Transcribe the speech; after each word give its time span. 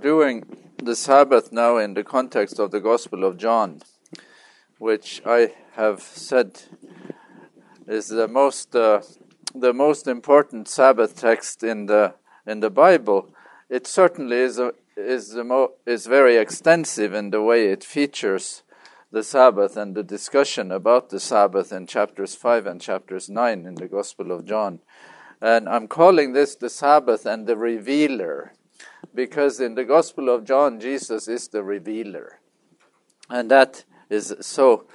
doing 0.00 0.44
the 0.82 0.96
Sabbath 0.96 1.52
now 1.52 1.76
in 1.76 1.94
the 1.94 2.04
context 2.04 2.58
of 2.58 2.70
the 2.70 2.80
Gospel 2.80 3.24
of 3.24 3.36
John, 3.36 3.80
which 4.78 5.20
I 5.26 5.54
have 5.72 6.00
said 6.02 6.62
is 7.86 8.08
the 8.08 8.28
most 8.28 8.74
uh, 8.76 9.02
the 9.54 9.72
most 9.72 10.06
important 10.06 10.68
Sabbath 10.68 11.16
text 11.16 11.62
in 11.62 11.86
the 11.86 12.14
in 12.46 12.60
the 12.60 12.70
Bible. 12.70 13.30
It 13.68 13.86
certainly 13.86 14.36
is 14.36 14.58
a, 14.58 14.72
is 14.96 15.30
the 15.30 15.44
mo- 15.44 15.72
is 15.86 16.06
very 16.06 16.36
extensive 16.36 17.12
in 17.12 17.30
the 17.30 17.42
way 17.42 17.68
it 17.68 17.84
features 17.84 18.62
the 19.10 19.22
Sabbath 19.22 19.76
and 19.76 19.94
the 19.94 20.02
discussion 20.02 20.70
about 20.70 21.10
the 21.10 21.20
Sabbath 21.20 21.72
in 21.72 21.86
chapters 21.86 22.34
five 22.34 22.66
and 22.66 22.80
chapters 22.80 23.28
nine 23.28 23.66
in 23.66 23.74
the 23.74 23.88
Gospel 23.88 24.32
of 24.32 24.44
John. 24.44 24.80
And 25.40 25.68
I'm 25.68 25.88
calling 25.88 26.32
this 26.32 26.54
the 26.56 26.70
Sabbath 26.70 27.24
and 27.24 27.46
the 27.46 27.56
Revealer 27.56 28.52
because 29.14 29.60
in 29.60 29.74
the 29.74 29.84
Gospel 29.84 30.28
of 30.28 30.44
John, 30.44 30.80
Jesus 30.80 31.28
is 31.28 31.48
the 31.48 31.62
revealer. 31.62 32.40
And 33.30 33.50
that 33.50 33.84
is 34.10 34.34
so, 34.40 34.86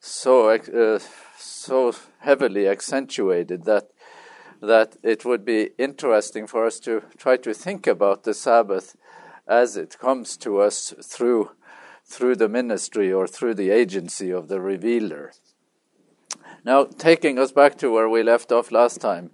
so, 0.00 0.50
uh, 0.50 0.98
so 1.36 1.94
heavily 2.20 2.66
accentuated 2.68 3.64
that, 3.64 3.90
that 4.60 4.96
it 5.02 5.24
would 5.24 5.44
be 5.44 5.70
interesting 5.78 6.46
for 6.46 6.66
us 6.66 6.80
to 6.80 7.02
try 7.16 7.36
to 7.38 7.54
think 7.54 7.86
about 7.86 8.24
the 8.24 8.34
Sabbath 8.34 8.96
as 9.46 9.76
it 9.76 9.98
comes 9.98 10.36
to 10.38 10.60
us 10.60 10.94
through, 11.02 11.50
through 12.04 12.36
the 12.36 12.48
ministry 12.48 13.12
or 13.12 13.26
through 13.26 13.54
the 13.54 13.70
agency 13.70 14.30
of 14.30 14.48
the 14.48 14.60
revealer. 14.60 15.32
Now, 16.64 16.84
taking 16.84 17.38
us 17.38 17.52
back 17.52 17.78
to 17.78 17.92
where 17.92 18.08
we 18.08 18.24
left 18.24 18.50
off 18.50 18.72
last 18.72 19.00
time, 19.00 19.30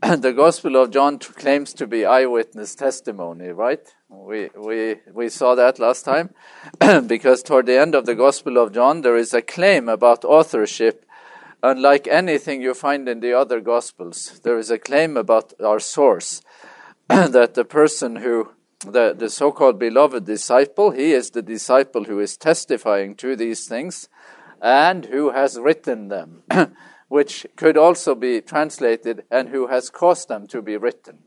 the 0.18 0.32
Gospel 0.32 0.76
of 0.76 0.92
John 0.92 1.18
claims 1.18 1.74
to 1.74 1.84
be 1.84 2.04
eyewitness 2.04 2.76
testimony, 2.76 3.48
right? 3.48 3.82
We, 4.08 4.48
we, 4.56 4.96
we 5.12 5.28
saw 5.28 5.56
that 5.56 5.80
last 5.80 6.04
time 6.04 6.30
because 7.08 7.42
toward 7.42 7.66
the 7.66 7.80
end 7.80 7.96
of 7.96 8.06
the 8.06 8.14
Gospel 8.14 8.58
of 8.58 8.72
John, 8.72 9.00
there 9.00 9.16
is 9.16 9.34
a 9.34 9.42
claim 9.42 9.88
about 9.88 10.24
authorship. 10.24 11.04
Unlike 11.64 12.06
anything 12.06 12.62
you 12.62 12.74
find 12.74 13.08
in 13.08 13.18
the 13.18 13.32
other 13.32 13.60
Gospels, 13.60 14.40
there 14.44 14.56
is 14.56 14.70
a 14.70 14.78
claim 14.78 15.16
about 15.16 15.52
our 15.60 15.80
source 15.80 16.42
that 17.08 17.54
the 17.54 17.64
person 17.64 18.16
who, 18.16 18.50
the, 18.86 19.16
the 19.18 19.28
so 19.28 19.50
called 19.50 19.80
beloved 19.80 20.24
disciple, 20.24 20.92
he 20.92 21.10
is 21.10 21.30
the 21.30 21.42
disciple 21.42 22.04
who 22.04 22.20
is 22.20 22.36
testifying 22.36 23.16
to 23.16 23.34
these 23.34 23.66
things 23.66 24.08
and 24.62 25.06
who 25.06 25.32
has 25.32 25.58
written 25.58 26.06
them. 26.06 26.44
Which 27.08 27.46
could 27.56 27.76
also 27.76 28.14
be 28.14 28.40
translated, 28.40 29.24
and 29.30 29.48
who 29.48 29.66
has 29.66 29.90
caused 29.90 30.28
them 30.28 30.46
to 30.46 30.62
be 30.62 30.76
written, 30.76 31.18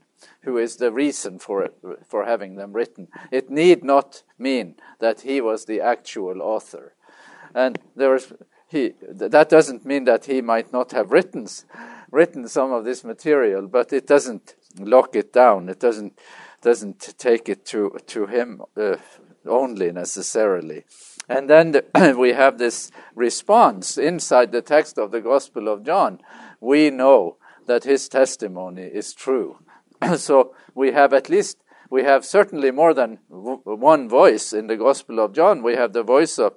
who 0.43 0.57
is 0.57 0.77
the 0.77 0.91
reason 0.91 1.39
for, 1.39 1.63
it, 1.63 1.75
for 2.07 2.25
having 2.25 2.55
them 2.55 2.73
written. 2.73 3.07
It 3.31 3.49
need 3.49 3.83
not 3.83 4.23
mean 4.37 4.75
that 4.99 5.21
he 5.21 5.41
was 5.41 5.65
the 5.65 5.81
actual 5.81 6.41
author. 6.41 6.93
And 7.53 7.79
there 7.95 8.15
is, 8.15 8.31
he, 8.67 8.93
that 9.01 9.49
doesn't 9.49 9.85
mean 9.85 10.05
that 10.05 10.25
he 10.25 10.41
might 10.41 10.71
not 10.71 10.91
have 10.91 11.11
written, 11.11 11.47
written 12.11 12.47
some 12.47 12.71
of 12.71 12.85
this 12.85 13.03
material, 13.03 13.67
but 13.67 13.91
it 13.91 14.07
doesn't 14.07 14.55
lock 14.79 15.15
it 15.15 15.33
down. 15.33 15.67
It 15.67 15.79
doesn't, 15.79 16.17
doesn't 16.61 17.15
take 17.17 17.49
it 17.49 17.65
to, 17.65 17.97
to 18.07 18.27
him 18.27 18.61
uh, 18.77 18.97
only 19.45 19.91
necessarily. 19.91 20.85
And 21.31 21.49
then 21.49 21.71
the, 21.71 22.15
we 22.19 22.33
have 22.33 22.57
this 22.57 22.91
response 23.15 23.97
inside 23.97 24.51
the 24.51 24.61
text 24.61 24.97
of 24.97 25.11
the 25.11 25.21
Gospel 25.21 25.69
of 25.69 25.85
John. 25.85 26.19
We 26.59 26.89
know 26.89 27.37
that 27.67 27.85
his 27.85 28.09
testimony 28.09 28.83
is 28.83 29.13
true. 29.13 29.59
so 30.17 30.53
we 30.75 30.91
have 30.91 31.13
at 31.13 31.29
least, 31.29 31.57
we 31.89 32.03
have 32.03 32.25
certainly 32.25 32.69
more 32.71 32.93
than 32.93 33.19
one 33.29 34.09
voice 34.09 34.51
in 34.51 34.67
the 34.67 34.75
Gospel 34.75 35.21
of 35.21 35.31
John. 35.31 35.63
We 35.63 35.75
have 35.75 35.93
the 35.93 36.03
voice 36.03 36.37
of, 36.37 36.55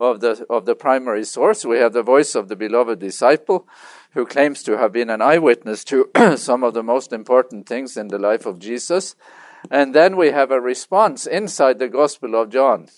of, 0.00 0.18
the, 0.18 0.44
of 0.50 0.66
the 0.66 0.74
primary 0.74 1.22
source, 1.22 1.64
we 1.64 1.78
have 1.78 1.92
the 1.92 2.02
voice 2.02 2.34
of 2.34 2.48
the 2.48 2.56
beloved 2.56 2.98
disciple 2.98 3.68
who 4.14 4.26
claims 4.26 4.64
to 4.64 4.76
have 4.76 4.92
been 4.92 5.10
an 5.10 5.22
eyewitness 5.22 5.84
to 5.84 6.10
some 6.36 6.64
of 6.64 6.74
the 6.74 6.82
most 6.82 7.12
important 7.12 7.68
things 7.68 7.96
in 7.96 8.08
the 8.08 8.18
life 8.18 8.44
of 8.44 8.58
Jesus. 8.58 9.14
And 9.70 9.94
then 9.94 10.16
we 10.16 10.32
have 10.32 10.50
a 10.50 10.60
response 10.60 11.26
inside 11.26 11.78
the 11.78 11.88
Gospel 11.88 12.34
of 12.34 12.50
John 12.50 12.88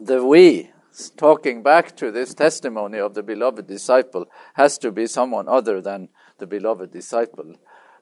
the 0.00 0.24
we 0.24 0.70
talking 1.16 1.62
back 1.62 1.96
to 1.96 2.10
this 2.10 2.34
testimony 2.34 2.98
of 2.98 3.14
the 3.14 3.22
beloved 3.22 3.66
disciple 3.66 4.26
has 4.54 4.78
to 4.78 4.90
be 4.90 5.06
someone 5.06 5.48
other 5.48 5.80
than 5.80 6.08
the 6.38 6.46
beloved 6.46 6.92
disciple. 6.92 7.54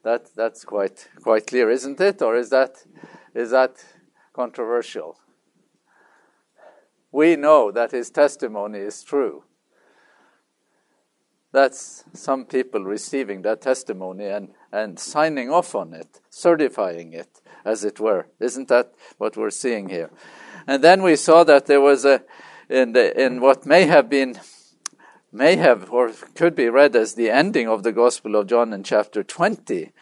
That 0.02 0.30
that's 0.34 0.64
quite 0.64 1.08
quite 1.22 1.46
clear, 1.46 1.70
isn't 1.70 2.00
it? 2.00 2.22
Or 2.22 2.36
is 2.36 2.50
that 2.50 2.84
is 3.34 3.50
that 3.50 3.84
controversial? 4.32 5.18
We 7.12 7.36
know 7.36 7.70
that 7.72 7.92
his 7.92 8.10
testimony 8.10 8.78
is 8.78 9.02
true. 9.02 9.44
That's 11.52 12.04
some 12.12 12.44
people 12.44 12.84
receiving 12.84 13.40
that 13.42 13.62
testimony 13.62 14.26
and, 14.26 14.48
and 14.70 14.98
signing 14.98 15.50
off 15.50 15.74
on 15.74 15.94
it, 15.94 16.20
certifying 16.28 17.14
it, 17.14 17.40
as 17.64 17.84
it 17.84 17.98
were. 17.98 18.26
Isn't 18.38 18.68
that 18.68 18.92
what 19.16 19.38
we're 19.38 19.48
seeing 19.48 19.88
here? 19.88 20.10
And 20.66 20.82
then 20.82 21.02
we 21.02 21.16
saw 21.16 21.44
that 21.44 21.66
there 21.66 21.80
was 21.80 22.04
a, 22.04 22.22
in, 22.68 22.92
the, 22.92 23.18
in 23.20 23.40
what 23.40 23.66
may 23.66 23.84
have 23.84 24.08
been, 24.08 24.40
may 25.32 25.56
have, 25.56 25.90
or 25.90 26.10
could 26.34 26.54
be 26.54 26.68
read 26.68 26.96
as 26.96 27.14
the 27.14 27.30
ending 27.30 27.68
of 27.68 27.82
the 27.82 27.92
Gospel 27.92 28.34
of 28.36 28.48
John 28.48 28.72
in 28.72 28.82
chapter 28.82 29.22
20. 29.22 29.92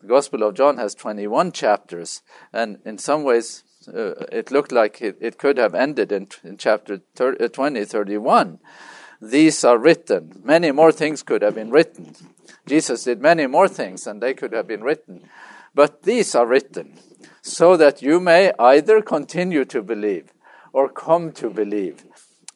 The 0.00 0.06
Gospel 0.06 0.42
of 0.42 0.54
John 0.54 0.78
has 0.78 0.94
21 0.94 1.52
chapters, 1.52 2.22
and 2.52 2.78
in 2.84 2.98
some 2.98 3.22
ways, 3.22 3.64
uh, 3.88 4.14
it 4.32 4.50
looked 4.50 4.72
like 4.72 5.02
it, 5.02 5.18
it, 5.20 5.38
could 5.38 5.58
have 5.58 5.74
ended 5.74 6.10
in, 6.10 6.28
in 6.42 6.56
chapter 6.56 7.00
30, 7.16 7.44
uh, 7.44 7.48
20, 7.48 7.84
31. 7.84 8.58
These 9.20 9.64
are 9.64 9.78
written. 9.78 10.40
Many 10.42 10.72
more 10.72 10.92
things 10.92 11.22
could 11.22 11.42
have 11.42 11.54
been 11.54 11.70
written. 11.70 12.14
Jesus 12.66 13.04
did 13.04 13.20
many 13.20 13.46
more 13.46 13.68
things, 13.68 14.06
and 14.06 14.22
they 14.22 14.32
could 14.32 14.52
have 14.52 14.66
been 14.66 14.82
written. 14.82 15.28
But 15.74 16.02
these 16.02 16.34
are 16.34 16.46
written 16.46 16.98
so 17.44 17.76
that 17.76 18.00
you 18.00 18.18
may 18.18 18.52
either 18.58 19.02
continue 19.02 19.66
to 19.66 19.82
believe 19.82 20.32
or 20.72 20.88
come 20.88 21.30
to 21.30 21.50
believe, 21.50 22.06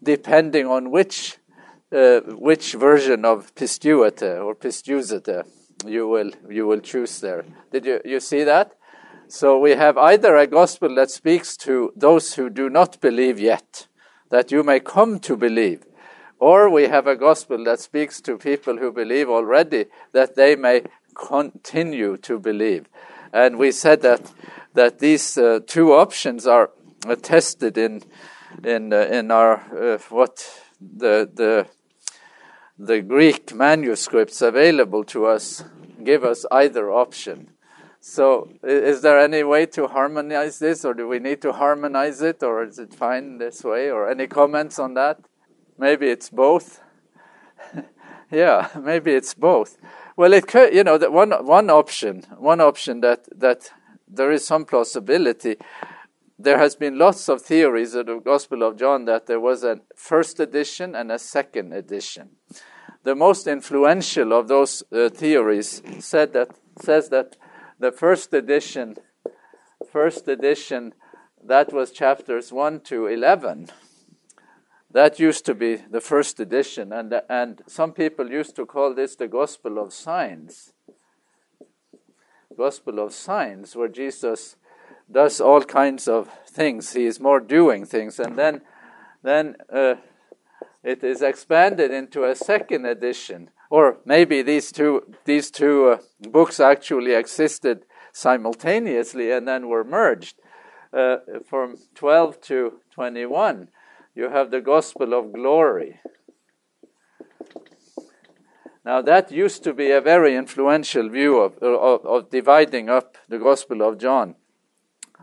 depending 0.02 0.66
on 0.66 0.90
which 0.90 1.36
uh, 1.92 2.20
which 2.20 2.72
version 2.72 3.24
of 3.24 3.54
pisteuete 3.54 4.22
or 4.22 4.54
pisteusete 4.54 5.44
you 5.86 6.08
will 6.08 6.30
you 6.48 6.66
will 6.66 6.80
choose 6.80 7.20
there. 7.20 7.44
Did 7.70 7.84
you 7.84 8.00
you 8.04 8.18
see 8.18 8.44
that? 8.44 8.72
So 9.28 9.58
we 9.58 9.72
have 9.72 9.98
either 9.98 10.36
a 10.36 10.46
gospel 10.46 10.94
that 10.94 11.10
speaks 11.10 11.54
to 11.58 11.92
those 11.94 12.34
who 12.34 12.48
do 12.48 12.70
not 12.70 12.98
believe 13.02 13.38
yet, 13.38 13.88
that 14.30 14.50
you 14.50 14.62
may 14.62 14.80
come 14.80 15.20
to 15.20 15.36
believe, 15.36 15.84
or 16.38 16.70
we 16.70 16.84
have 16.84 17.06
a 17.06 17.14
gospel 17.14 17.62
that 17.64 17.80
speaks 17.80 18.22
to 18.22 18.38
people 18.38 18.78
who 18.78 18.90
believe 18.90 19.28
already, 19.28 19.84
that 20.12 20.34
they 20.34 20.56
may 20.56 20.84
continue 21.14 22.16
to 22.16 22.38
believe. 22.38 22.86
And 23.34 23.58
we 23.58 23.72
said 23.72 24.00
that 24.00 24.32
that 24.78 25.00
these 25.00 25.36
uh, 25.36 25.58
two 25.66 25.92
options 25.92 26.46
are 26.46 26.70
tested 27.22 27.76
in 27.76 28.02
in 28.64 28.92
uh, 28.92 29.18
in 29.18 29.30
our 29.30 29.54
uh, 29.76 29.98
what 30.08 30.34
the 30.80 31.28
the 31.40 31.66
the 32.78 33.02
Greek 33.02 33.52
manuscripts 33.52 34.40
available 34.40 35.02
to 35.04 35.26
us 35.26 35.64
give 36.04 36.22
us 36.22 36.46
either 36.52 36.92
option. 36.92 37.50
So, 38.00 38.48
is 38.62 39.02
there 39.02 39.18
any 39.18 39.42
way 39.42 39.66
to 39.66 39.88
harmonize 39.88 40.60
this, 40.60 40.84
or 40.84 40.94
do 40.94 41.08
we 41.08 41.18
need 41.18 41.42
to 41.42 41.52
harmonize 41.52 42.22
it, 42.22 42.42
or 42.44 42.62
is 42.62 42.78
it 42.78 42.94
fine 42.94 43.38
this 43.38 43.64
way? 43.64 43.90
Or 43.90 44.08
any 44.08 44.28
comments 44.28 44.78
on 44.78 44.94
that? 44.94 45.18
Maybe 45.76 46.06
it's 46.06 46.30
both. 46.30 46.80
yeah, 48.30 48.68
maybe 48.80 49.10
it's 49.12 49.34
both. 49.34 49.76
Well, 50.16 50.32
it 50.32 50.46
could, 50.46 50.72
you 50.72 50.84
know, 50.84 50.98
that 50.98 51.12
one 51.12 51.32
one 51.44 51.68
option, 51.68 52.22
one 52.38 52.60
option 52.60 53.00
that 53.00 53.26
that 53.36 53.72
there 54.10 54.30
is 54.30 54.46
some 54.46 54.64
plausibility. 54.64 55.56
There 56.38 56.58
has 56.58 56.76
been 56.76 56.98
lots 56.98 57.28
of 57.28 57.42
theories 57.42 57.94
of 57.94 58.06
the 58.06 58.20
Gospel 58.20 58.62
of 58.62 58.76
John 58.76 59.04
that 59.06 59.26
there 59.26 59.40
was 59.40 59.64
a 59.64 59.80
first 59.96 60.38
edition 60.40 60.94
and 60.94 61.10
a 61.10 61.18
second 61.18 61.72
edition. 61.72 62.30
The 63.02 63.14
most 63.14 63.46
influential 63.46 64.32
of 64.32 64.48
those 64.48 64.82
uh, 64.92 65.08
theories 65.08 65.82
said 65.98 66.32
that 66.34 66.50
says 66.80 67.08
that 67.08 67.36
the 67.78 67.90
first 67.90 68.32
edition, 68.32 68.96
first 69.90 70.28
edition, 70.28 70.94
that 71.44 71.72
was 71.72 71.90
chapters 71.90 72.52
one 72.52 72.80
to 72.80 73.06
eleven. 73.06 73.68
That 74.90 75.18
used 75.18 75.44
to 75.46 75.54
be 75.54 75.76
the 75.76 76.00
first 76.00 76.40
edition, 76.40 76.92
and 76.92 77.20
and 77.28 77.62
some 77.66 77.92
people 77.92 78.30
used 78.30 78.56
to 78.56 78.66
call 78.66 78.94
this 78.94 79.16
the 79.16 79.28
Gospel 79.28 79.78
of 79.78 79.92
Signs 79.92 80.72
gospel 82.58 82.98
of 82.98 83.12
signs 83.12 83.76
where 83.76 83.88
Jesus 83.88 84.56
does 85.10 85.40
all 85.40 85.62
kinds 85.62 86.08
of 86.08 86.28
things. 86.46 86.92
He 86.92 87.06
is 87.06 87.20
more 87.20 87.40
doing 87.40 87.86
things, 87.86 88.18
and 88.18 88.36
then 88.36 88.60
then 89.22 89.56
uh, 89.72 89.94
it 90.82 91.02
is 91.02 91.22
expanded 91.22 91.90
into 91.90 92.24
a 92.24 92.34
second 92.34 92.84
edition, 92.86 93.50
or 93.70 93.98
maybe 94.04 94.42
these 94.42 94.72
two 94.72 94.92
these 95.24 95.50
two 95.50 95.76
uh, 95.90 95.98
books 96.30 96.60
actually 96.60 97.14
existed 97.14 97.84
simultaneously 98.12 99.30
and 99.30 99.46
then 99.46 99.68
were 99.68 99.84
merged. 99.84 100.36
uh, 100.92 101.16
from 101.44 101.76
12 101.94 102.40
to 102.40 102.80
21, 102.90 103.68
you 104.14 104.30
have 104.30 104.50
the 104.50 104.60
gospel 104.60 105.14
of 105.14 105.32
glory. 105.32 106.00
Now, 108.88 109.02
that 109.02 109.30
used 109.30 109.64
to 109.64 109.74
be 109.74 109.90
a 109.90 110.00
very 110.00 110.34
influential 110.34 111.10
view 111.10 111.40
of, 111.40 111.58
of, 111.58 112.06
of, 112.06 112.30
dividing 112.30 112.88
up 112.88 113.18
the 113.28 113.38
Gospel 113.38 113.82
of 113.82 113.98
John. 113.98 114.34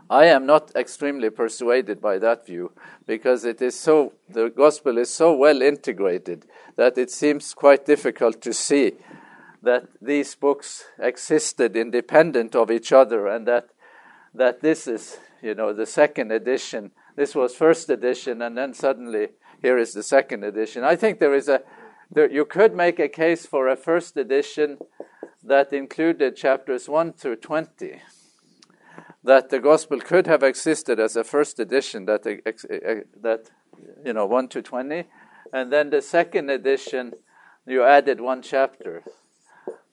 I 0.08 0.26
am 0.26 0.46
not 0.46 0.70
extremely 0.76 1.30
persuaded 1.30 2.00
by 2.00 2.18
that 2.18 2.46
view 2.46 2.70
because 3.08 3.44
it 3.44 3.60
is 3.60 3.76
so, 3.76 4.12
the 4.28 4.50
Gospel 4.50 4.98
is 4.98 5.12
so 5.12 5.34
well 5.34 5.62
integrated 5.62 6.46
that 6.76 6.96
it 6.96 7.10
seems 7.10 7.54
quite 7.54 7.84
difficult 7.84 8.40
to 8.42 8.52
see 8.52 8.92
that 9.64 9.88
these 10.00 10.36
books 10.36 10.84
existed 11.00 11.74
independent 11.74 12.54
of 12.54 12.70
each 12.70 12.92
other 12.92 13.26
and 13.26 13.48
that, 13.48 13.70
that 14.32 14.60
this 14.60 14.86
is, 14.86 15.18
you 15.42 15.56
know, 15.56 15.72
the 15.72 15.86
second 15.86 16.30
edition. 16.30 16.92
This 17.16 17.34
was 17.34 17.56
first 17.56 17.90
edition 17.90 18.42
and 18.42 18.56
then 18.56 18.74
suddenly 18.74 19.30
here 19.60 19.76
is 19.76 19.92
the 19.92 20.04
second 20.04 20.44
edition. 20.44 20.84
I 20.84 20.94
think 20.94 21.18
there 21.18 21.34
is 21.34 21.48
a 21.48 21.62
there, 22.10 22.30
you 22.30 22.44
could 22.44 22.74
make 22.74 22.98
a 22.98 23.08
case 23.08 23.46
for 23.46 23.68
a 23.68 23.76
first 23.76 24.16
edition 24.16 24.78
that 25.42 25.72
included 25.72 26.36
chapters 26.36 26.88
1 26.88 27.12
through 27.14 27.36
20. 27.36 28.00
That 29.24 29.50
the 29.50 29.58
gospel 29.58 30.00
could 30.00 30.26
have 30.26 30.42
existed 30.42 31.00
as 31.00 31.16
a 31.16 31.24
first 31.24 31.58
edition 31.58 32.06
that, 32.06 32.26
uh, 32.26 32.36
uh, 32.46 32.90
uh, 32.90 33.00
that 33.22 33.50
you 34.04 34.12
know, 34.12 34.26
1 34.26 34.48
to 34.48 34.62
20. 34.62 35.04
And 35.52 35.72
then 35.72 35.90
the 35.90 36.02
second 36.02 36.50
edition, 36.50 37.12
you 37.66 37.82
added 37.82 38.20
one 38.20 38.42
chapter. 38.42 39.02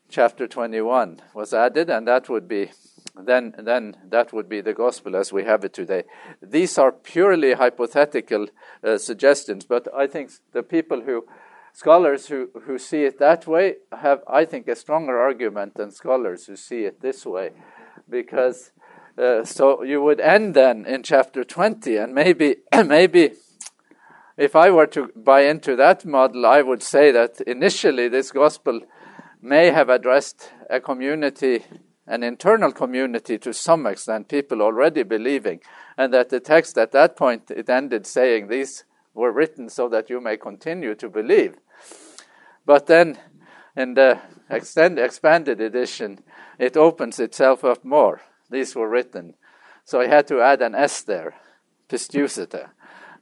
Chapter 0.10 0.48
21 0.48 1.21
was 1.33 1.54
added, 1.54 1.89
and 1.89 2.07
that 2.07 2.30
would 2.30 2.48
be 2.48 2.71
then 3.15 3.54
then 3.57 3.95
that 4.10 4.33
would 4.33 4.50
be 4.50 4.62
the 4.62 4.74
gospel 4.74 5.15
as 5.15 5.31
we 5.31 5.44
have 5.44 5.63
it 5.63 5.74
today. 5.74 6.04
These 6.42 6.77
are 6.77 6.92
purely 6.92 7.54
hypothetical 7.54 8.48
uh, 8.83 8.98
suggestions, 8.98 9.65
but 9.65 9.88
I 9.95 10.07
think 10.07 10.31
the 10.51 10.63
people 10.63 11.01
who 11.01 11.25
Scholars 11.74 12.28
who, 12.28 12.50
who 12.66 12.78
see 12.78 13.04
it 13.04 13.18
that 13.18 13.48
way 13.48 13.75
have, 13.92 14.22
I 14.28 14.46
think, 14.46 14.68
a 14.68 14.75
stronger 14.75 15.20
argument 15.20 15.74
than 15.75 15.90
scholars 15.92 16.46
who 16.46 16.56
see 16.56 16.86
it 16.86 17.02
this 17.02 17.25
way. 17.25 17.52
Because 18.08 18.72
uh, 19.18 19.44
so 19.44 19.84
you 19.84 20.02
would 20.02 20.20
end 20.20 20.54
then 20.54 20.86
in 20.86 21.02
chapter 21.02 21.44
20, 21.44 21.98
and 21.98 22.14
maybe, 22.14 22.58
maybe 22.86 23.31
if 24.38 24.56
I 24.56 24.70
were 24.72 24.88
to 24.88 25.10
buy 25.16 25.42
into 25.42 25.75
that 25.75 26.06
model, 26.06 26.46
I 26.46 26.62
would 26.62 26.84
say 26.84 27.12
that 27.12 27.42
initially 27.42 28.08
this 28.08 28.31
gospel 28.31 28.81
may 29.42 29.72
have 29.72 29.90
addressed 29.90 30.52
a 30.70 30.80
community, 30.80 31.66
an 32.08 32.24
internal 32.24 32.72
community 32.72 33.38
to 33.40 33.54
some 33.54 33.86
extent, 33.86 34.30
people 34.30 34.62
already 34.62 35.04
believing, 35.04 35.60
and 35.98 36.14
that 36.14 36.30
the 36.30 36.40
text 36.40 36.78
at 36.78 36.92
that 36.92 37.16
point 37.16 37.52
it 37.52 37.70
ended 37.70 38.08
saying 38.08 38.48
these 38.48 38.84
were 39.13 39.31
written 39.31 39.69
so 39.69 39.88
that 39.89 40.10
you 40.10 40.19
may 40.19 40.38
continue 40.38 40.95
to 40.95 41.10
believe. 41.10 41.56
But 42.65 42.88
then 42.88 43.18
in 43.75 43.94
the 43.94 44.19
extend, 44.50 45.00
expanded 45.00 45.62
edition, 45.62 46.24
it 46.60 46.77
opens 46.77 47.19
itself 47.19 47.63
up 47.63 47.83
more. 47.83 48.21
These 48.50 48.75
were 48.75 48.89
written. 48.89 49.36
So 49.86 50.00
I 50.00 50.07
had 50.07 50.27
to 50.27 50.42
add 50.42 50.62
an 50.62 50.75
S 50.75 51.01
there, 51.01 51.36
pisteusete. 51.89 52.69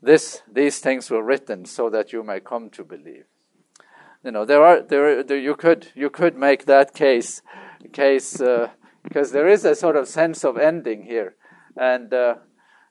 This, 0.02 0.42
these 0.52 0.80
things 0.80 1.10
were 1.10 1.24
written 1.24 1.66
so 1.66 1.90
that 1.90 2.12
you 2.14 2.24
may 2.24 2.40
come 2.40 2.70
to 2.72 2.84
believe. 2.84 3.26
You 4.24 4.32
know, 4.32 4.46
there 4.46 4.64
are 4.64 4.82
there, 4.82 5.24
there 5.24 5.40
you 5.40 5.56
could 5.56 5.88
you 5.96 6.12
could 6.12 6.38
make 6.38 6.66
that 6.66 6.94
case 6.94 7.42
case 7.92 8.40
uh, 8.40 8.70
because 9.04 9.32
there 9.32 9.48
is 9.48 9.66
a 9.66 9.74
sort 9.74 9.96
of 9.96 10.08
sense 10.08 10.44
of 10.44 10.58
ending 10.58 11.04
here, 11.04 11.36
and 11.76 12.14
uh, 12.14 12.36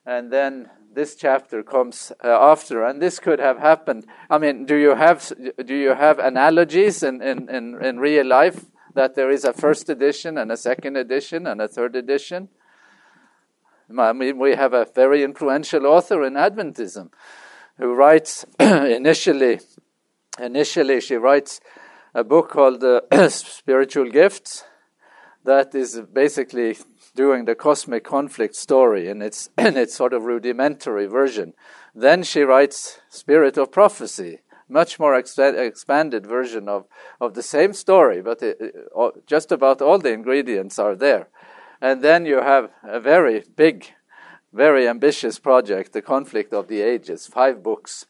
and 0.05 0.31
then 0.31 0.69
this 0.93 1.15
chapter 1.15 1.63
comes 1.63 2.11
uh, 2.23 2.27
after, 2.27 2.83
and 2.83 3.01
this 3.01 3.19
could 3.19 3.39
have 3.39 3.57
happened. 3.57 4.05
I 4.29 4.37
mean, 4.37 4.65
do 4.65 4.75
you 4.75 4.95
have 4.95 5.31
do 5.65 5.75
you 5.75 5.93
have 5.93 6.19
analogies 6.19 7.03
in, 7.03 7.21
in, 7.21 7.49
in, 7.49 7.83
in 7.83 7.99
real 7.99 8.25
life 8.25 8.65
that 8.93 9.15
there 9.15 9.29
is 9.29 9.45
a 9.45 9.53
first 9.53 9.89
edition 9.89 10.37
and 10.37 10.51
a 10.51 10.57
second 10.57 10.97
edition 10.97 11.47
and 11.47 11.61
a 11.61 11.67
third 11.67 11.95
edition? 11.95 12.49
I 13.97 14.13
mean, 14.13 14.37
we 14.37 14.55
have 14.55 14.73
a 14.73 14.85
very 14.85 15.23
influential 15.23 15.85
author 15.85 16.23
in 16.23 16.33
Adventism 16.33 17.09
who 17.77 17.93
writes 17.93 18.45
initially. 18.59 19.59
Initially, 20.39 21.01
she 21.01 21.15
writes 21.15 21.59
a 22.13 22.23
book 22.23 22.49
called 22.49 22.83
uh, 22.83 23.01
Spiritual 23.29 24.09
Gifts 24.09 24.63
that 25.43 25.73
is 25.75 25.99
basically 26.13 26.77
doing 27.15 27.45
the 27.45 27.55
cosmic 27.55 28.03
conflict 28.03 28.55
story 28.55 29.07
in 29.07 29.21
its, 29.21 29.49
in 29.57 29.77
its 29.77 29.95
sort 29.95 30.13
of 30.13 30.23
rudimentary 30.23 31.07
version. 31.07 31.53
Then 31.93 32.23
she 32.23 32.41
writes 32.41 32.99
Spirit 33.09 33.57
of 33.57 33.71
Prophecy, 33.71 34.39
much 34.69 34.99
more 34.99 35.15
ex- 35.15 35.37
expanded 35.37 36.25
version 36.25 36.69
of, 36.69 36.85
of 37.19 37.33
the 37.33 37.43
same 37.43 37.73
story, 37.73 38.21
but 38.21 38.41
it, 38.41 38.57
it, 38.59 39.27
just 39.27 39.51
about 39.51 39.81
all 39.81 39.99
the 39.99 40.13
ingredients 40.13 40.79
are 40.79 40.95
there. 40.95 41.27
And 41.81 42.01
then 42.01 42.25
you 42.25 42.41
have 42.41 42.69
a 42.83 42.99
very 42.99 43.43
big, 43.55 43.87
very 44.53 44.87
ambitious 44.87 45.39
project, 45.39 45.93
The 45.93 46.01
Conflict 46.01 46.53
of 46.53 46.67
the 46.67 46.81
Ages, 46.81 47.27
five 47.27 47.61
books. 47.61 48.05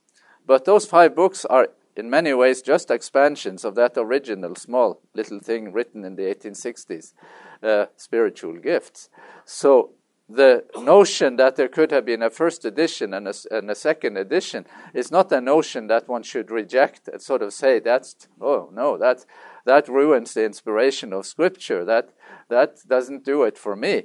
But 0.46 0.66
those 0.66 0.86
five 0.86 1.16
books 1.16 1.46
are 1.46 1.70
in 1.96 2.10
many 2.10 2.34
ways 2.34 2.62
just 2.62 2.92
expansions 2.92 3.66
of 3.66 3.76
that 3.76 3.94
original 3.98 4.56
small 4.56 5.02
little 5.14 5.40
thing 5.40 5.72
written 5.72 6.06
in 6.06 6.16
the 6.16 6.24
1860s 6.24 7.14
uh, 7.64 7.86
spiritual 7.96 8.58
gifts. 8.58 9.10
So 9.46 9.92
the 10.34 10.64
notion 10.82 11.36
that 11.36 11.56
there 11.56 11.68
could 11.68 11.92
have 11.92 12.06
been 12.06 12.22
a 12.22 12.30
first 12.30 12.64
edition 12.66 13.14
and 13.14 13.28
a, 13.28 13.34
and 13.52 13.70
a, 13.70 13.76
second 13.76 14.18
edition 14.18 14.66
is 14.94 15.12
not 15.12 15.32
a 15.32 15.42
notion 15.42 15.88
that 15.88 16.08
one 16.08 16.24
should 16.24 16.50
reject 16.50 17.08
and 17.08 17.22
sort 17.22 17.42
of 17.42 17.54
say 17.54 17.80
that's 17.80 18.28
oh 18.40 18.70
no 18.74 18.98
that 18.98 19.26
that 19.66 19.88
ruins 19.88 20.34
the 20.34 20.46
inspiration 20.46 21.14
of 21.14 21.26
scripture. 21.26 21.86
That 21.86 22.10
that 22.50 22.78
doesn't 22.88 23.26
do 23.26 23.44
it 23.44 23.58
for 23.58 23.76
me. 23.76 24.04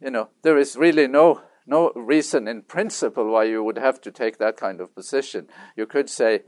You 0.00 0.10
know 0.10 0.28
there 0.42 0.58
is 0.58 0.76
really 0.76 1.06
no 1.06 1.42
no 1.66 1.92
reason 1.96 2.46
in 2.46 2.62
principle 2.62 3.30
why 3.30 3.44
you 3.44 3.64
would 3.64 3.78
have 3.78 4.00
to 4.02 4.10
take 4.10 4.38
that 4.38 4.56
kind 4.56 4.80
of 4.80 4.94
position. 4.94 5.48
You 5.76 5.86
could 5.86 6.10
say 6.10 6.42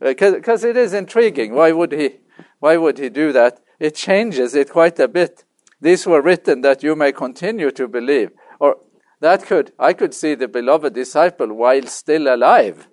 because 0.00 0.64
uh, 0.64 0.68
it 0.68 0.76
is 0.76 0.94
intriguing. 0.94 1.54
Why 1.54 1.72
would 1.72 1.92
he 1.92 2.20
why 2.60 2.76
would 2.76 2.98
he 2.98 3.08
do 3.08 3.32
that? 3.32 3.60
It 3.78 3.94
changes 3.94 4.54
it 4.54 4.70
quite 4.70 4.98
a 4.98 5.08
bit 5.08 5.44
these 5.82 6.06
were 6.06 6.22
written 6.22 6.60
that 6.60 6.84
you 6.84 6.94
may 6.94 7.10
continue 7.10 7.72
to 7.72 7.88
believe. 7.88 8.30
Or 8.60 8.76
that 9.18 9.44
could, 9.44 9.72
I 9.80 9.92
could 9.92 10.14
see 10.14 10.36
the 10.36 10.46
beloved 10.46 10.94
disciple 10.94 11.52
while 11.52 11.86
still 11.86 12.32
alive 12.32 12.88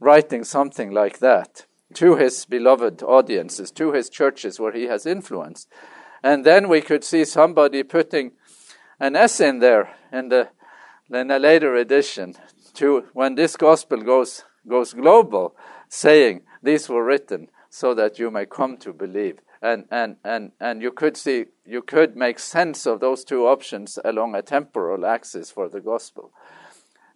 writing 0.00 0.42
something 0.42 0.90
like 0.90 1.20
that 1.20 1.66
to 1.94 2.16
his 2.16 2.44
beloved 2.44 3.00
audiences, 3.04 3.70
to 3.70 3.92
his 3.92 4.10
churches 4.10 4.58
where 4.58 4.72
he 4.72 4.84
has 4.84 5.06
influence. 5.06 5.68
And 6.24 6.44
then 6.44 6.68
we 6.68 6.80
could 6.80 7.04
see 7.04 7.24
somebody 7.24 7.84
putting 7.84 8.32
an 8.98 9.14
S 9.14 9.40
in 9.40 9.60
there 9.60 9.94
in, 10.12 10.28
the, 10.28 10.48
in 11.10 11.30
a 11.30 11.38
later 11.38 11.76
edition 11.76 12.34
to 12.74 13.04
when 13.12 13.36
this 13.36 13.56
gospel 13.56 13.98
goes, 13.98 14.44
goes 14.66 14.94
global, 14.94 15.54
saying, 15.88 16.42
These 16.60 16.88
were 16.88 17.04
written 17.04 17.48
so 17.70 17.94
that 17.94 18.18
you 18.18 18.32
may 18.32 18.46
come 18.46 18.78
to 18.78 18.92
believe 18.92 19.38
and 19.62 19.84
and 19.90 20.16
and 20.24 20.52
and 20.60 20.82
you 20.82 20.90
could 20.90 21.16
see 21.16 21.46
you 21.64 21.82
could 21.82 22.16
make 22.16 22.38
sense 22.38 22.84
of 22.86 23.00
those 23.00 23.24
two 23.24 23.46
options 23.46 23.98
along 24.04 24.34
a 24.34 24.42
temporal 24.42 25.06
axis 25.06 25.50
for 25.50 25.68
the 25.68 25.80
gospel. 25.80 26.32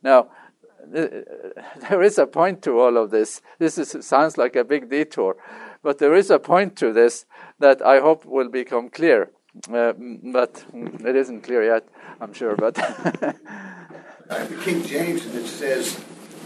Now, 0.03 0.29
there 0.87 2.03
is 2.03 2.19
a 2.19 2.27
point 2.27 2.63
to 2.63 2.79
all 2.79 2.97
of 2.97 3.11
this. 3.11 3.43
This 3.59 3.77
is, 3.79 4.07
sounds 4.07 4.39
like 4.39 4.55
a 4.55 4.65
big 4.65 4.89
detour, 4.89 5.37
but 5.83 5.99
there 5.99 6.15
is 6.15 6.31
a 6.31 6.39
point 6.39 6.77
to 6.77 6.93
this 6.93 7.27
that 7.59 7.85
I 7.85 8.01
hope 8.01 8.25
will 8.25 8.49
become 8.49 8.89
clear. 8.91 9.31
Uh, 9.73 9.95
but 10.33 10.65
it 10.73 11.17
isn't 11.17 11.43
clear 11.43 11.65
yet, 11.65 11.89
I'm 12.21 12.35
sure. 12.35 12.57
But 12.57 12.79
uh, 14.31 14.47
King 14.63 14.85
James 14.85 15.27
it 15.27 15.47
says 15.47 15.99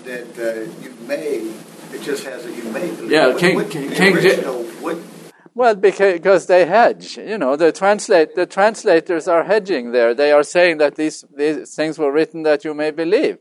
that 0.05 0.39
uh, 0.39 0.83
you 0.83 0.95
may. 1.07 1.53
It 1.93 2.03
just 2.03 2.25
has 2.25 2.47
a 2.47 2.53
you 2.53 2.63
may. 2.65 2.89
Yeah, 3.09 3.37
King, 3.37 3.57
what, 3.57 3.71
King, 3.71 3.91
King 3.91 4.17
original, 4.17 4.63
what, 4.81 4.97
well, 5.55 5.75
because 5.75 6.47
they 6.47 6.65
hedge. 6.67 7.17
You 7.17 7.39
know, 7.39 7.57
the 7.57 7.73
translate 7.73 8.35
the 8.35 8.47
translators 8.47 9.29
are 9.29 9.45
hedging 9.45 9.93
there. 9.93 10.15
They 10.15 10.33
are 10.33 10.43
saying 10.43 10.79
that 10.79 10.97
these 10.97 11.25
these 11.37 11.75
things 11.75 11.99
were 11.99 12.13
written 12.13 12.43
that 12.45 12.65
you 12.65 12.75
may 12.75 12.91
believe, 12.91 13.39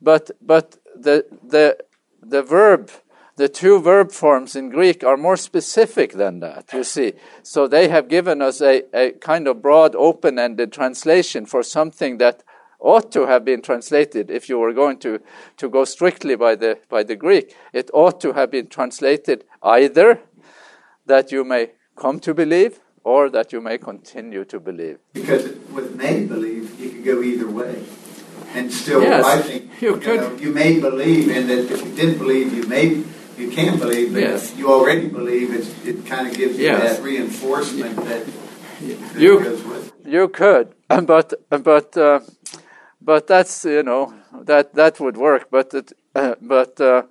but 0.00 0.30
but 0.40 0.78
the 0.94 1.26
the 1.42 1.78
the 2.22 2.42
verb. 2.42 2.90
The 3.36 3.48
two 3.48 3.80
verb 3.80 4.10
forms 4.10 4.56
in 4.56 4.68
Greek 4.68 5.04
are 5.04 5.16
more 5.16 5.36
specific 5.36 6.14
than 6.14 6.40
that, 6.40 6.72
you 6.72 6.82
see. 6.82 7.12
So 7.44 7.68
they 7.68 7.86
have 7.86 8.08
given 8.08 8.42
us 8.42 8.60
a, 8.60 8.82
a 8.92 9.12
kind 9.12 9.46
of 9.46 9.62
broad, 9.62 9.94
open 9.94 10.40
ended 10.40 10.72
translation 10.72 11.46
for 11.46 11.62
something 11.62 12.18
that 12.18 12.42
ought 12.80 13.12
to 13.12 13.26
have 13.26 13.44
been 13.44 13.62
translated 13.62 14.28
if 14.28 14.48
you 14.48 14.58
were 14.58 14.72
going 14.72 14.98
to, 14.98 15.20
to 15.56 15.68
go 15.68 15.84
strictly 15.84 16.34
by 16.34 16.56
the, 16.56 16.80
by 16.88 17.04
the 17.04 17.14
Greek. 17.14 17.54
It 17.72 17.90
ought 17.94 18.20
to 18.22 18.32
have 18.32 18.50
been 18.50 18.66
translated 18.66 19.44
either 19.62 20.20
that 21.08 21.32
you 21.32 21.44
may 21.44 21.72
come 21.96 22.20
to 22.20 22.32
believe 22.34 22.78
or 23.04 23.28
that 23.30 23.52
you 23.52 23.60
may 23.60 23.78
continue 23.78 24.44
to 24.44 24.58
believe. 24.60 24.98
Because 25.14 25.44
with 25.76 25.94
may 25.96 26.24
believe, 26.24 26.78
you 26.80 26.90
could 26.90 27.04
go 27.04 27.22
either 27.22 27.48
way. 27.60 27.74
and 28.54 28.72
still, 28.72 29.02
Yes, 29.02 29.24
I 29.26 29.38
think 29.48 29.62
you 29.82 29.94
you, 29.94 30.00
could. 30.00 30.20
know, 30.20 30.32
you 30.44 30.50
may 30.62 30.80
believe, 30.80 31.28
and 31.36 31.44
that 31.50 31.58
if 31.74 31.84
you 31.84 31.92
didn't 32.00 32.18
believe, 32.24 32.46
you 32.58 32.64
may 32.76 32.86
you 33.40 33.48
can 33.58 33.78
believe, 33.78 34.08
but 34.14 34.22
Yes. 34.22 34.56
you 34.58 34.66
already 34.76 35.06
believe, 35.18 35.48
it's, 35.58 35.70
it 35.90 35.98
kind 36.12 36.26
of 36.28 36.32
gives 36.40 36.54
you 36.58 36.64
Yes. 36.64 36.80
that 36.96 37.02
reinforcement 37.10 37.94
that, 38.08 38.22
that 39.12 39.20
You- 39.24 39.40
goes 39.44 39.62
with. 39.70 39.86
it. 39.88 40.12
You 40.14 40.28
could, 40.40 40.66
but 41.12 41.28
but 41.70 41.88
uh, 41.96 42.20
but 43.10 43.22
that's 43.32 43.54
you 43.76 43.82
know 43.90 44.02
that 44.50 44.66
that 44.74 44.94
would 45.02 45.16
work. 45.28 45.42
But 45.50 45.68
it, 45.74 45.92
uh, 46.14 46.34
but 46.40 46.80
uh, 46.80 47.02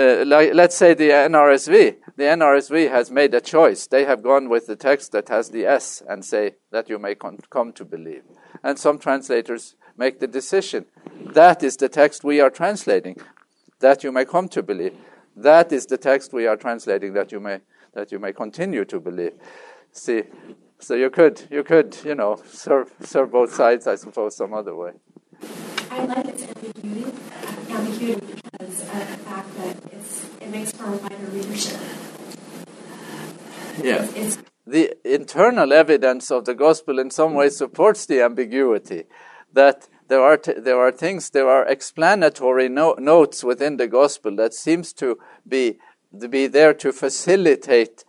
uh, 0.00 0.24
like 0.34 0.48
let's 0.60 0.76
say 0.82 0.94
the 0.94 1.10
NRSV, 1.30 1.96
the 2.16 2.24
NRSV 2.24 2.90
has 2.90 3.10
made 3.10 3.34
a 3.34 3.40
choice. 3.40 3.86
They 3.86 4.04
have 4.04 4.22
gone 4.22 4.48
with 4.48 4.66
the 4.66 4.76
text 4.76 5.12
that 5.12 5.28
has 5.28 5.50
the 5.50 5.64
S 5.64 6.02
and 6.08 6.24
say 6.24 6.56
that 6.70 6.88
you 6.88 6.98
may 6.98 7.14
come 7.14 7.72
to 7.72 7.84
believe. 7.84 8.22
And 8.62 8.78
some 8.78 8.98
translators 8.98 9.76
make 9.96 10.20
the 10.20 10.26
decision 10.26 10.86
that 11.34 11.62
is 11.62 11.76
the 11.76 11.88
text 11.88 12.24
we 12.24 12.40
are 12.40 12.50
translating, 12.50 13.16
that 13.80 14.04
you 14.04 14.12
may 14.12 14.24
come 14.24 14.48
to 14.48 14.62
believe. 14.62 14.94
That 15.36 15.72
is 15.72 15.86
the 15.86 15.96
text 15.96 16.32
we 16.32 16.46
are 16.46 16.56
translating 16.56 17.14
that 17.14 17.32
you 17.32 17.40
may 17.40 17.60
that 17.94 18.10
you 18.10 18.18
may 18.18 18.32
continue 18.32 18.84
to 18.86 19.00
believe. 19.00 19.34
See, 19.92 20.22
so 20.78 20.94
you 20.94 21.10
could 21.10 21.42
you 21.50 21.62
could 21.62 21.96
you 22.04 22.14
know 22.14 22.36
serve 22.46 22.92
serve 23.00 23.32
both 23.32 23.54
sides, 23.54 23.86
I 23.86 23.96
suppose, 23.96 24.36
some 24.36 24.52
other 24.52 24.74
way. 24.74 24.92
I 25.90 26.04
like 26.04 27.61
because 27.72 28.80
of 28.82 28.88
the 28.88 29.18
fact 29.24 29.56
that 29.56 29.76
it's, 29.92 30.24
it 30.40 30.50
makes 30.50 30.72
for 30.72 30.84
a 30.84 30.96
wider 30.96 31.26
readership. 31.32 31.80
It's, 33.78 34.38
The 34.66 34.94
internal 35.04 35.72
evidence 35.72 36.30
of 36.30 36.44
the 36.44 36.54
gospel 36.54 36.98
in 36.98 37.10
some 37.10 37.34
way 37.34 37.48
supports 37.48 38.06
the 38.06 38.22
ambiguity 38.22 39.04
that 39.52 39.88
there 40.08 40.22
are 40.22 40.36
t- 40.36 40.52
there 40.58 40.78
are 40.78 40.92
things 40.92 41.30
there 41.30 41.48
are 41.48 41.66
explanatory 41.66 42.68
no- 42.68 42.94
notes 42.98 43.42
within 43.42 43.76
the 43.78 43.88
gospel 43.88 44.36
that 44.36 44.54
seems 44.54 44.92
to 44.94 45.18
be 45.48 45.78
to 46.20 46.28
be 46.28 46.46
there 46.46 46.74
to 46.74 46.92
facilitate 46.92 48.04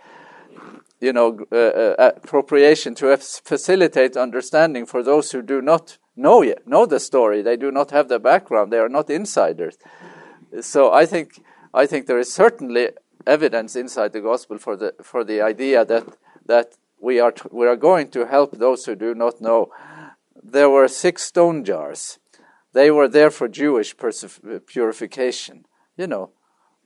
you 0.99 1.13
know 1.13 1.39
uh, 1.51 1.55
uh, 1.55 2.11
appropriation 2.15 2.93
to 2.95 3.17
facilitate 3.17 4.15
understanding 4.17 4.85
for 4.85 5.01
those 5.03 5.31
who 5.31 5.41
do 5.41 5.61
not 5.61 5.97
know 6.15 6.41
yet 6.41 6.67
know 6.67 6.85
the 6.85 6.99
story 6.99 7.41
they 7.41 7.57
do 7.57 7.71
not 7.71 7.91
have 7.91 8.07
the 8.07 8.19
background 8.19 8.71
they 8.71 8.77
are 8.77 8.89
not 8.89 9.09
insiders 9.09 9.77
so 10.61 10.91
I 10.91 11.05
think 11.05 11.41
I 11.73 11.87
think 11.87 12.05
there 12.05 12.19
is 12.19 12.31
certainly 12.31 12.89
evidence 13.25 13.75
inside 13.75 14.13
the 14.13 14.21
gospel 14.21 14.57
for 14.57 14.75
the 14.75 14.93
for 15.01 15.23
the 15.23 15.41
idea 15.41 15.85
that 15.85 16.05
that 16.45 16.75
we 16.99 17.19
are 17.19 17.33
we 17.51 17.67
are 17.67 17.75
going 17.75 18.09
to 18.09 18.25
help 18.25 18.57
those 18.57 18.85
who 18.85 18.95
do 18.95 19.15
not 19.15 19.41
know. 19.41 19.71
There 20.41 20.69
were 20.69 20.87
six 20.87 21.23
stone 21.23 21.63
jars. 21.63 22.19
They 22.73 22.91
were 22.91 23.07
there 23.07 23.31
for 23.31 23.47
Jewish 23.47 23.95
purification. 24.65 25.65
You 25.97 26.07
know, 26.07 26.31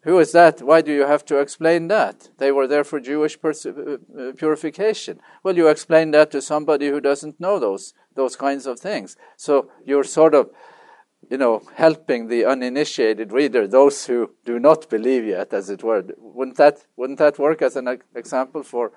who 0.02 0.20
is 0.20 0.32
that? 0.32 0.62
Why 0.62 0.82
do 0.82 0.94
you 0.94 1.06
have 1.06 1.26
to 1.26 1.40
explain 1.40 1.88
that? 1.90 2.30
They 2.38 2.52
were 2.52 2.68
there 2.68 2.84
for 2.84 3.00
Jewish 3.00 3.38
uh, 3.44 3.50
uh, 3.50 4.32
purification. 4.38 5.20
Well, 5.44 5.58
you 5.58 5.68
explain 5.68 6.12
that 6.12 6.32
to 6.32 6.42
somebody 6.42 6.88
who 6.90 7.02
doesn't 7.02 7.40
know 7.40 7.60
those 7.60 7.94
those 8.16 8.36
kinds 8.36 8.66
of 8.66 8.80
things. 8.80 9.16
So 9.36 9.70
you're 9.86 10.04
sort 10.04 10.34
of 10.34 10.50
you 11.30 11.38
know, 11.38 11.62
helping 11.76 12.28
the 12.28 12.46
uninitiated 12.46 13.32
reader, 13.32 13.68
those 13.68 14.06
who 14.06 14.32
do 14.46 14.60
not 14.60 14.90
believe 14.90 15.26
yet, 15.26 15.54
as 15.54 15.70
it 15.70 15.84
were. 15.84 16.04
Wouldn't 16.18 16.58
that 16.58 16.86
wouldn't 16.96 17.20
that 17.20 17.38
work 17.38 17.62
as 17.62 17.76
an 17.76 18.00
example 18.16 18.64
for 18.64 18.92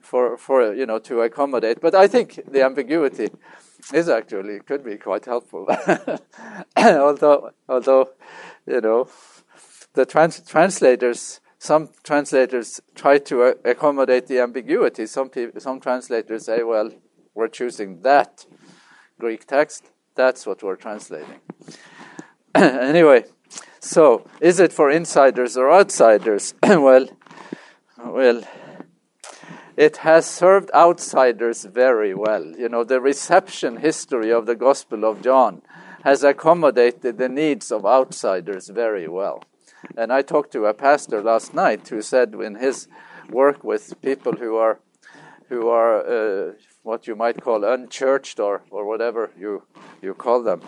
for 0.00 0.36
for 0.36 0.74
you 0.74 0.86
know 0.86 0.98
to 1.00 1.20
accommodate? 1.20 1.80
But 1.80 1.94
I 1.94 2.08
think 2.08 2.40
the 2.50 2.64
ambiguity 2.64 3.30
is 3.92 4.08
actually 4.08 4.60
could 4.60 4.84
be 4.84 4.96
quite 4.96 5.24
helpful. 5.24 5.68
although 6.76 7.50
although 7.68 8.10
you 8.66 8.80
know 8.80 9.08
the 9.94 10.06
trans- 10.06 10.40
translators. 10.40 11.40
Some 11.58 11.90
translators 12.02 12.80
try 12.94 13.18
to 13.18 13.42
uh, 13.42 13.52
accommodate 13.64 14.26
the 14.26 14.40
ambiguity. 14.40 15.06
Some 15.06 15.30
some 15.58 15.80
translators 15.80 16.46
say, 16.46 16.62
"Well, 16.62 16.90
we're 17.34 17.48
choosing 17.48 18.00
that 18.02 18.46
Greek 19.18 19.46
text. 19.46 19.90
That's 20.14 20.46
what 20.46 20.62
we're 20.62 20.76
translating." 20.76 21.40
anyway, 22.54 23.24
so 23.80 24.26
is 24.40 24.58
it 24.58 24.72
for 24.72 24.90
insiders 24.90 25.56
or 25.56 25.72
outsiders? 25.72 26.54
well, 26.62 27.08
well, 28.04 28.42
it 29.76 29.98
has 29.98 30.26
served 30.26 30.70
outsiders 30.74 31.64
very 31.64 32.14
well. 32.14 32.44
You 32.58 32.68
know, 32.68 32.84
the 32.84 33.00
reception 33.00 33.78
history 33.78 34.32
of 34.32 34.46
the 34.46 34.56
Gospel 34.56 35.04
of 35.04 35.22
John 35.22 35.62
has 36.02 36.24
accommodated 36.24 37.18
the 37.18 37.28
needs 37.28 37.70
of 37.70 37.86
outsiders 37.86 38.68
very 38.68 39.08
well. 39.08 39.42
And 39.96 40.12
I 40.12 40.22
talked 40.22 40.52
to 40.52 40.66
a 40.66 40.74
pastor 40.74 41.22
last 41.22 41.54
night 41.54 41.88
who 41.88 42.02
said 42.02 42.34
in 42.34 42.56
his 42.56 42.88
work 43.30 43.64
with 43.64 44.00
people 44.02 44.32
who 44.32 44.56
are 44.56 44.80
who 45.48 45.68
are 45.68 45.96
uh, 46.06 46.52
what 46.82 47.06
you 47.06 47.14
might 47.14 47.42
call 47.42 47.64
unchurched 47.64 48.40
or, 48.40 48.62
or 48.70 48.86
whatever 48.86 49.30
you 49.38 49.62
you 50.00 50.14
call 50.14 50.42
them, 50.42 50.62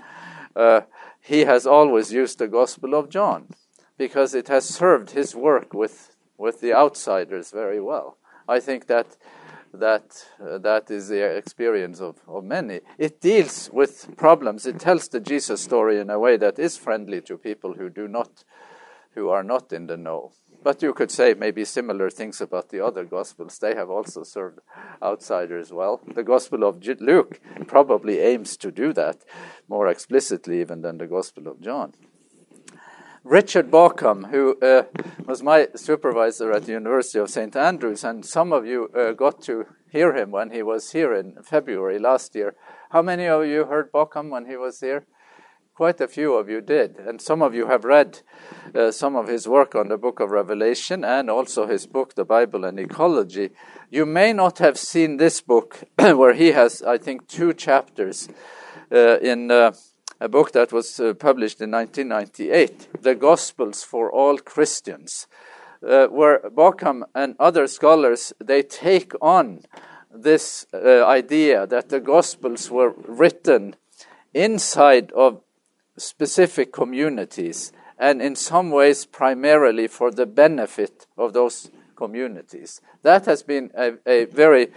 uh, 0.54 0.83
he 1.21 1.40
has 1.40 1.66
always 1.66 2.12
used 2.12 2.38
the 2.38 2.49
Gospel 2.49 2.94
of 2.94 3.09
John 3.09 3.49
because 3.97 4.35
it 4.35 4.49
has 4.49 4.68
served 4.68 5.11
his 5.11 5.35
work 5.35 5.73
with 5.73 6.14
with 6.37 6.61
the 6.61 6.75
outsiders 6.75 7.50
very 7.50 7.80
well. 7.80 8.18
I 8.49 8.61
think 8.61 8.87
that 8.87 9.16
that 9.73 10.25
uh, 10.40 10.59
that 10.59 10.90
is 10.90 11.09
the 11.09 11.37
experience 11.37 12.00
of, 12.00 12.21
of 12.28 12.44
many. 12.44 12.80
It 12.99 13.21
deals 13.21 13.71
with 13.73 14.16
problems. 14.16 14.66
It 14.66 14.78
tells 14.78 15.09
the 15.09 15.21
Jesus 15.21 15.62
story 15.62 15.99
in 15.99 16.11
a 16.11 16.18
way 16.18 16.37
that 16.37 16.59
is 16.59 16.76
friendly 16.76 17.21
to 17.23 17.37
people 17.37 17.75
who 17.75 17.90
do 17.90 18.06
not 18.06 18.44
who 19.14 19.28
are 19.28 19.42
not 19.42 19.73
in 19.73 19.87
the 19.87 19.97
know. 19.97 20.33
But 20.62 20.83
you 20.83 20.94
could 20.94 21.11
say 21.11 21.35
maybe 21.35 21.64
similar 21.64 22.09
things 22.09 22.40
about 22.40 22.71
the 22.71 22.80
other 22.80 23.04
Gospels. 23.04 23.59
They 23.59 23.75
have 23.75 23.90
also 23.90 24.23
served 24.23 24.61
outsiders 25.02 25.73
well. 25.73 26.00
The 26.14 26.23
Gospel 26.23 26.64
of 26.64 26.83
Luke 27.00 27.38
probably 27.66 28.21
aims 28.21 28.56
to 28.59 28.71
do 28.71 28.94
that 28.94 29.18
more 29.68 29.88
explicitly 29.88 30.61
even 30.61 30.80
than 30.80 30.99
the 30.99 31.06
Gospel 31.06 31.49
of 31.49 31.61
John. 31.61 31.92
Richard 33.25 33.71
Bauckham, 33.71 34.30
who 34.30 34.59
uh, 34.61 34.85
was 35.26 35.42
my 35.42 35.68
supervisor 35.75 36.52
at 36.52 36.64
the 36.64 36.73
University 36.73 37.18
of 37.18 37.30
St. 37.30 37.56
Andrews, 37.56 38.04
and 38.04 38.25
some 38.25 38.52
of 38.52 38.66
you 38.66 38.90
uh, 38.94 39.12
got 39.12 39.40
to 39.42 39.64
hear 39.90 40.14
him 40.14 40.30
when 40.30 40.50
he 40.50 40.62
was 40.62 40.92
here 40.92 41.14
in 41.14 41.42
February 41.42 41.99
last 41.99 42.35
year. 42.35 42.54
How 42.90 43.00
many 43.00 43.26
of 43.26 43.47
you 43.47 43.64
heard 43.64 43.92
Bauckham 43.92 44.28
when 44.28 44.44
he 44.44 44.56
was 44.56 44.80
here? 44.80 45.06
Quite 45.75 46.00
a 46.00 46.07
few 46.07 46.35
of 46.35 46.49
you 46.49 46.61
did, 46.61 47.00
and 47.00 47.21
some 47.21 47.43
of 47.43 47.52
you 47.52 47.66
have 47.66 47.85
read 47.85 48.21
uh, 48.76 48.93
some 48.93 49.16
of 49.16 49.26
his 49.26 49.49
work 49.49 49.75
on 49.75 49.88
the 49.88 49.99
book 49.99 50.21
of 50.21 50.31
Revelation 50.31 51.02
and 51.02 51.28
also 51.28 51.66
his 51.66 51.85
book, 51.85 52.14
The 52.14 52.25
Bible 52.25 52.64
and 52.64 52.78
Ecology. 52.78 53.50
You 53.90 54.07
may 54.07 54.33
not 54.33 54.59
have 54.59 54.78
seen 54.78 55.16
this 55.16 55.40
book, 55.40 55.83
where 55.99 56.35
he 56.35 56.52
has, 56.52 56.81
I 56.83 56.97
think, 56.97 57.26
two 57.26 57.52
chapters 57.52 58.28
uh, 58.93 59.19
in 59.19 59.50
uh, 59.50 59.73
a 60.21 60.28
book 60.28 60.52
that 60.52 60.73
was 60.73 61.00
uh, 61.00 61.12
published 61.14 61.61
in 61.61 61.73
1998, 61.73 63.02
The 63.02 63.16
Gospels 63.16 63.83
for 63.83 64.12
All 64.12 64.38
Christians, 64.38 65.26
uh, 65.85 66.07
where 66.07 66.38
Bauckham 66.54 67.02
and 67.16 67.35
other 67.40 67.66
scholars 67.66 68.33
they 68.38 68.62
take 68.62 69.12
on 69.21 69.62
this 70.14 70.66
uh, 70.73 71.04
idea 71.04 71.66
that 71.66 71.88
the 71.88 71.99
Gospels 71.99 72.71
were 72.71 72.95
written 73.09 73.75
inside 74.33 75.11
of 75.12 75.40
specific 75.97 76.73
communities 76.73 77.73
and 77.99 78.21
in 78.21 78.35
some 78.35 78.71
ways 78.71 79.07
primarily 79.07 79.87
for 79.87 80.11
the 80.11 80.27
benefit 80.27 81.07
of 81.17 81.33
those 81.33 81.71
communities. 81.97 82.81
That 83.03 83.27
has 83.27 83.43
been 83.43 83.71
a, 83.77 83.93
a 84.07 84.25
very 84.27 84.73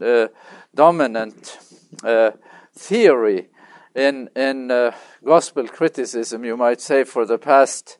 uh, 0.00 0.28
dominant 0.74 1.58
uh, 2.02 2.32
theory 2.74 3.48
in, 3.94 4.30
in 4.36 4.70
uh, 4.70 4.92
gospel 5.24 5.68
criticism, 5.68 6.44
you 6.44 6.56
might 6.56 6.80
say, 6.80 7.04
for 7.04 7.26
the 7.26 7.38
past 7.38 7.98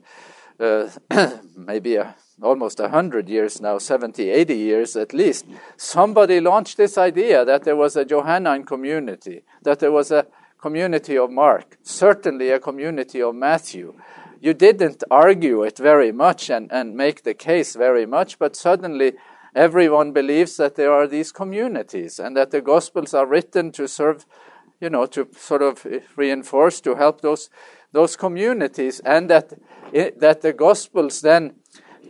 uh, 0.59 0.89
maybe 1.57 1.97
a, 1.97 2.15
almost 2.43 2.79
100 2.79 3.29
years 3.29 3.61
now, 3.61 3.79
70, 3.79 4.31
80 4.31 4.55
years 4.55 4.97
at 4.97 5.13
least. 5.13 5.47
Somebody 5.77 6.41
launched 6.41 6.77
this 6.77 6.99
idea 6.99 7.45
that 7.45 7.65
there 7.65 7.77
was 7.77 7.97
a 7.97 8.05
Johannine 8.05 8.65
community, 8.65 9.43
that 9.63 9.81
there 9.81 9.93
was 9.93 10.11
a 10.11 10.27
community 10.61 11.17
of 11.19 11.31
Mark, 11.31 11.79
certainly 11.83 12.51
a 12.51 12.59
community 12.59 13.23
of 13.23 13.35
Matthew. 13.35 13.95
You 14.41 14.55
didn't 14.55 15.03
argue 15.11 15.63
it 15.63 15.79
very 15.79 16.13
much 16.13 16.51
and, 16.51 16.71
and 16.73 16.97
make 16.97 17.23
the 17.23 17.35
case 17.35 17.75
very 17.75 18.07
much, 18.07 18.39
but 18.39 18.57
suddenly 18.57 19.15
everyone 19.55 20.13
believes 20.13 20.57
that 20.59 20.75
there 20.75 20.93
are 20.93 21.07
these 21.07 21.33
communities 21.33 22.19
and 22.19 22.37
that 22.37 22.51
the 22.51 22.61
Gospels 22.61 23.15
are 23.15 23.27
written 23.27 23.73
to 23.73 23.89
serve, 23.89 24.27
you 24.81 24.91
know, 24.91 25.07
to 25.07 25.29
sort 25.37 25.63
of 25.63 25.87
reinforce, 26.17 26.81
to 26.83 26.95
help 26.95 27.23
those, 27.23 27.49
those 27.93 28.17
communities, 28.17 29.01
and 29.01 29.31
that, 29.31 29.55
it, 29.93 30.21
that 30.21 30.43
the 30.43 30.53
Gospels 30.53 31.23
then 31.23 31.55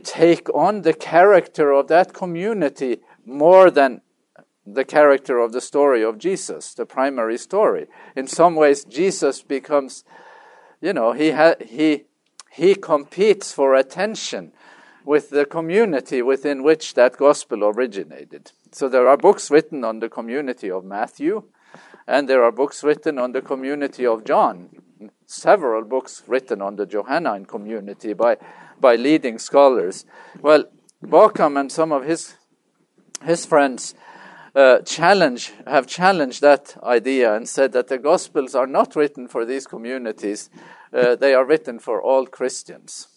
take 0.02 0.52
on 0.54 0.82
the 0.82 0.94
character 0.94 1.72
of 1.72 1.88
that 1.88 2.12
community 2.12 2.98
more 3.24 3.70
than 3.70 4.00
the 4.66 4.84
character 4.84 5.38
of 5.38 5.52
the 5.52 5.60
story 5.60 6.02
of 6.02 6.18
Jesus, 6.18 6.74
the 6.74 6.86
primary 6.86 7.38
story. 7.38 7.86
In 8.16 8.26
some 8.26 8.56
ways, 8.56 8.84
Jesus 8.84 9.42
becomes, 9.42 10.04
you 10.80 10.92
know, 10.92 11.12
he, 11.12 11.30
ha- 11.30 11.54
he, 11.64 12.04
he 12.50 12.74
competes 12.74 13.52
for 13.52 13.74
attention 13.74 14.52
with 15.04 15.30
the 15.30 15.44
community 15.46 16.20
within 16.20 16.64
which 16.64 16.94
that 16.94 17.16
gospel 17.16 17.64
originated. 17.64 18.50
So 18.72 18.88
there 18.88 19.08
are 19.08 19.16
books 19.16 19.50
written 19.50 19.84
on 19.84 20.00
the 20.00 20.08
community 20.08 20.68
of 20.68 20.84
Matthew, 20.84 21.44
and 22.08 22.28
there 22.28 22.42
are 22.42 22.52
books 22.52 22.82
written 22.82 23.18
on 23.18 23.32
the 23.32 23.42
community 23.42 24.04
of 24.04 24.24
John, 24.24 24.70
several 25.26 25.84
books 25.84 26.24
written 26.26 26.60
on 26.60 26.74
the 26.74 26.86
Johannine 26.86 27.44
community 27.44 28.14
by, 28.14 28.36
by 28.80 28.96
leading 28.96 29.38
scholars. 29.38 30.04
Well, 30.40 30.64
Bauckham 31.04 31.58
and 31.58 31.70
some 31.70 31.92
of 31.92 32.04
his, 32.04 32.34
his 33.22 33.46
friends 33.46 33.94
uh, 34.56 34.80
challenge, 34.80 35.52
have 35.66 35.86
challenged 35.86 36.40
that 36.40 36.76
idea 36.82 37.34
and 37.34 37.46
said 37.46 37.72
that 37.72 37.88
the 37.88 37.98
Gospels 37.98 38.54
are 38.54 38.66
not 38.66 38.96
written 38.96 39.28
for 39.28 39.44
these 39.44 39.66
communities, 39.66 40.48
uh, 40.94 41.14
they 41.14 41.34
are 41.34 41.44
written 41.44 41.78
for 41.78 42.00
all 42.00 42.26
Christians. 42.26 43.08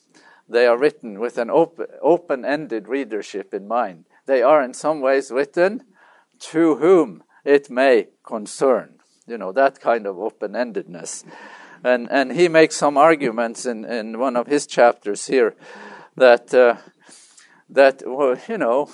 They 0.50 0.68
are 0.68 0.78
written 0.78 1.20
with 1.20 1.38
an 1.38 1.50
open 1.50 2.44
ended 2.44 2.90
readership 2.90 3.54
in 3.54 3.68
mind. 3.68 4.06
They 4.26 4.42
are 4.42 4.62
in 4.62 4.74
some 4.74 5.00
ways 5.00 5.32
written 5.32 5.86
to 6.52 6.76
whom 6.76 7.24
it 7.46 7.70
may 7.70 8.08
concern. 8.24 8.96
You 9.26 9.38
know, 9.38 9.54
that 9.54 9.80
kind 9.80 10.08
of 10.08 10.20
open 10.20 10.54
endedness. 10.54 11.24
And, 11.84 12.10
and 12.12 12.34
he 12.34 12.50
makes 12.50 12.76
some 12.76 12.98
arguments 12.98 13.66
in, 13.66 13.86
in 13.86 14.20
one 14.20 14.36
of 14.36 14.48
his 14.48 14.68
chapters 14.68 15.28
here 15.28 15.56
that, 16.18 16.54
uh, 16.54 16.76
that 17.70 18.04
well, 18.06 18.36
you 18.50 18.58
know, 18.58 18.90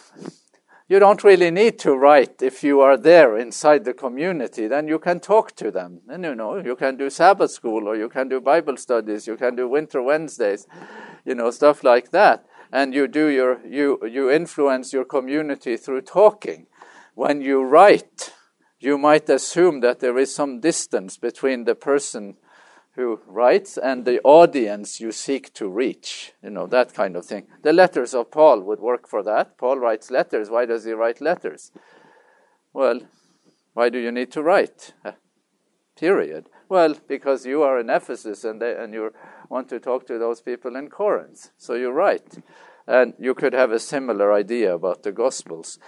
you 0.87 0.99
don't 0.99 1.23
really 1.23 1.49
need 1.49 1.79
to 1.79 1.95
write 1.95 2.41
if 2.41 2.63
you 2.63 2.79
are 2.81 2.95
there 2.95 3.37
inside 3.37 3.85
the 3.85 3.93
community. 3.93 4.67
Then 4.67 4.87
you 4.87 4.99
can 4.99 5.19
talk 5.19 5.55
to 5.55 5.71
them. 5.71 6.01
And 6.07 6.23
you 6.23 6.35
know, 6.35 6.57
you 6.57 6.75
can 6.75 6.95
do 6.95 7.09
Sabbath 7.09 7.51
school 7.51 7.87
or 7.87 7.95
you 7.95 8.07
can 8.07 8.29
do 8.29 8.39
Bible 8.39 8.77
studies, 8.77 9.25
you 9.25 9.35
can 9.35 9.55
do 9.55 9.67
Winter 9.67 10.01
Wednesdays, 10.01 10.67
you 11.25 11.33
know, 11.33 11.49
stuff 11.49 11.83
like 11.83 12.11
that. 12.11 12.45
And 12.71 12.93
you 12.93 13.07
do 13.07 13.27
your 13.27 13.65
you 13.65 13.99
you 14.05 14.29
influence 14.29 14.93
your 14.93 15.05
community 15.05 15.77
through 15.77 16.01
talking. 16.01 16.67
When 17.15 17.41
you 17.41 17.63
write, 17.63 18.33
you 18.79 18.97
might 18.97 19.29
assume 19.29 19.79
that 19.79 20.01
there 20.01 20.17
is 20.17 20.35
some 20.35 20.59
distance 20.59 21.17
between 21.17 21.63
the 21.63 21.75
person 21.75 22.35
who 22.95 23.19
writes 23.27 23.77
and 23.77 24.05
the 24.05 24.21
audience 24.23 25.01
you 25.01 25.11
seek 25.11 25.53
to 25.53 25.67
reach, 25.67 26.31
you 26.41 26.49
know, 26.49 26.65
that 26.65 26.93
kind 26.93 27.15
of 27.17 27.25
thing. 27.25 27.45
The 27.61 27.73
letters 27.73 28.13
of 28.13 28.31
Paul 28.31 28.61
would 28.61 28.79
work 28.79 29.07
for 29.07 29.21
that. 29.23 29.57
Paul 29.57 29.79
writes 29.79 30.09
letters. 30.09 30.49
Why 30.49 30.65
does 30.65 30.85
he 30.85 30.93
write 30.93 31.19
letters? 31.19 31.71
Well, 32.73 33.01
why 33.73 33.89
do 33.89 33.99
you 33.99 34.11
need 34.11 34.31
to 34.31 34.41
write? 34.41 34.93
Uh, 35.03 35.11
period. 35.97 36.47
Well, 36.69 36.95
because 37.07 37.45
you 37.45 37.63
are 37.63 37.79
in 37.79 37.89
Ephesus 37.89 38.45
and, 38.45 38.61
they, 38.61 38.73
and 38.75 38.93
you 38.93 39.13
want 39.49 39.67
to 39.69 39.79
talk 39.79 40.07
to 40.07 40.17
those 40.17 40.41
people 40.41 40.77
in 40.77 40.89
Corinth. 40.89 41.51
So 41.57 41.73
you 41.73 41.91
write. 41.91 42.39
And 42.87 43.13
you 43.19 43.33
could 43.33 43.53
have 43.53 43.71
a 43.71 43.79
similar 43.79 44.31
idea 44.31 44.73
about 44.73 45.03
the 45.03 45.11
Gospels. 45.11 45.79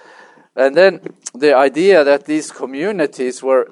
And 0.58 0.76
then 0.76 1.16
the 1.34 1.56
idea 1.56 2.04
that 2.04 2.26
these 2.26 2.52
communities 2.52 3.42
were 3.42 3.72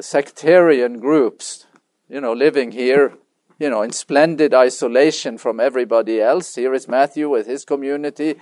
sectarian 0.00 0.98
groups 0.98 1.66
you 2.08 2.20
know, 2.20 2.32
living 2.32 2.72
here, 2.72 3.14
you 3.58 3.70
know, 3.70 3.82
in 3.82 3.92
splendid 3.92 4.54
isolation 4.54 5.38
from 5.38 5.60
everybody 5.60 6.20
else. 6.20 6.54
Here 6.54 6.74
is 6.74 6.88
Matthew 6.88 7.28
with 7.28 7.46
his 7.46 7.64
community. 7.64 8.36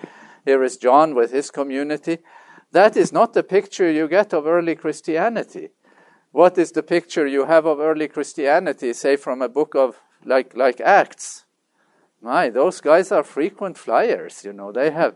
Here 0.44 0.62
is 0.62 0.76
John 0.76 1.14
with 1.14 1.32
his 1.32 1.50
community. 1.50 2.18
That 2.72 2.96
is 2.96 3.12
not 3.12 3.32
the 3.32 3.42
picture 3.42 3.90
you 3.90 4.08
get 4.08 4.32
of 4.32 4.46
early 4.46 4.74
Christianity. 4.74 5.70
What 6.32 6.58
is 6.58 6.72
the 6.72 6.82
picture 6.82 7.26
you 7.26 7.46
have 7.46 7.64
of 7.64 7.80
early 7.80 8.08
Christianity, 8.08 8.92
say 8.92 9.16
from 9.16 9.40
a 9.40 9.48
book 9.48 9.74
of 9.74 10.00
like 10.24 10.54
like 10.54 10.80
Acts? 10.80 11.44
My, 12.20 12.50
those 12.50 12.80
guys 12.80 13.10
are 13.10 13.22
frequent 13.22 13.78
flyers, 13.78 14.44
you 14.44 14.52
know. 14.52 14.72
They 14.72 14.90
have 14.90 15.14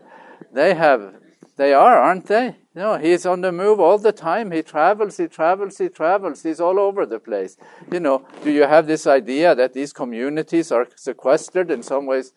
they 0.51 0.73
have 0.73 1.20
they 1.57 1.73
are, 1.73 1.97
aren't 1.97 2.27
they? 2.27 2.55
No, 2.73 2.97
he's 2.97 3.25
on 3.25 3.41
the 3.41 3.51
move 3.51 3.79
all 3.79 3.97
the 3.97 4.13
time. 4.13 4.51
He 4.51 4.61
travels, 4.61 5.17
he 5.17 5.27
travels, 5.27 5.77
he 5.77 5.89
travels. 5.89 6.43
He's 6.43 6.61
all 6.61 6.79
over 6.79 7.05
the 7.05 7.19
place. 7.19 7.57
You 7.91 7.99
know, 7.99 8.25
do 8.43 8.51
you 8.51 8.63
have 8.63 8.87
this 8.87 9.05
idea 9.05 9.53
that 9.55 9.73
these 9.73 9.91
communities 9.91 10.71
are 10.71 10.87
sequestered 10.95 11.69
in 11.69 11.83
some 11.83 12.05
ways, 12.05 12.31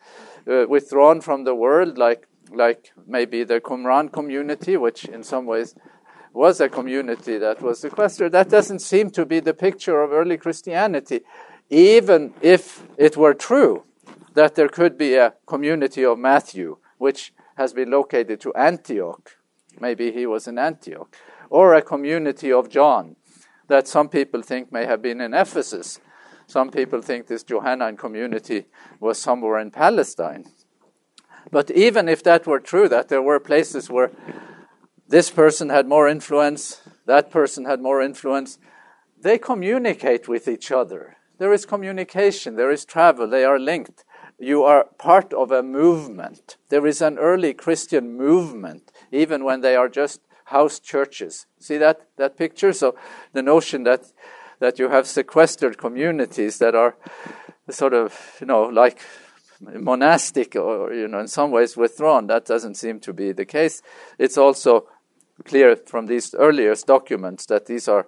uh, 0.47 0.65
withdrawn 0.67 1.21
from 1.21 1.45
the 1.45 1.55
world, 1.55 1.97
like 1.97 2.27
like 2.51 2.91
maybe 3.07 3.43
the 3.43 3.59
Qumran 3.61 4.11
community, 4.11 4.77
which 4.77 5.05
in 5.05 5.23
some 5.23 5.45
ways 5.45 5.73
was 6.33 6.59
a 6.59 6.67
community 6.67 7.37
that 7.37 7.61
was 7.61 7.79
sequestered? 7.79 8.33
That 8.33 8.49
doesn't 8.49 8.79
seem 8.79 9.11
to 9.11 9.25
be 9.25 9.39
the 9.39 9.53
picture 9.53 10.01
of 10.01 10.11
early 10.11 10.37
Christianity, 10.37 11.21
even 11.69 12.33
if 12.41 12.83
it 12.97 13.15
were 13.15 13.33
true 13.33 13.83
that 14.33 14.55
there 14.55 14.67
could 14.67 14.97
be 14.97 15.15
a 15.15 15.33
community 15.47 16.03
of 16.03 16.19
Matthew, 16.19 16.77
which 16.97 17.33
has 17.55 17.73
been 17.73 17.89
located 17.89 18.39
to 18.41 18.53
Antioch. 18.53 19.37
Maybe 19.79 20.11
he 20.11 20.25
was 20.25 20.47
in 20.47 20.57
Antioch. 20.57 21.15
Or 21.49 21.73
a 21.73 21.81
community 21.81 22.51
of 22.51 22.69
John 22.69 23.15
that 23.67 23.87
some 23.87 24.09
people 24.09 24.41
think 24.41 24.71
may 24.71 24.85
have 24.85 25.01
been 25.01 25.21
in 25.21 25.33
Ephesus. 25.33 25.99
Some 26.47 26.69
people 26.69 27.01
think 27.01 27.27
this 27.27 27.43
Johannine 27.43 27.97
community 27.97 28.65
was 28.99 29.17
somewhere 29.17 29.59
in 29.59 29.71
Palestine. 29.71 30.45
But 31.51 31.71
even 31.71 32.07
if 32.07 32.23
that 32.23 32.45
were 32.45 32.59
true, 32.59 32.87
that 32.89 33.09
there 33.09 33.21
were 33.21 33.39
places 33.39 33.89
where 33.89 34.11
this 35.07 35.29
person 35.29 35.69
had 35.69 35.87
more 35.87 36.07
influence, 36.07 36.81
that 37.05 37.31
person 37.31 37.65
had 37.65 37.81
more 37.81 38.01
influence, 38.01 38.57
they 39.19 39.37
communicate 39.37 40.27
with 40.27 40.47
each 40.47 40.71
other. 40.71 41.17
There 41.37 41.53
is 41.53 41.65
communication, 41.65 42.55
there 42.55 42.71
is 42.71 42.85
travel, 42.85 43.27
they 43.27 43.43
are 43.43 43.59
linked 43.59 44.04
you 44.39 44.63
are 44.63 44.85
part 44.97 45.33
of 45.33 45.51
a 45.51 45.63
movement. 45.63 46.57
There 46.69 46.85
is 46.85 47.01
an 47.01 47.17
early 47.17 47.53
Christian 47.53 48.17
movement, 48.17 48.91
even 49.11 49.43
when 49.43 49.61
they 49.61 49.75
are 49.75 49.89
just 49.89 50.21
house 50.45 50.79
churches. 50.79 51.47
See 51.59 51.77
that, 51.77 52.07
that 52.17 52.37
picture? 52.37 52.73
So 52.73 52.95
the 53.33 53.41
notion 53.41 53.83
that, 53.83 54.11
that 54.59 54.77
you 54.79 54.89
have 54.89 55.07
sequestered 55.07 55.77
communities 55.77 56.59
that 56.59 56.75
are 56.75 56.95
sort 57.69 57.93
of, 57.93 58.37
you 58.39 58.47
know, 58.47 58.63
like 58.63 58.99
monastic 59.61 60.55
or, 60.55 60.93
you 60.93 61.07
know, 61.07 61.19
in 61.19 61.27
some 61.27 61.51
ways 61.51 61.77
withdrawn, 61.77 62.27
that 62.27 62.45
doesn't 62.45 62.75
seem 62.75 62.99
to 62.99 63.13
be 63.13 63.31
the 63.31 63.45
case. 63.45 63.81
It's 64.19 64.37
also 64.37 64.87
clear 65.43 65.75
from 65.75 66.05
these 66.05 66.35
earliest 66.35 66.87
documents 66.87 67.45
that 67.47 67.65
these 67.65 67.87
are, 67.87 68.07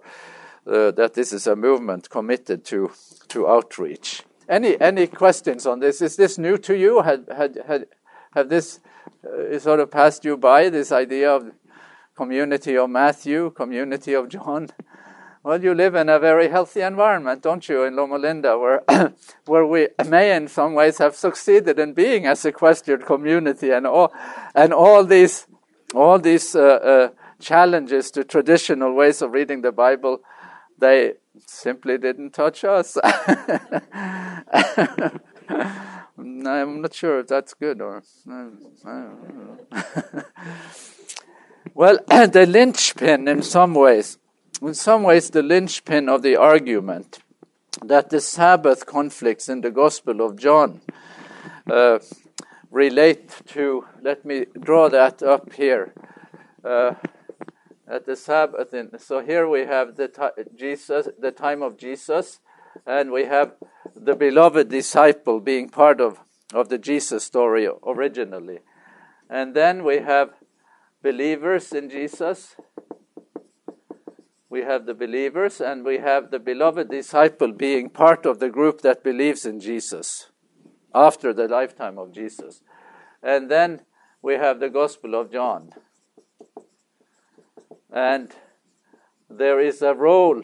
uh, 0.68 0.92
that 0.92 1.14
this 1.14 1.34
is 1.34 1.48
a 1.48 1.56
movement 1.56 2.10
committed 2.10 2.66
to, 2.66 2.92
to 3.30 3.48
outreach. 3.48 4.24
Any 4.50 4.80
any 4.80 5.08
questions 5.08 5.66
on 5.66 5.80
this? 5.80 6.02
Is 6.02 6.16
this 6.16 6.38
new 6.38 6.58
to 6.60 6.76
you? 6.76 7.02
Had 7.02 7.26
had 7.36 7.60
had 7.68 7.86
have 8.32 8.50
this 8.50 8.80
uh, 9.26 9.60
sort 9.60 9.80
of 9.80 9.92
passed 9.92 10.24
you 10.24 10.38
by? 10.38 10.70
This 10.70 10.92
idea 10.92 11.32
of 11.32 11.52
community 12.16 12.78
of 12.78 12.90
Matthew, 12.90 13.52
community 13.52 14.14
of 14.14 14.30
John. 14.30 14.70
Well, 15.44 15.64
you 15.64 15.74
live 15.74 15.96
in 15.96 16.10
a 16.10 16.20
very 16.20 16.50
healthy 16.50 16.82
environment, 16.82 17.42
don't 17.42 17.68
you, 17.70 17.84
in 17.84 17.96
Loma 17.96 18.18
Linda, 18.18 18.58
where 18.58 18.84
where 19.46 19.66
we 19.66 19.90
may, 20.06 20.36
in 20.36 20.48
some 20.48 20.74
ways, 20.74 20.98
have 20.98 21.16
succeeded 21.16 21.80
in 21.80 21.94
being 21.94 22.28
a 22.28 22.36
sequestered 22.36 23.06
community, 23.06 23.72
and 23.72 23.86
all 23.86 24.14
and 24.56 24.74
all 24.74 25.04
these 25.04 25.48
all 25.94 26.20
these 26.20 26.56
uh, 26.56 26.62
uh, 26.62 27.10
challenges 27.40 28.12
to 28.12 28.24
traditional 28.24 28.94
ways 28.94 29.22
of 29.22 29.32
reading 29.32 29.62
the 29.62 29.72
Bible, 29.72 30.20
they 30.78 31.14
simply 31.46 31.98
didn't 31.98 32.32
touch 32.32 32.64
us. 32.64 32.98
I'm 36.48 36.82
not 36.82 36.94
sure 36.94 37.20
if 37.20 37.28
that's 37.28 37.54
good 37.54 37.82
or. 37.82 38.04
well, 41.74 42.00
the 42.08 42.46
linchpin, 42.48 43.28
in 43.28 43.44
some 43.44 43.74
ways, 43.74 44.18
in 44.62 44.74
some 44.74 45.04
ways, 45.04 45.30
the 45.30 45.44
linchpin 45.44 46.10
of 46.10 46.22
the 46.22 46.36
argument 46.36 47.20
that 47.84 48.10
the 48.10 48.20
Sabbath 48.20 48.86
conflicts 48.86 49.50
in 49.50 49.62
the 49.62 49.72
Gospel 49.72 50.22
of 50.22 50.36
John 50.38 50.82
uh, 51.70 52.00
relate 52.72 53.30
to. 53.48 53.86
Let 54.02 54.26
me 54.26 54.46
draw 54.60 54.90
that 54.90 55.22
up 55.22 55.54
here. 55.54 55.94
Uh, 56.64 56.96
at 57.90 58.06
the 58.06 58.16
Sabbath. 58.16 58.74
So 59.02 59.22
here 59.22 59.48
we 59.48 59.62
have 59.62 59.96
the 59.96 60.10
Jesus, 60.56 61.10
the 61.20 61.32
time 61.32 61.62
of 61.62 61.78
Jesus, 61.78 62.40
and 62.86 63.12
we 63.12 63.26
have 63.26 63.54
the 63.96 64.16
beloved 64.16 64.70
disciple 64.70 65.40
being 65.40 65.70
part 65.70 66.02
of, 66.02 66.20
of 66.54 66.70
the 66.70 66.78
Jesus 66.78 67.24
story 67.24 67.68
originally. 67.86 68.60
And 69.30 69.56
then 69.56 69.84
we 69.84 70.00
have 70.00 70.32
believers 71.02 71.72
in 71.72 71.90
Jesus. 71.90 72.56
We 74.50 74.62
have 74.62 74.86
the 74.86 74.94
believers, 74.94 75.60
and 75.60 75.84
we 75.84 75.98
have 75.98 76.32
the 76.32 76.40
beloved 76.40 76.90
disciple 76.90 77.52
being 77.52 77.90
part 77.90 78.26
of 78.26 78.40
the 78.40 78.50
group 78.50 78.82
that 78.82 79.04
believes 79.04 79.46
in 79.46 79.60
Jesus 79.60 80.32
after 80.96 81.34
the 81.34 81.48
lifetime 81.48 81.98
of 81.98 82.14
Jesus. 82.14 82.62
And 83.22 83.52
then 83.52 83.82
we 84.22 84.36
have 84.36 84.60
the 84.60 84.70
Gospel 84.70 85.16
of 85.16 85.32
John 85.32 85.72
And 87.92 88.34
there 89.30 89.60
is 89.60 89.82
a 89.82 89.94
role 89.94 90.44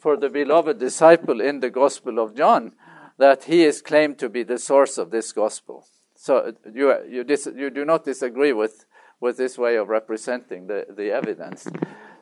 for 0.00 0.16
the 0.16 0.28
beloved 0.28 0.78
disciple 0.78 1.40
in 1.40 1.60
the 1.60 1.70
Gospel 1.70 2.18
of 2.18 2.34
John 2.34 2.72
that 3.18 3.44
he 3.44 3.64
is 3.64 3.80
claimed 3.80 4.18
to 4.18 4.28
be 4.28 4.42
the 4.42 4.58
source 4.58 4.98
of 4.98 5.10
this 5.10 5.32
gospel. 5.32 5.86
So 6.14 6.52
you, 6.72 6.94
you, 7.08 7.24
dis, 7.24 7.48
you 7.54 7.70
do 7.70 7.84
not 7.84 8.04
disagree 8.04 8.52
with, 8.52 8.84
with 9.20 9.36
this 9.36 9.56
way 9.56 9.76
of 9.76 9.88
representing 9.88 10.66
the, 10.66 10.86
the 10.94 11.10
evidence. 11.10 11.66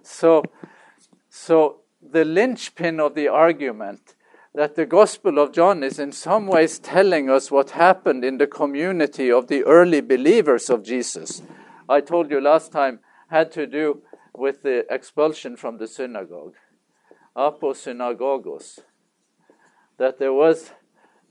So, 0.03 0.45
so 1.29 1.81
the 2.03 2.25
linchpin 2.25 3.01
of 3.01 3.15
the 3.15 3.29
argument 3.29 4.15
that 4.55 4.77
the 4.77 4.87
Gospel 4.87 5.41
of 5.41 5.53
John 5.53 5.83
is 5.83 5.99
in 5.99 6.13
some 6.13 6.47
ways 6.47 6.79
telling 6.79 7.29
us 7.29 7.51
what 7.51 7.71
happened 7.71 8.25
in 8.25 8.39
the 8.39 8.47
community 8.47 9.31
of 9.31 9.49
the 9.49 9.65
early 9.65 10.01
believers 10.01 10.71
of 10.71 10.85
Jesus. 10.85 11.43
I 11.89 12.01
told 12.01 12.31
you 12.31 12.41
last 12.41 12.71
time 12.71 13.01
had 13.29 13.51
to 13.53 13.67
do 13.67 14.03
with 14.35 14.63
the 14.63 14.85
expulsion 14.93 15.57
from 15.57 15.79
the 15.79 15.87
synagogue, 15.87 16.55
aposynagogos. 17.37 18.81
That 19.97 20.19
there 20.19 20.33
was 20.33 20.73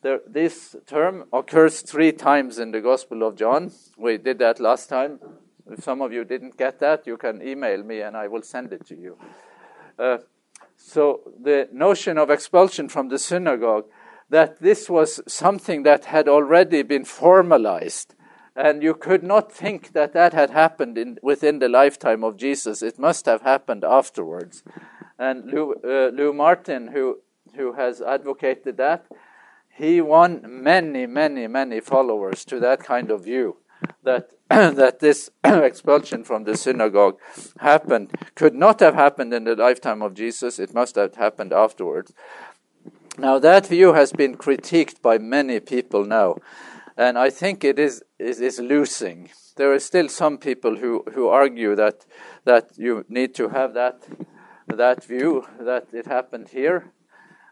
there, 0.03 0.19
this 0.27 0.75
term 0.85 1.25
occurs 1.31 1.81
three 1.81 2.11
times 2.11 2.59
in 2.59 2.71
the 2.71 2.81
Gospel 2.81 3.23
of 3.23 3.35
John. 3.35 3.71
We 3.97 4.17
did 4.17 4.39
that 4.39 4.59
last 4.59 4.89
time. 4.89 5.19
If 5.69 5.81
some 5.81 6.01
of 6.01 6.11
you 6.11 6.25
didn't 6.25 6.57
get 6.57 6.79
that, 6.79 7.07
you 7.07 7.15
can 7.15 7.41
email 7.41 7.81
me 7.83 8.01
and 8.01 8.17
I 8.17 8.27
will 8.27 8.41
send 8.41 8.73
it 8.73 8.85
to 8.87 8.95
you. 8.95 9.17
Uh, 9.97 10.17
so 10.75 11.21
the 11.41 11.69
notion 11.71 12.17
of 12.17 12.29
expulsion 12.29 12.89
from 12.89 13.07
the 13.07 13.17
synagogue, 13.17 13.85
that 14.29 14.59
this 14.59 14.89
was 14.89 15.21
something 15.25 15.83
that 15.83 16.05
had 16.05 16.27
already 16.27 16.81
been 16.81 17.05
formalized. 17.05 18.13
And 18.55 18.83
you 18.83 18.93
could 18.93 19.23
not 19.23 19.51
think 19.51 19.93
that 19.93 20.13
that 20.13 20.33
had 20.33 20.51
happened 20.51 20.97
in, 20.97 21.17
within 21.23 21.59
the 21.59 21.69
lifetime 21.69 22.23
of 22.23 22.37
Jesus. 22.37 22.83
It 22.83 22.99
must 22.99 23.25
have 23.25 23.41
happened 23.41 23.83
afterwards. 23.83 24.63
And 25.17 25.45
Lou, 25.45 25.73
uh, 25.83 26.11
Lou 26.13 26.33
Martyn, 26.33 26.89
who, 26.89 27.19
who 27.55 27.73
has 27.73 28.01
advocated 28.01 28.77
that, 28.77 29.05
he 29.75 30.01
won 30.01 30.41
many, 30.45 31.07
many, 31.07 31.47
many 31.47 31.79
followers 31.79 32.45
to 32.45 32.59
that 32.59 32.83
kind 32.83 33.09
of 33.09 33.23
view 33.23 33.57
that 34.03 34.31
that 34.49 34.99
this 34.99 35.29
expulsion 35.43 36.23
from 36.23 36.43
the 36.43 36.55
synagogue 36.55 37.17
happened 37.59 38.11
could 38.35 38.53
not 38.53 38.79
have 38.79 38.95
happened 38.95 39.33
in 39.33 39.45
the 39.45 39.55
lifetime 39.55 40.01
of 40.01 40.13
Jesus. 40.13 40.59
It 40.59 40.73
must 40.73 40.95
have 40.95 41.15
happened 41.15 41.53
afterwards. 41.53 42.13
Now 43.17 43.39
that 43.39 43.67
view 43.67 43.93
has 43.93 44.11
been 44.11 44.35
critiqued 44.37 45.01
by 45.01 45.17
many 45.17 45.59
people 45.59 46.05
now, 46.05 46.37
and 46.97 47.17
I 47.17 47.29
think 47.29 47.63
it 47.63 47.79
is 47.79 48.03
is, 48.19 48.39
is 48.39 48.59
losing. 48.59 49.29
There 49.55 49.71
are 49.71 49.79
still 49.79 50.09
some 50.09 50.37
people 50.37 50.77
who, 50.77 51.03
who 51.13 51.27
argue 51.27 51.75
that 51.75 52.05
that 52.45 52.71
you 52.77 53.05
need 53.09 53.35
to 53.35 53.49
have 53.49 53.73
that 53.73 54.07
that 54.67 55.03
view 55.03 55.45
that 55.59 55.87
it 55.93 56.07
happened 56.07 56.49
here 56.49 56.91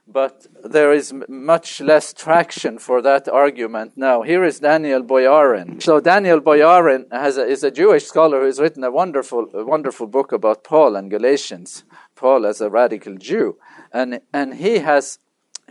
but 0.07 0.47
there 0.63 0.91
is 0.91 1.13
much 1.29 1.79
less 1.79 2.13
traction 2.13 2.77
for 2.77 3.01
that 3.01 3.27
argument 3.29 3.93
now. 3.95 4.23
Here 4.23 4.43
is 4.43 4.59
Daniel 4.59 5.03
Boyarin. 5.03 5.81
So 5.81 5.99
Daniel 5.99 6.41
Boyarin 6.41 7.05
a, 7.11 7.45
is 7.45 7.63
a 7.63 7.71
Jewish 7.71 8.05
scholar 8.05 8.39
who 8.39 8.45
has 8.45 8.59
written 8.59 8.83
a 8.83 8.91
wonderful, 8.91 9.47
a 9.53 9.63
wonderful 9.63 10.07
book 10.07 10.31
about 10.31 10.63
Paul 10.63 10.95
and 10.95 11.09
Galatians. 11.09 11.83
Paul 12.15 12.45
as 12.45 12.61
a 12.61 12.69
radical 12.69 13.15
Jew, 13.15 13.57
and 13.91 14.21
and 14.31 14.55
he 14.55 14.79
has 14.79 15.17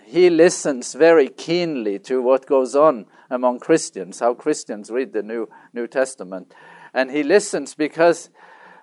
he 0.04 0.28
listens 0.28 0.94
very 0.94 1.28
keenly 1.28 2.00
to 2.00 2.20
what 2.20 2.46
goes 2.46 2.74
on 2.74 3.06
among 3.30 3.60
Christians, 3.60 4.20
how 4.20 4.34
Christians 4.34 4.90
read 4.90 5.12
the 5.12 5.22
New 5.22 5.48
New 5.72 5.86
Testament, 5.86 6.52
and 6.92 7.10
he 7.10 7.22
listens 7.22 7.74
because 7.74 8.30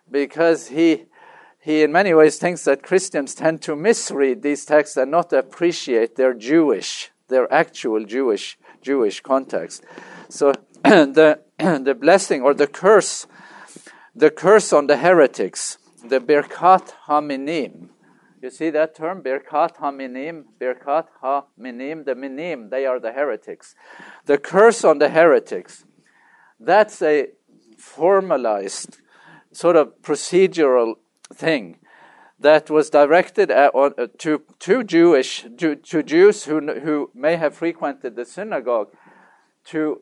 because 0.10 0.70
he 0.70 1.06
he 1.60 1.84
in 1.84 1.92
many 1.92 2.14
ways 2.14 2.38
thinks 2.38 2.64
that 2.64 2.82
Christians 2.82 3.36
tend 3.36 3.62
to 3.64 3.76
misread 3.76 4.42
these 4.42 4.66
texts 4.66 4.96
and 4.98 5.12
not 5.12 5.34
appreciate 5.34 6.16
their 6.16 6.34
Jewish, 6.34 7.12
their 7.28 7.52
actual 7.52 8.06
Jewish 8.06 8.58
Jewish 8.82 9.22
context. 9.22 9.84
So 10.30 10.54
the 10.84 11.42
the 11.58 11.96
blessing 12.00 12.42
or 12.42 12.54
the 12.54 12.68
curse, 12.68 13.28
the 14.16 14.30
curse 14.30 14.72
on 14.72 14.88
the 14.88 14.98
heretics, 14.98 15.78
the 16.04 16.20
Birkat 16.20 16.94
Haminim. 17.08 17.90
You 18.42 18.52
see 18.52 18.70
that 18.70 18.96
term, 18.96 19.24
Birkat 19.24 19.78
Haminim, 19.78 20.46
Birkat 20.60 21.08
Haminim, 21.24 22.06
the 22.06 22.14
Minim, 22.14 22.70
they 22.70 22.86
are 22.86 23.00
the 23.00 23.12
heretics. 23.12 23.74
The 24.26 24.38
curse 24.38 24.84
on 24.84 25.00
the 25.00 25.10
heretics, 25.10 25.86
that's 26.60 27.02
a 27.02 27.30
formalized, 27.78 29.00
sort 29.52 29.76
of 29.76 30.02
procedural 30.04 30.96
thing 31.34 31.80
that 32.40 32.70
was 32.70 32.90
directed 32.90 33.50
at, 33.50 33.74
uh, 33.74 33.90
to, 34.20 34.44
to 34.60 34.84
Jewish 34.84 35.46
to, 35.58 35.76
to 35.76 36.04
Jews 36.04 36.44
who, 36.44 36.62
who 36.80 37.10
may 37.16 37.36
have 37.36 37.56
frequented 37.56 38.16
the 38.16 38.26
synagogue 38.26 38.90
to 39.66 40.02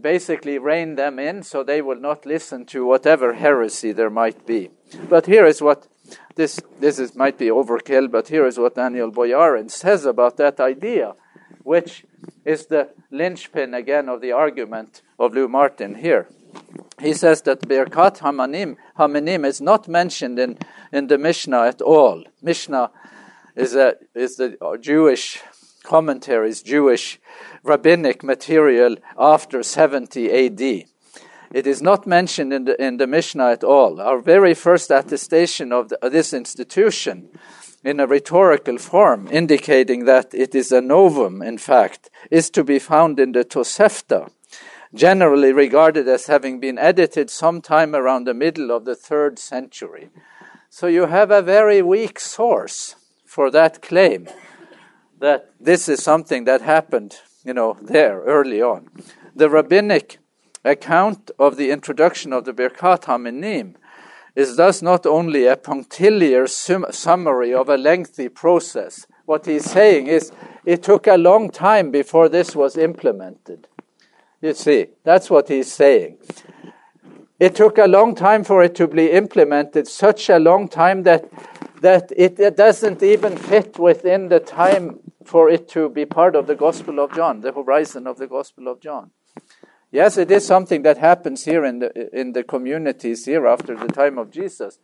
basically 0.00 0.58
rein 0.58 0.94
them 0.94 1.18
in 1.18 1.42
so 1.42 1.62
they 1.62 1.82
will 1.82 2.00
not 2.00 2.24
listen 2.24 2.64
to 2.66 2.86
whatever 2.86 3.34
heresy 3.34 3.92
there 3.92 4.10
might 4.10 4.46
be. 4.46 4.70
But 5.08 5.26
here 5.26 5.44
is 5.44 5.60
what 5.60 5.88
this 6.34 6.60
this 6.80 6.98
is 6.98 7.14
might 7.14 7.38
be 7.38 7.46
overkill, 7.46 8.10
but 8.10 8.28
here 8.28 8.46
is 8.46 8.58
what 8.58 8.74
Daniel 8.74 9.10
Boyarin 9.10 9.70
says 9.70 10.04
about 10.04 10.36
that 10.36 10.60
idea, 10.60 11.14
which 11.62 12.04
is 12.44 12.66
the 12.66 12.90
linchpin 13.10 13.74
again 13.74 14.08
of 14.08 14.20
the 14.20 14.32
argument 14.32 15.02
of 15.18 15.34
Lou 15.34 15.48
Martyn 15.48 15.96
here 15.96 16.28
he 17.00 17.12
says 17.12 17.42
that 17.42 17.62
Birkat 17.62 18.18
Haminim, 18.18 18.76
Haminim 18.98 19.44
is 19.44 19.60
not 19.60 19.88
mentioned 19.88 20.38
in, 20.38 20.58
in 20.92 21.08
the 21.08 21.18
Mishnah 21.18 21.62
at 21.66 21.82
all. 21.82 22.24
Mishnah 22.42 22.90
is, 23.56 23.74
a, 23.74 23.96
is 24.14 24.36
the 24.36 24.56
Jewish 24.80 25.40
commentaries, 25.82 26.62
Jewish 26.62 27.20
rabbinic 27.64 28.22
material 28.22 28.96
after 29.18 29.62
70 29.62 30.30
AD. 30.30 30.84
It 31.54 31.66
is 31.66 31.82
not 31.82 32.06
mentioned 32.06 32.52
in 32.52 32.64
the, 32.64 32.82
in 32.82 32.96
the 32.96 33.06
Mishnah 33.06 33.50
at 33.50 33.64
all. 33.64 34.00
Our 34.00 34.20
very 34.20 34.54
first 34.54 34.90
attestation 34.90 35.72
of, 35.72 35.90
the, 35.90 36.04
of 36.04 36.12
this 36.12 36.32
institution 36.32 37.28
in 37.84 38.00
a 38.00 38.06
rhetorical 38.06 38.78
form, 38.78 39.28
indicating 39.28 40.04
that 40.06 40.32
it 40.32 40.54
is 40.54 40.72
a 40.72 40.80
novum, 40.80 41.42
in 41.42 41.58
fact, 41.58 42.10
is 42.30 42.48
to 42.50 42.64
be 42.64 42.78
found 42.78 43.18
in 43.18 43.32
the 43.32 43.44
Tosefta, 43.44 44.30
generally 44.94 45.52
regarded 45.52 46.08
as 46.08 46.26
having 46.26 46.60
been 46.60 46.78
edited 46.78 47.28
sometime 47.28 47.94
around 47.94 48.24
the 48.24 48.34
middle 48.34 48.70
of 48.70 48.84
the 48.84 48.94
third 48.94 49.38
century. 49.38 50.10
So 50.70 50.86
you 50.86 51.06
have 51.06 51.30
a 51.30 51.42
very 51.42 51.82
weak 51.82 52.18
source 52.18 52.96
for 53.26 53.50
that 53.50 53.82
claim 53.82 54.28
that 55.18 55.50
this 55.60 55.88
is 55.88 56.02
something 56.02 56.44
that 56.44 56.62
happened, 56.62 57.16
you 57.44 57.52
know, 57.52 57.76
there 57.80 58.20
early 58.22 58.62
on. 58.62 58.88
The 59.34 59.50
rabbinic 59.50 60.18
account 60.64 61.30
of 61.38 61.56
the 61.56 61.70
introduction 61.70 62.32
of 62.32 62.44
the 62.44 62.52
Birkat 62.52 63.04
Haminim 63.04 63.74
is 64.34 64.56
thus 64.56 64.80
not 64.80 65.04
only 65.04 65.46
a 65.46 65.56
punctiliar 65.56 66.46
sum- 66.46 66.86
summary 66.90 67.52
of 67.52 67.68
a 67.68 67.76
lengthy 67.76 68.28
process. 68.28 69.06
What 69.26 69.46
he's 69.46 69.70
saying 69.70 70.06
is 70.06 70.32
it 70.64 70.82
took 70.82 71.06
a 71.06 71.16
long 71.16 71.50
time 71.50 71.90
before 71.90 72.28
this 72.28 72.56
was 72.56 72.76
implemented. 72.76 73.68
You 74.40 74.54
see, 74.54 74.86
that's 75.04 75.30
what 75.30 75.48
he's 75.48 75.72
saying. 75.72 76.18
It 77.38 77.54
took 77.54 77.78
a 77.78 77.86
long 77.86 78.14
time 78.14 78.44
for 78.44 78.62
it 78.62 78.74
to 78.76 78.86
be 78.86 79.10
implemented, 79.10 79.86
such 79.88 80.28
a 80.28 80.38
long 80.38 80.68
time 80.68 81.02
that, 81.02 81.28
that 81.80 82.12
it, 82.16 82.38
it 82.38 82.56
doesn't 82.56 83.02
even 83.02 83.36
fit 83.36 83.78
within 83.78 84.28
the 84.28 84.40
time 84.40 85.00
for 85.24 85.48
it 85.48 85.68
to 85.70 85.88
be 85.88 86.04
part 86.04 86.34
of 86.34 86.46
the 86.46 86.54
Gospel 86.54 87.00
of 87.00 87.14
John, 87.14 87.40
the 87.40 87.52
horizon 87.52 88.06
of 88.06 88.18
the 88.18 88.26
Gospel 88.26 88.68
of 88.68 88.80
John. 88.80 89.10
Yes, 89.92 90.16
it 90.16 90.30
is 90.30 90.46
something 90.46 90.82
that 90.82 90.96
happens 90.96 91.44
here 91.44 91.66
in 91.66 91.80
the, 91.80 92.18
in 92.18 92.32
the 92.32 92.42
communities 92.42 93.26
here 93.26 93.46
after 93.46 93.76
the 93.76 93.88
time 93.88 94.16
of 94.16 94.30
Jesus, 94.30 94.78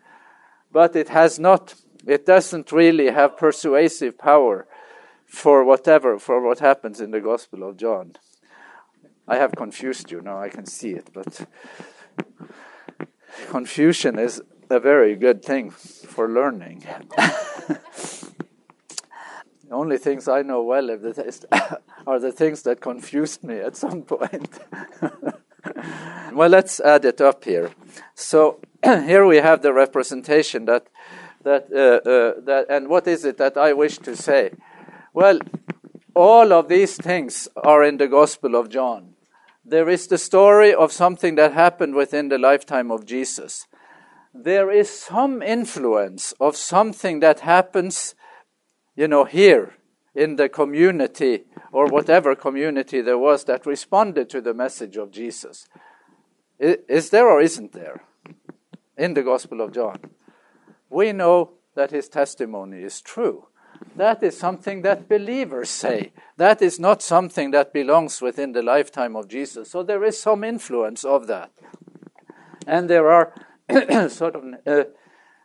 but 0.70 0.94
it 0.94 1.08
has 1.08 1.38
not, 1.38 1.74
it 2.06 2.26
doesn't 2.26 2.70
really 2.70 3.06
have 3.06 3.38
persuasive 3.38 4.18
power 4.18 4.66
for 5.24 5.64
whatever, 5.64 6.18
for 6.18 6.46
what 6.46 6.58
happens 6.58 7.00
in 7.00 7.10
the 7.10 7.22
Gospel 7.22 7.66
of 7.66 7.78
John. 7.78 8.16
I 9.26 9.36
have 9.36 9.52
confused 9.52 10.10
you 10.10 10.20
now, 10.20 10.42
I 10.42 10.50
can 10.50 10.66
see 10.66 10.90
it, 10.90 11.08
but 11.14 11.46
confusion 13.48 14.18
is 14.18 14.42
a 14.68 14.78
very 14.78 15.16
good 15.16 15.42
thing 15.42 15.70
for 15.70 16.28
learning. 16.28 16.84
the 19.68 19.74
only 19.74 19.98
things 19.98 20.28
I 20.28 20.42
know 20.42 20.62
well 20.62 20.90
are 20.90 22.18
the 22.18 22.32
things 22.32 22.62
that 22.66 22.80
confused 22.80 23.44
me 23.44 23.58
at 23.58 23.76
some 23.76 24.02
point. 24.02 24.58
well, 26.32 26.48
let's 26.48 26.80
add 26.80 27.04
it 27.04 27.20
up 27.20 27.44
here. 27.44 27.70
So 28.14 28.60
here 28.82 29.26
we 29.26 29.36
have 29.36 29.62
the 29.62 29.72
representation 29.72 30.64
that 30.66 30.88
that 31.44 31.68
uh, 31.72 32.08
uh, 32.08 32.40
that, 32.44 32.66
and 32.68 32.88
what 32.88 33.06
is 33.06 33.24
it 33.24 33.36
that 33.38 33.56
I 33.56 33.72
wish 33.72 33.98
to 33.98 34.16
say? 34.16 34.50
Well, 35.14 35.38
all 36.14 36.52
of 36.52 36.68
these 36.68 36.96
things 36.96 37.48
are 37.56 37.84
in 37.84 37.98
the 37.98 38.08
Gospel 38.08 38.56
of 38.56 38.68
John 38.68 39.14
there 39.68 39.88
is 39.88 40.06
the 40.06 40.18
story 40.18 40.74
of 40.74 40.92
something 40.92 41.34
that 41.34 41.52
happened 41.52 41.94
within 41.94 42.28
the 42.28 42.38
lifetime 42.38 42.90
of 42.90 43.04
Jesus. 43.04 43.66
there 44.34 44.70
is 44.70 44.88
some 44.88 45.42
influence 45.42 46.32
of 46.38 46.54
something 46.54 47.20
that 47.20 47.40
happens, 47.40 48.14
you 48.98 49.06
know, 49.06 49.22
here 49.22 49.74
in 50.12 50.34
the 50.34 50.48
community 50.48 51.44
or 51.70 51.86
whatever 51.86 52.34
community 52.34 53.00
there 53.00 53.16
was 53.16 53.44
that 53.44 53.64
responded 53.64 54.28
to 54.28 54.40
the 54.40 54.52
message 54.52 54.96
of 54.96 55.12
Jesus. 55.12 55.68
Is 56.58 57.10
there 57.10 57.28
or 57.28 57.40
isn't 57.40 57.72
there 57.72 58.02
in 58.96 59.14
the 59.14 59.22
Gospel 59.22 59.60
of 59.60 59.72
John? 59.72 59.98
We 60.90 61.12
know 61.12 61.52
that 61.76 61.92
his 61.92 62.08
testimony 62.08 62.82
is 62.82 63.00
true. 63.00 63.46
That 63.94 64.20
is 64.24 64.36
something 64.36 64.82
that 64.82 65.08
believers 65.08 65.70
say. 65.70 66.10
That 66.36 66.60
is 66.60 66.80
not 66.80 67.00
something 67.00 67.52
that 67.52 67.72
belongs 67.72 68.20
within 68.20 68.50
the 68.50 68.62
lifetime 68.62 69.14
of 69.14 69.28
Jesus. 69.28 69.70
So 69.70 69.84
there 69.84 70.02
is 70.02 70.20
some 70.20 70.42
influence 70.42 71.04
of 71.04 71.28
that. 71.28 71.52
And 72.66 72.90
there 72.90 73.08
are 73.08 73.32
sort 74.08 74.34
of 74.34 74.44
uh, 74.66 74.84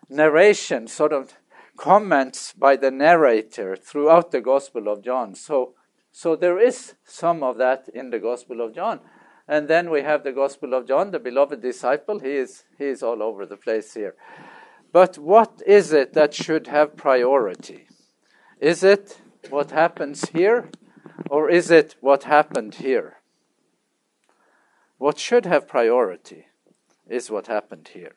narration, 0.09 0.87
sort 0.87 1.13
of 1.13 1.33
comments 1.77 2.53
by 2.53 2.75
the 2.75 2.91
narrator 2.91 3.75
throughout 3.75 4.31
the 4.31 4.41
Gospel 4.41 4.87
of 4.87 5.03
John. 5.03 5.35
So, 5.35 5.73
so 6.11 6.35
there 6.35 6.59
is 6.59 6.95
some 7.03 7.43
of 7.43 7.57
that 7.57 7.89
in 7.93 8.09
the 8.09 8.19
Gospel 8.19 8.61
of 8.61 8.75
John. 8.75 8.99
And 9.47 9.67
then 9.67 9.89
we 9.89 10.03
have 10.03 10.23
the 10.23 10.31
Gospel 10.31 10.73
of 10.73 10.87
John, 10.87 11.11
the 11.11 11.19
beloved 11.19 11.61
disciple. 11.61 12.19
He 12.19 12.35
is, 12.35 12.63
he 12.77 12.85
is 12.85 13.03
all 13.03 13.21
over 13.21 13.45
the 13.45 13.57
place 13.57 13.93
here. 13.93 14.15
But 14.91 15.17
what 15.17 15.61
is 15.65 15.91
it 15.91 16.13
that 16.13 16.33
should 16.33 16.67
have 16.67 16.95
priority? 16.95 17.87
Is 18.59 18.83
it 18.83 19.19
what 19.49 19.71
happens 19.71 20.29
here, 20.29 20.69
or 21.29 21.49
is 21.49 21.71
it 21.71 21.95
what 21.99 22.23
happened 22.23 22.75
here? 22.75 23.17
What 24.97 25.19
should 25.19 25.45
have 25.45 25.67
priority 25.67 26.45
is 27.09 27.29
what 27.29 27.47
happened 27.47 27.89
here. 27.93 28.15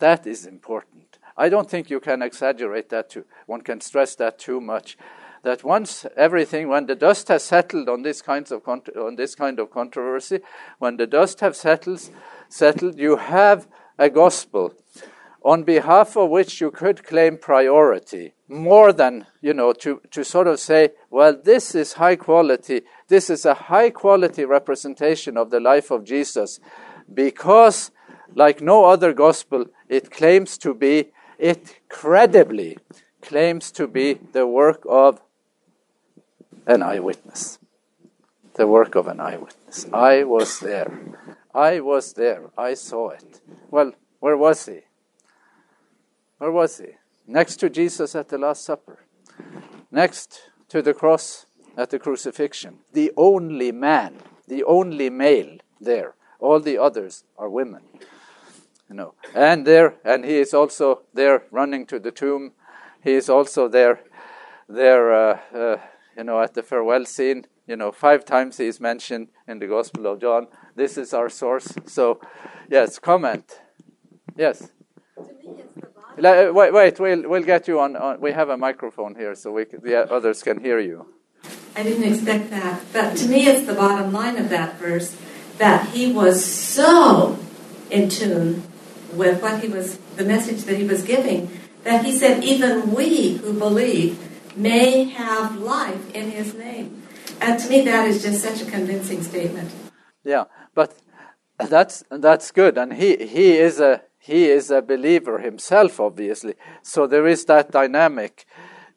That 0.00 0.26
is 0.26 0.44
important. 0.44 1.18
I 1.40 1.48
don't 1.48 1.70
think 1.70 1.88
you 1.88 2.00
can 2.00 2.20
exaggerate 2.20 2.90
that 2.90 3.08
too. 3.08 3.24
One 3.46 3.62
can 3.62 3.80
stress 3.80 4.14
that 4.16 4.38
too 4.38 4.60
much. 4.60 4.98
That 5.42 5.64
once 5.64 6.04
everything, 6.14 6.68
when 6.68 6.84
the 6.84 6.94
dust 6.94 7.28
has 7.28 7.42
settled 7.42 7.88
on 7.88 8.02
this 8.02 8.20
kinds 8.20 8.52
of 8.52 8.68
on 8.68 9.16
this 9.16 9.34
kind 9.34 9.58
of 9.58 9.70
controversy, 9.70 10.40
when 10.78 10.98
the 10.98 11.06
dust 11.06 11.40
has 11.40 11.56
settled, 11.56 12.10
settled, 12.50 12.98
you 12.98 13.16
have 13.16 13.66
a 13.98 14.10
gospel 14.10 14.74
on 15.42 15.62
behalf 15.62 16.14
of 16.14 16.28
which 16.28 16.60
you 16.60 16.70
could 16.70 17.02
claim 17.04 17.38
priority 17.38 18.34
more 18.46 18.92
than 18.92 19.26
you 19.40 19.54
know 19.54 19.72
to, 19.72 20.02
to 20.10 20.22
sort 20.22 20.46
of 20.46 20.60
say 20.60 20.90
well 21.08 21.34
this 21.42 21.74
is 21.74 21.94
high 21.94 22.16
quality 22.16 22.82
this 23.08 23.30
is 23.30 23.46
a 23.46 23.54
high 23.54 23.88
quality 23.88 24.44
representation 24.44 25.38
of 25.38 25.48
the 25.48 25.60
life 25.60 25.90
of 25.90 26.04
jesus 26.04 26.60
because 27.14 27.90
like 28.34 28.60
no 28.60 28.84
other 28.84 29.14
gospel 29.14 29.64
it 29.88 30.10
claims 30.10 30.58
to 30.58 30.74
be 30.74 31.10
it 31.40 31.80
credibly 31.88 32.78
claims 33.22 33.70
to 33.72 33.86
be 33.86 34.14
the 34.14 34.46
work 34.46 34.82
of 34.88 35.20
an 36.66 36.82
eyewitness. 36.82 37.58
The 38.54 38.66
work 38.66 38.94
of 38.94 39.08
an 39.08 39.20
eyewitness. 39.20 39.86
I 39.92 40.24
was 40.24 40.60
there. 40.60 41.00
I 41.54 41.80
was 41.80 42.12
there. 42.12 42.50
I 42.58 42.74
saw 42.74 43.10
it. 43.10 43.40
Well, 43.70 43.92
where 44.20 44.36
was 44.36 44.66
he? 44.66 44.80
Where 46.38 46.52
was 46.52 46.78
he? 46.78 46.88
Next 47.26 47.56
to 47.56 47.70
Jesus 47.70 48.14
at 48.14 48.28
the 48.28 48.38
Last 48.38 48.64
Supper. 48.64 49.04
Next 49.90 50.50
to 50.68 50.82
the 50.82 50.94
cross 50.94 51.46
at 51.76 51.90
the 51.90 51.98
crucifixion. 51.98 52.78
The 52.92 53.12
only 53.16 53.72
man, 53.72 54.16
the 54.46 54.62
only 54.64 55.08
male 55.08 55.58
there. 55.80 56.14
All 56.38 56.60
the 56.60 56.78
others 56.78 57.24
are 57.38 57.48
women 57.48 57.82
you 58.90 58.96
know. 58.96 59.14
And 59.34 59.66
there, 59.66 59.94
and 60.04 60.24
he 60.24 60.38
is 60.38 60.52
also 60.52 61.02
there 61.14 61.44
running 61.50 61.86
to 61.86 61.98
the 61.98 62.10
tomb. 62.10 62.52
He 63.02 63.12
is 63.12 63.30
also 63.30 63.68
there, 63.68 64.00
there, 64.68 65.12
uh, 65.12 65.38
uh, 65.54 65.76
you 66.16 66.24
know, 66.24 66.42
at 66.42 66.54
the 66.54 66.62
farewell 66.62 67.06
scene. 67.06 67.46
You 67.66 67.76
know, 67.76 67.92
five 67.92 68.24
times 68.24 68.58
he 68.58 68.66
is 68.66 68.80
mentioned 68.80 69.28
in 69.46 69.60
the 69.60 69.68
Gospel 69.68 70.06
of 70.08 70.20
John. 70.20 70.48
This 70.74 70.98
is 70.98 71.14
our 71.14 71.28
source. 71.28 71.72
So, 71.86 72.20
yes, 72.68 72.98
comment. 72.98 73.60
Yes. 74.36 74.72
Uh, 76.22 76.50
wait, 76.52 76.72
wait, 76.72 76.98
we'll, 76.98 77.28
we'll 77.28 77.44
get 77.44 77.68
you 77.68 77.78
on, 77.78 77.94
on. 77.94 78.20
We 78.20 78.32
have 78.32 78.48
a 78.48 78.56
microphone 78.56 79.14
here 79.14 79.36
so 79.36 79.52
we 79.52 79.66
can, 79.66 79.80
the 79.82 80.12
others 80.12 80.42
can 80.42 80.60
hear 80.60 80.80
you. 80.80 81.06
I 81.76 81.84
didn't 81.84 82.12
expect 82.12 82.50
that. 82.50 82.82
But 82.92 83.16
to 83.18 83.28
me, 83.28 83.46
it's 83.46 83.66
the 83.66 83.74
bottom 83.74 84.12
line 84.12 84.36
of 84.36 84.48
that 84.48 84.76
verse 84.78 85.16
that 85.58 85.90
he 85.90 86.12
was 86.12 86.44
so 86.44 87.38
in 87.90 88.08
tune 88.08 88.64
with 89.14 89.42
what 89.42 89.62
he 89.62 89.68
was, 89.68 89.96
the 90.16 90.24
message 90.24 90.64
that 90.64 90.76
he 90.76 90.84
was 90.84 91.02
giving, 91.02 91.50
that 91.84 92.04
he 92.04 92.12
said, 92.12 92.44
even 92.44 92.94
we 92.94 93.36
who 93.38 93.52
believe 93.58 94.18
may 94.56 95.04
have 95.04 95.56
life 95.58 96.14
in 96.14 96.30
his 96.30 96.54
name. 96.54 97.02
And 97.40 97.58
to 97.58 97.68
me, 97.68 97.82
that 97.82 98.06
is 98.06 98.22
just 98.22 98.42
such 98.42 98.60
a 98.60 98.70
convincing 98.70 99.22
statement. 99.22 99.70
Yeah, 100.24 100.44
but 100.74 100.94
that's 101.58 102.04
that's 102.10 102.50
good, 102.50 102.76
and 102.76 102.94
he 102.94 103.16
he 103.26 103.56
is 103.56 103.80
a 103.80 104.02
he 104.18 104.46
is 104.46 104.70
a 104.70 104.82
believer 104.82 105.38
himself, 105.38 105.98
obviously. 105.98 106.54
So 106.82 107.06
there 107.06 107.26
is 107.26 107.46
that 107.46 107.70
dynamic 107.70 108.44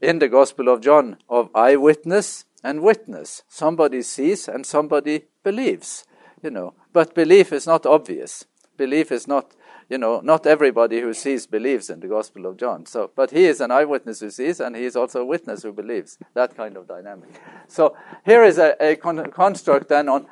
in 0.01 0.19
the 0.19 0.27
Gospel 0.27 0.67
of 0.67 0.81
John 0.81 1.17
of 1.29 1.49
eyewitness 1.55 2.45
and 2.63 2.81
witness. 2.81 3.43
Somebody 3.47 4.01
sees 4.01 4.47
and 4.49 4.65
somebody 4.65 5.25
believes, 5.43 6.05
you 6.41 6.49
know. 6.49 6.73
But 6.91 7.15
belief 7.15 7.53
is 7.53 7.65
not 7.65 7.85
obvious. 7.85 8.45
Belief 8.75 9.11
is 9.11 9.27
not 9.27 9.55
you 9.89 9.97
know, 9.97 10.21
not 10.21 10.45
everybody 10.45 11.01
who 11.01 11.13
sees 11.13 11.47
believes 11.47 11.89
in 11.89 11.99
the 11.99 12.07
Gospel 12.07 12.45
of 12.45 12.57
John. 12.57 12.85
So, 12.85 13.11
but 13.15 13.31
he 13.31 13.45
is 13.45 13.61
an 13.61 13.71
eyewitness 13.71 14.19
who 14.19 14.29
sees, 14.29 14.59
and 14.59 14.75
he 14.75 14.85
is 14.85 14.95
also 14.95 15.21
a 15.21 15.25
witness 15.25 15.63
who 15.63 15.73
believes. 15.73 16.17
That 16.33 16.55
kind 16.55 16.77
of 16.77 16.87
dynamic. 16.87 17.29
So 17.67 17.95
here 18.25 18.43
is 18.43 18.57
a, 18.57 18.75
a 18.79 18.95
con- 18.95 19.31
construct 19.31 19.89
then 19.89 20.09
on 20.09 20.27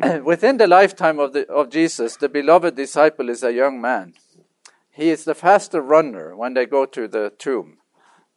within 0.24 0.56
the 0.56 0.66
lifetime 0.66 1.18
of 1.18 1.32
the 1.32 1.48
of 1.48 1.70
Jesus, 1.70 2.16
the 2.16 2.28
beloved 2.28 2.76
disciple 2.76 3.28
is 3.28 3.42
a 3.42 3.52
young 3.52 3.80
man. 3.80 4.14
He 4.90 5.10
is 5.10 5.24
the 5.24 5.34
faster 5.34 5.80
runner 5.80 6.36
when 6.36 6.54
they 6.54 6.66
go 6.66 6.84
to 6.86 7.08
the 7.08 7.32
tomb. 7.38 7.78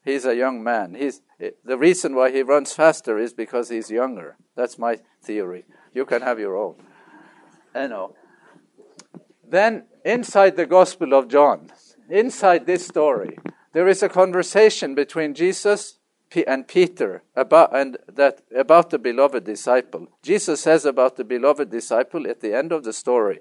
He's 0.06 0.26
a 0.26 0.36
young 0.36 0.64
man. 0.64 0.96
He's 0.96 1.22
the 1.64 1.78
reason 1.78 2.16
why 2.16 2.32
he 2.32 2.42
runs 2.42 2.74
faster 2.74 3.18
is 3.18 3.34
because 3.34 3.70
he's 3.70 3.90
younger. 3.90 4.38
That's 4.56 4.78
my 4.78 5.00
theory. 5.22 5.66
You 5.94 6.06
can 6.06 6.22
have 6.22 6.40
your 6.40 6.58
own. 6.58 6.76
I 7.74 7.88
know. 7.88 8.16
Then 9.48 9.86
inside 10.04 10.56
the 10.56 10.66
Gospel 10.66 11.14
of 11.14 11.28
John, 11.28 11.72
inside 12.10 12.66
this 12.66 12.86
story, 12.86 13.38
there 13.74 13.88
is 13.88 14.04
a 14.04 14.10
conversation 14.10 14.96
between 14.96 15.34
Jesus 15.34 16.00
and 16.48 16.68
Peter 16.68 17.22
about 17.36 17.76
and 17.76 17.98
that 18.08 18.42
about 18.56 18.90
the 18.90 18.98
beloved 18.98 19.44
disciple. 19.44 20.08
Jesus 20.24 20.62
says 20.62 20.84
about 20.84 21.16
the 21.16 21.24
beloved 21.24 21.70
disciple 21.70 22.28
at 22.28 22.42
the 22.42 22.56
end 22.56 22.72
of 22.72 22.84
the 22.84 22.94
story 22.94 23.40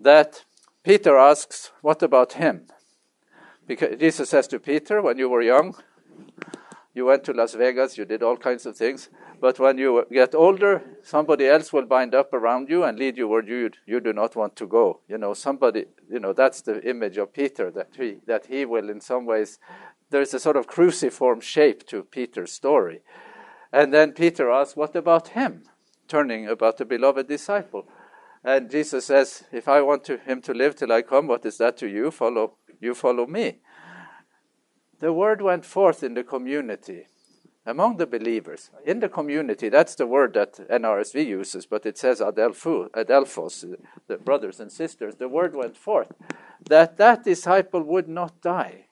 that 0.00 0.44
Peter 0.82 1.16
asks, 1.16 1.70
"What 1.80 2.02
about 2.02 2.32
him?" 2.32 2.66
Because 3.68 3.96
Jesus 3.98 4.30
says 4.30 4.48
to 4.48 4.58
Peter, 4.58 5.00
"When 5.00 5.16
you 5.16 5.28
were 5.28 5.42
young, 5.42 5.76
you 6.92 7.06
went 7.06 7.22
to 7.24 7.32
Las 7.32 7.54
Vegas, 7.54 7.96
you 7.96 8.04
did 8.04 8.22
all 8.22 8.36
kinds 8.36 8.66
of 8.66 8.76
things. 8.76 9.08
But 9.42 9.58
when 9.58 9.76
you 9.76 10.06
get 10.12 10.36
older, 10.36 10.84
somebody 11.02 11.48
else 11.48 11.72
will 11.72 11.84
bind 11.84 12.14
up 12.14 12.32
around 12.32 12.68
you 12.68 12.84
and 12.84 12.96
lead 12.96 13.18
you 13.18 13.26
where 13.26 13.42
you, 13.44 13.72
you 13.86 13.98
do 13.98 14.12
not 14.12 14.36
want 14.36 14.54
to 14.54 14.68
go. 14.68 15.00
You 15.08 15.18
know, 15.18 15.34
somebody, 15.34 15.86
you 16.08 16.20
know, 16.20 16.32
that's 16.32 16.62
the 16.62 16.80
image 16.88 17.18
of 17.18 17.32
Peter, 17.32 17.68
that 17.72 17.88
he, 17.96 18.18
that 18.28 18.46
he 18.46 18.64
will 18.64 18.88
in 18.88 19.00
some 19.00 19.26
ways, 19.26 19.58
there's 20.10 20.32
a 20.32 20.38
sort 20.38 20.56
of 20.56 20.68
cruciform 20.68 21.40
shape 21.40 21.84
to 21.88 22.04
Peter's 22.04 22.52
story. 22.52 23.00
And 23.72 23.92
then 23.92 24.12
Peter 24.12 24.48
asks, 24.48 24.76
What 24.76 24.94
about 24.94 25.28
him? 25.28 25.64
Turning 26.06 26.46
about 26.46 26.76
the 26.76 26.84
beloved 26.84 27.26
disciple. 27.26 27.88
And 28.44 28.70
Jesus 28.70 29.06
says, 29.06 29.42
If 29.50 29.66
I 29.66 29.82
want 29.82 30.04
to, 30.04 30.18
him 30.18 30.40
to 30.42 30.54
live 30.54 30.76
till 30.76 30.92
I 30.92 31.02
come, 31.02 31.26
what 31.26 31.44
is 31.44 31.58
that 31.58 31.76
to 31.78 31.88
you? 31.88 32.12
Follow, 32.12 32.58
you 32.80 32.94
follow 32.94 33.26
me 33.26 33.58
the 35.02 35.12
word 35.12 35.42
went 35.42 35.64
forth 35.64 36.04
in 36.04 36.14
the 36.14 36.22
community, 36.22 37.06
among 37.64 37.96
the 37.96 38.06
believers. 38.06 38.70
In 38.84 39.00
the 39.00 39.08
community, 39.08 39.68
that's 39.68 39.94
the 39.94 40.06
word 40.06 40.34
that 40.34 40.54
NRSV 40.68 41.26
uses, 41.26 41.66
but 41.66 41.86
it 41.86 41.96
says 41.96 42.20
adelpho, 42.20 42.90
adelphos, 42.90 43.76
the 44.08 44.18
brothers 44.18 44.58
and 44.58 44.70
sisters. 44.70 45.16
The 45.16 45.28
word 45.28 45.54
went 45.54 45.76
forth 45.76 46.12
that 46.68 46.96
that 46.96 47.24
disciple 47.24 47.82
would 47.82 48.08
not 48.08 48.40
die. 48.40 48.86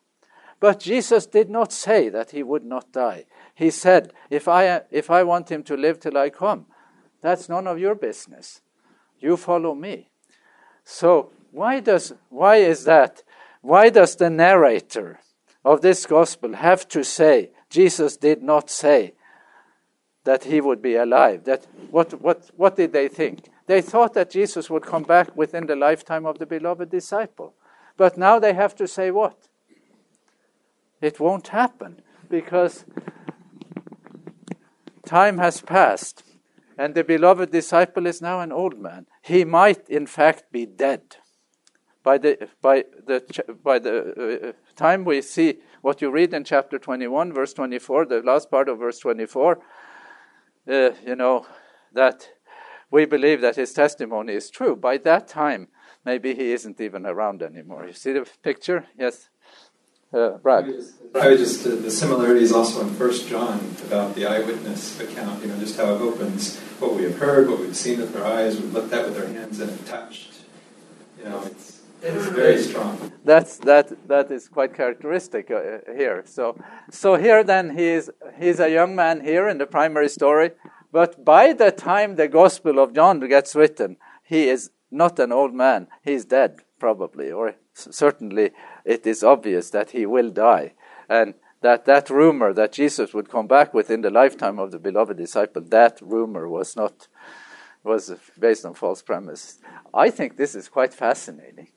But 0.61 0.81
Jesus 0.81 1.27
did 1.27 1.49
not 1.49 1.73
say 1.73 2.09
that 2.11 2.33
he 2.33 2.43
would 2.43 2.65
not 2.65 2.93
die. 2.93 3.25
He 3.55 3.71
said, 3.71 4.13
if 4.29 4.47
I, 4.47 4.83
if 4.91 5.11
I 5.11 5.23
want 5.23 5.51
him 5.51 5.63
to 5.65 5.77
live 5.77 5.99
till 5.99 6.19
I 6.19 6.31
come, 6.31 6.67
that's 7.23 7.49
none 7.49 7.67
of 7.67 7.79
your 7.79 7.95
business. 7.95 8.61
You 9.19 9.37
follow 9.37 9.75
me. 9.75 10.11
So, 10.85 11.31
why, 11.51 11.81
does, 11.81 12.13
why 12.29 12.57
is 12.57 12.85
that? 12.85 13.23
Why 13.63 13.91
does 13.91 14.17
the 14.17 14.31
narrator 14.31 15.21
of 15.65 15.81
this 15.81 16.07
gospel 16.07 16.55
have 16.55 16.89
to 16.89 17.03
say 17.05 17.51
Jesus 17.71 18.17
did 18.17 18.43
not 18.43 18.69
say 18.69 19.15
that 20.25 20.45
he 20.45 20.61
would 20.61 20.83
be 20.83 20.97
alive. 20.97 21.45
That 21.45 21.67
what 21.91 22.21
what 22.21 22.51
what 22.57 22.77
did 22.77 22.93
they 22.93 23.09
think? 23.09 23.49
They 23.67 23.81
thought 23.81 24.15
that 24.15 24.31
Jesus 24.31 24.69
would 24.69 24.83
come 24.83 25.05
back 25.05 25.37
within 25.37 25.67
the 25.67 25.77
lifetime 25.77 26.27
of 26.27 26.39
the 26.39 26.47
beloved 26.47 26.91
disciple. 26.91 27.55
But 27.97 28.19
now 28.19 28.39
they 28.39 28.53
have 28.53 28.75
to 28.77 28.89
say 28.89 29.11
what? 29.11 29.49
It 31.01 31.21
won't 31.21 31.49
happen 31.49 32.03
because 32.29 32.85
time 35.05 35.39
has 35.39 35.61
passed 35.61 36.25
and 36.81 36.95
the 36.95 37.05
beloved 37.05 37.51
disciple 37.51 38.07
is 38.07 38.23
now 38.23 38.41
an 38.41 38.53
old 38.53 38.79
man. 38.79 39.07
He 39.21 39.45
might, 39.45 39.87
in 39.91 40.07
fact, 40.07 40.51
be 40.51 40.65
dead. 40.65 41.17
By 42.03 42.17
the, 42.17 42.49
by 42.63 42.85
the, 43.07 43.23
by 43.63 43.79
the 43.79 44.49
uh, 44.49 44.53
time 44.77 45.05
we 45.05 45.21
see 45.21 45.59
what 45.83 46.03
you 46.03 46.11
read 46.11 46.35
in 46.35 46.45
chapter 46.45 46.79
21, 46.79 47.33
verse 47.33 47.53
24, 47.53 48.07
the 48.07 48.23
last 48.23 48.51
part 48.51 48.69
of 48.69 48.79
verse 48.79 48.99
24, 48.99 49.59
uh, 50.69 50.91
you 51.07 51.17
know, 51.17 51.47
that 51.93 52.29
we 52.91 53.05
believe 53.05 53.41
that 53.41 53.57
his 53.57 53.73
testimony 53.73 54.35
is 54.35 54.51
true. 54.51 54.77
By 54.77 54.99
that 54.99 55.29
time, 55.29 55.69
maybe 56.05 56.35
he 56.35 56.53
isn't 56.53 56.81
even 56.81 57.07
around 57.07 57.43
anymore. 57.43 57.87
You 57.87 57.93
see 57.93 58.13
the 58.13 58.27
picture? 58.43 58.87
Yes. 58.99 59.29
Uh, 60.13 60.39
Brad. 60.39 60.65
I 61.15 61.37
just, 61.37 61.65
uh, 61.65 61.77
the 61.77 61.91
similarities 61.91 62.51
also 62.51 62.81
in 62.81 62.91
First 62.95 63.29
John 63.29 63.61
about 63.87 64.17
the 64.17 64.27
eyewitness 64.27 64.99
account, 65.01 65.43
you 65.43 65.49
know, 65.49 65.59
just 65.61 65.77
how 65.77 65.95
it 65.95 66.01
opens 66.01 66.59
what 66.81 66.95
we 66.95 67.05
have 67.05 67.19
heard, 67.19 67.49
what 67.49 67.61
we've 67.61 67.77
seen 67.77 68.01
with 68.01 68.17
our 68.17 68.25
eyes, 68.25 68.61
we've 68.61 68.73
looked 68.73 68.93
at 68.93 69.07
with 69.07 69.17
our 69.17 69.27
hands 69.27 69.61
and 69.61 69.87
touched. 69.87 70.33
You 71.17 71.27
know, 71.27 71.43
it's, 71.45 71.70
it's 72.03 72.27
very 72.29 72.63
strong. 72.63 73.13
That's, 73.25 73.59
that, 73.59 74.09
that 74.09 74.31
is 74.31 74.49
quite 74.49 74.75
characteristic 74.75 75.51
uh, 75.51 75.93
here. 75.95 76.23
So, 76.27 76.57
so 76.91 77.17
here 77.17 77.45
then 77.45 77.77
he 77.77 77.89
is, 77.89 78.11
he's 78.39 78.61
a 78.61 78.71
young 78.71 78.95
man 78.97 79.21
here 79.21 79.49
in 79.49 79.59
the 79.59 79.67
primary 79.67 80.09
story, 80.09 80.53
but 80.93 81.25
by 81.25 81.53
the 81.53 81.71
time 81.71 82.17
the 82.17 82.29
Gospel 82.29 82.79
of 82.79 82.95
John 82.95 83.21
gets 83.29 83.55
written, 83.55 83.97
he 84.23 84.49
is 84.49 84.71
not 84.91 85.19
an 85.19 85.33
old 85.33 85.55
man. 85.55 85.89
He's 86.03 86.25
dead, 86.25 86.61
probably, 86.79 87.31
or 87.31 87.55
certainly 87.75 88.51
it 88.85 89.07
is 89.07 89.23
obvious 89.23 89.71
that 89.71 89.91
he 89.91 90.07
will 90.07 90.31
die. 90.31 90.73
And 91.09 91.35
that 91.63 91.85
that 91.85 92.09
rumor 92.09 92.53
that 92.55 92.73
Jesus 92.73 93.13
would 93.13 93.29
come 93.29 93.47
back 93.47 93.75
within 93.75 94.01
the 94.01 94.11
lifetime 94.11 94.59
of 94.59 94.71
the 94.71 94.79
beloved 94.79 95.17
disciple, 95.17 95.63
that 95.63 96.01
rumor 96.01 96.49
was 96.49 96.75
not 96.75 97.09
was 97.83 98.13
based 98.39 98.65
on 98.65 98.75
false 98.75 99.03
premise. 99.03 99.59
I 99.95 100.11
think 100.11 100.37
this 100.37 100.55
is 100.55 100.69
quite 100.69 100.93
fascinating. 100.93 101.69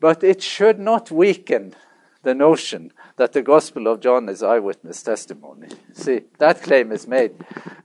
But 0.00 0.22
it 0.22 0.42
should 0.42 0.78
not 0.78 1.10
weaken 1.10 1.74
the 2.22 2.34
notion 2.34 2.92
that 3.16 3.32
the 3.32 3.42
Gospel 3.42 3.86
of 3.86 4.00
John 4.00 4.28
is 4.28 4.42
eyewitness 4.42 5.02
testimony. 5.02 5.68
See, 5.92 6.22
that 6.38 6.62
claim 6.62 6.90
is 6.90 7.06
made, 7.06 7.34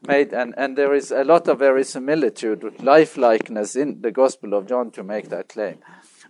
made, 0.07 0.33
and, 0.33 0.53
and 0.57 0.77
there 0.77 0.93
is 0.93 1.11
a 1.11 1.23
lot 1.23 1.47
of 1.47 1.59
verisimilitude, 1.59 2.61
lifelikeness 2.79 3.75
in 3.75 4.01
the 4.01 4.11
Gospel 4.11 4.53
of 4.53 4.67
John 4.67 4.91
to 4.91 5.03
make 5.03 5.29
that 5.29 5.49
claim. 5.49 5.77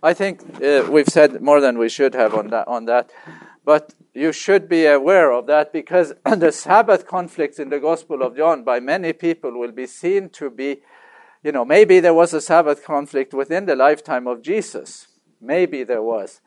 I 0.02 0.14
think 0.14 0.42
uh, 0.62 0.88
we've 0.90 1.08
said 1.08 1.40
more 1.40 1.60
than 1.60 1.78
we 1.78 1.88
should 1.88 2.14
have 2.14 2.34
on 2.34 2.48
that. 2.48 2.68
On 2.68 2.84
that, 2.86 3.10
but 3.64 3.94
you 4.14 4.32
should 4.32 4.68
be 4.68 4.86
aware 4.86 5.30
of 5.30 5.46
that 5.46 5.72
because 5.72 6.12
the 6.24 6.52
Sabbath 6.52 7.06
conflicts 7.06 7.58
in 7.58 7.68
the 7.68 7.78
Gospel 7.78 8.22
of 8.22 8.36
John 8.36 8.64
by 8.64 8.80
many 8.80 9.12
people 9.12 9.52
will 9.58 9.72
be 9.72 9.86
seen 9.86 10.28
to 10.30 10.50
be, 10.50 10.80
you 11.42 11.52
know, 11.52 11.64
maybe 11.64 12.00
there 12.00 12.14
was 12.14 12.34
a 12.34 12.40
Sabbath 12.40 12.84
conflict 12.84 13.32
within 13.34 13.66
the 13.66 13.76
lifetime 13.76 14.26
of 14.26 14.42
Jesus. 14.42 15.06
Maybe 15.40 15.82
there 15.84 16.02
was. 16.02 16.40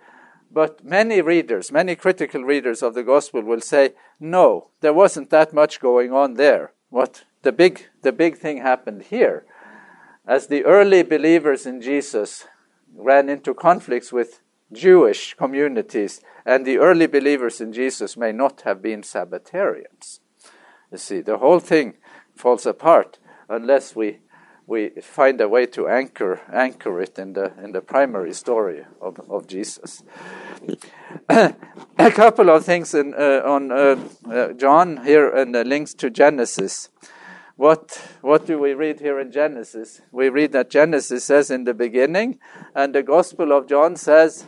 But 0.52 0.84
many 0.84 1.22
readers, 1.22 1.72
many 1.72 1.96
critical 1.96 2.44
readers 2.44 2.84
of 2.84 2.94
the 2.94 3.04
Gospel 3.04 3.42
will 3.42 3.62
say, 3.62 3.94
no, 4.20 4.68
there 4.82 4.94
wasn't 4.94 5.32
that 5.32 5.54
much 5.54 5.80
going 5.80 6.14
on 6.14 6.36
there. 6.36 6.74
What 6.90 7.24
the 7.42 7.52
big, 7.52 7.88
the 8.04 8.12
big 8.12 8.38
thing 8.38 8.58
happened 8.58 9.04
here. 9.04 9.46
As 10.28 10.48
the 10.48 10.64
early 10.64 11.02
believers 11.02 11.66
in 11.66 11.82
Jesus 11.82 12.46
ran 12.96 13.30
into 13.30 13.54
conflicts 13.54 14.14
with 14.14 14.42
Jewish 14.72 15.34
communities, 15.34 16.22
and 16.46 16.66
the 16.66 16.78
early 16.78 17.08
believers 17.08 17.60
in 17.60 17.74
Jesus 17.74 18.16
may 18.16 18.32
not 18.32 18.62
have 18.62 18.82
been 18.82 19.02
Sabbatarians. 19.02 20.20
You 20.92 20.98
see, 20.98 21.22
the 21.22 21.40
whole 21.40 21.60
thing 21.60 21.96
falls 22.36 22.66
apart 22.66 23.18
unless 23.50 23.96
we 23.96 24.20
we 24.66 24.90
find 25.02 25.42
a 25.42 25.50
way 25.50 25.66
to 25.66 25.88
anchor 25.88 26.40
anchor 26.52 27.02
it 27.02 27.20
in 27.20 27.34
the 27.34 27.52
in 27.62 27.74
the 27.74 27.82
primary 27.82 28.34
story 28.34 28.86
of, 29.02 29.20
of 29.30 29.48
Jesus. 29.48 30.04
a 31.30 32.12
couple 32.12 32.50
of 32.50 32.66
things 32.66 32.94
in, 32.94 33.14
uh, 33.14 33.42
on 33.46 33.72
uh, 33.72 33.98
uh, 34.30 34.54
John 34.54 35.06
here 35.06 35.30
and 35.30 35.54
the 35.54 35.64
links 35.64 35.94
to 35.96 36.10
Genesis. 36.10 36.90
What 37.56 38.02
what 38.22 38.46
do 38.46 38.58
we 38.58 38.74
read 38.74 39.00
here 39.00 39.20
in 39.20 39.32
Genesis? 39.32 40.02
We 40.12 40.30
read 40.30 40.54
that 40.54 40.70
Genesis 40.70 41.26
says 41.26 41.52
in 41.52 41.66
the 41.66 41.74
beginning, 41.74 42.40
and 42.74 42.96
the 42.96 43.04
Gospel 43.04 43.52
of 43.52 43.68
John 43.68 43.96
says. 43.96 44.48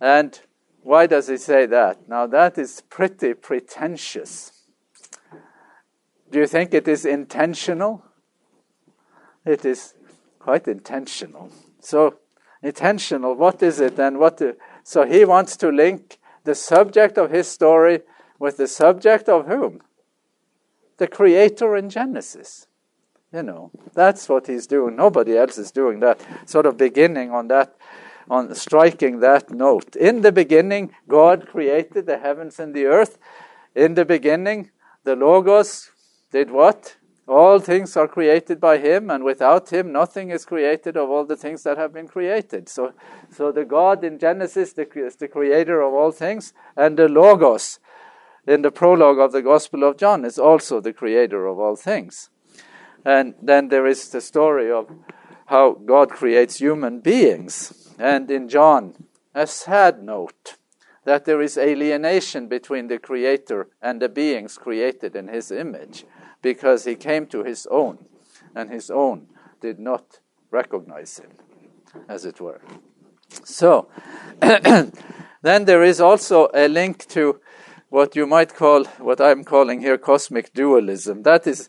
And 0.00 0.40
why 0.82 1.06
does 1.06 1.28
he 1.28 1.36
say 1.36 1.66
that? 1.66 2.08
Now 2.08 2.26
that 2.26 2.58
is 2.58 2.82
pretty 2.88 3.34
pretentious. 3.34 4.61
Do 6.32 6.38
you 6.38 6.46
think 6.46 6.72
it 6.72 6.88
is 6.88 7.04
intentional? 7.04 8.02
It 9.44 9.66
is 9.66 9.94
quite 10.38 10.66
intentional. 10.66 11.50
So, 11.78 12.16
intentional, 12.62 13.34
what 13.34 13.62
is 13.62 13.80
it 13.80 13.98
and 13.98 14.18
what? 14.18 14.38
Do, 14.38 14.54
so, 14.82 15.04
he 15.04 15.26
wants 15.26 15.58
to 15.58 15.68
link 15.68 16.18
the 16.44 16.54
subject 16.54 17.18
of 17.18 17.30
his 17.30 17.48
story 17.48 18.00
with 18.38 18.56
the 18.56 18.66
subject 18.66 19.28
of 19.28 19.46
whom? 19.46 19.82
The 20.96 21.06
creator 21.06 21.76
in 21.76 21.90
Genesis. 21.90 22.66
You 23.30 23.42
know, 23.42 23.70
that's 23.92 24.26
what 24.26 24.46
he's 24.46 24.66
doing. 24.66 24.96
Nobody 24.96 25.36
else 25.36 25.58
is 25.58 25.70
doing 25.70 26.00
that. 26.00 26.20
Sort 26.48 26.64
of 26.64 26.78
beginning 26.78 27.30
on 27.30 27.48
that, 27.48 27.76
on 28.30 28.54
striking 28.54 29.20
that 29.20 29.50
note. 29.50 29.96
In 29.96 30.22
the 30.22 30.32
beginning, 30.32 30.94
God 31.08 31.46
created 31.46 32.06
the 32.06 32.18
heavens 32.18 32.58
and 32.58 32.74
the 32.74 32.86
earth. 32.86 33.18
In 33.74 33.94
the 33.94 34.06
beginning, 34.06 34.70
the 35.04 35.14
Logos 35.14 35.91
did 36.32 36.50
what? 36.50 36.96
All 37.28 37.60
things 37.60 37.96
are 37.96 38.08
created 38.08 38.60
by 38.60 38.78
him, 38.78 39.08
and 39.08 39.22
without 39.22 39.72
him, 39.72 39.92
nothing 39.92 40.30
is 40.30 40.44
created 40.44 40.96
of 40.96 41.08
all 41.08 41.24
the 41.24 41.36
things 41.36 41.62
that 41.62 41.78
have 41.78 41.92
been 41.92 42.08
created. 42.08 42.68
So, 42.68 42.94
so 43.30 43.52
the 43.52 43.64
God 43.64 44.02
in 44.02 44.18
Genesis 44.18 44.72
the, 44.72 44.88
is 44.96 45.16
the 45.16 45.28
creator 45.28 45.80
of 45.82 45.94
all 45.94 46.10
things, 46.10 46.52
and 46.76 46.98
the 46.98 47.08
Logos 47.08 47.78
in 48.44 48.62
the 48.62 48.72
prologue 48.72 49.20
of 49.20 49.30
the 49.30 49.42
Gospel 49.42 49.84
of 49.84 49.96
John 49.96 50.24
is 50.24 50.38
also 50.38 50.80
the 50.80 50.92
creator 50.92 51.46
of 51.46 51.60
all 51.60 51.76
things. 51.76 52.28
And 53.04 53.34
then 53.40 53.68
there 53.68 53.86
is 53.86 54.08
the 54.08 54.20
story 54.20 54.70
of 54.70 54.90
how 55.46 55.74
God 55.74 56.10
creates 56.10 56.58
human 56.58 57.00
beings. 57.00 57.94
And 57.98 58.28
in 58.30 58.48
John, 58.48 59.04
a 59.32 59.46
sad 59.46 60.02
note 60.02 60.56
that 61.04 61.24
there 61.24 61.40
is 61.40 61.56
alienation 61.56 62.48
between 62.48 62.88
the 62.88 62.98
Creator 62.98 63.68
and 63.80 64.00
the 64.00 64.08
beings 64.08 64.56
created 64.56 65.14
in 65.16 65.28
His 65.28 65.50
image 65.50 66.04
because 66.42 66.84
he 66.84 66.96
came 66.96 67.26
to 67.28 67.44
his 67.44 67.66
own, 67.70 67.98
and 68.54 68.70
his 68.70 68.90
own 68.90 69.28
did 69.60 69.78
not 69.78 70.20
recognize 70.50 71.18
him, 71.18 71.30
as 72.08 72.24
it 72.24 72.40
were. 72.40 72.60
So, 73.44 73.88
then 74.40 75.64
there 75.64 75.82
is 75.82 76.00
also 76.00 76.48
a 76.52 76.68
link 76.68 77.06
to 77.08 77.40
what 77.88 78.16
you 78.16 78.26
might 78.26 78.54
call, 78.54 78.84
what 78.98 79.20
I'm 79.20 79.44
calling 79.44 79.80
here 79.80 79.98
cosmic 79.98 80.52
dualism. 80.52 81.22
That 81.22 81.46
is, 81.46 81.68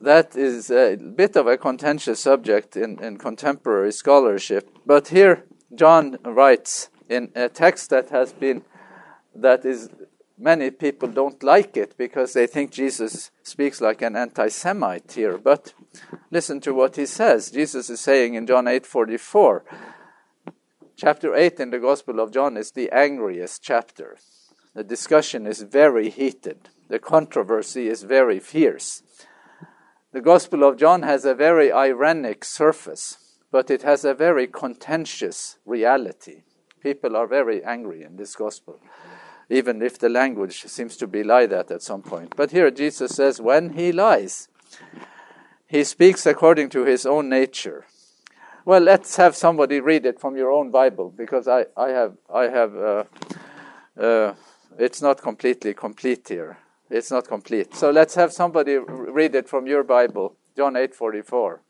that 0.00 0.36
is 0.36 0.70
a 0.70 0.96
bit 0.96 1.36
of 1.36 1.46
a 1.46 1.56
contentious 1.56 2.20
subject 2.20 2.76
in, 2.76 3.02
in 3.02 3.18
contemporary 3.18 3.92
scholarship. 3.92 4.68
But 4.86 5.08
here, 5.08 5.44
John 5.74 6.18
writes 6.24 6.90
in 7.08 7.30
a 7.34 7.48
text 7.48 7.90
that 7.90 8.10
has 8.10 8.32
been, 8.32 8.62
that 9.34 9.64
is 9.64 9.88
many 10.38 10.70
people 10.70 11.08
don't 11.08 11.42
like 11.42 11.76
it 11.76 11.96
because 11.96 12.32
they 12.32 12.46
think 12.46 12.70
Jesus 12.70 13.30
speaks 13.42 13.80
like 13.80 14.02
an 14.02 14.16
anti-Semite 14.16 15.12
here. 15.12 15.38
But 15.38 15.74
listen 16.30 16.60
to 16.60 16.74
what 16.74 16.96
he 16.96 17.06
says. 17.06 17.50
Jesus 17.50 17.90
is 17.90 18.00
saying 18.00 18.34
in 18.34 18.46
John 18.46 18.66
8:44. 18.66 19.62
Chapter 20.96 21.34
8 21.34 21.60
in 21.60 21.70
the 21.70 21.78
Gospel 21.78 22.20
of 22.20 22.32
John 22.32 22.56
is 22.56 22.72
the 22.72 22.90
angriest 22.90 23.62
chapter. 23.62 24.18
The 24.74 24.84
discussion 24.84 25.46
is 25.46 25.62
very 25.62 26.10
heated. 26.10 26.68
The 26.88 26.98
controversy 26.98 27.88
is 27.88 28.02
very 28.02 28.38
fierce. 28.38 29.02
The 30.12 30.20
Gospel 30.20 30.62
of 30.62 30.76
John 30.76 31.02
has 31.02 31.24
a 31.24 31.34
very 31.34 31.72
ironic 31.72 32.44
surface, 32.44 33.38
but 33.50 33.70
it 33.70 33.82
has 33.82 34.04
a 34.04 34.14
very 34.14 34.46
contentious 34.46 35.58
reality. 35.64 36.42
People 36.80 37.16
are 37.16 37.26
very 37.26 37.64
angry 37.64 38.02
in 38.02 38.16
this 38.16 38.36
Gospel 38.36 38.80
even 39.52 39.82
if 39.82 39.98
the 39.98 40.08
language 40.08 40.62
seems 40.62 40.96
to 40.96 41.06
belie 41.06 41.46
that 41.46 41.70
at 41.70 41.82
some 41.82 42.02
point. 42.02 42.34
But 42.36 42.50
here 42.50 42.70
Jesus 42.70 43.14
says, 43.14 43.40
when 43.40 43.74
he 43.74 43.92
lies, 43.92 44.48
he 45.66 45.84
speaks 45.84 46.26
according 46.26 46.70
to 46.70 46.84
his 46.84 47.06
own 47.06 47.28
nature. 47.28 47.84
Well, 48.64 48.80
let's 48.80 49.16
have 49.16 49.34
somebody 49.36 49.80
read 49.80 50.06
it 50.06 50.20
from 50.20 50.36
your 50.36 50.50
own 50.50 50.70
Bible 50.70 51.12
because 51.16 51.48
I, 51.48 51.66
I 51.76 51.88
have, 51.88 52.16
I 52.32 52.44
have, 52.48 52.76
uh, 52.76 53.04
uh, 53.98 54.34
it's 54.78 55.02
not 55.02 55.20
completely 55.20 55.74
complete 55.74 56.28
here. 56.28 56.58
It's 56.88 57.10
not 57.10 57.26
complete. 57.26 57.74
So 57.74 57.90
let's 57.90 58.14
have 58.14 58.32
somebody 58.32 58.76
read 58.76 59.34
it 59.34 59.48
from 59.48 59.66
your 59.66 59.82
Bible, 59.82 60.36
John 60.56 60.76
eight 60.76 60.94
forty 60.94 61.22
four. 61.22 61.62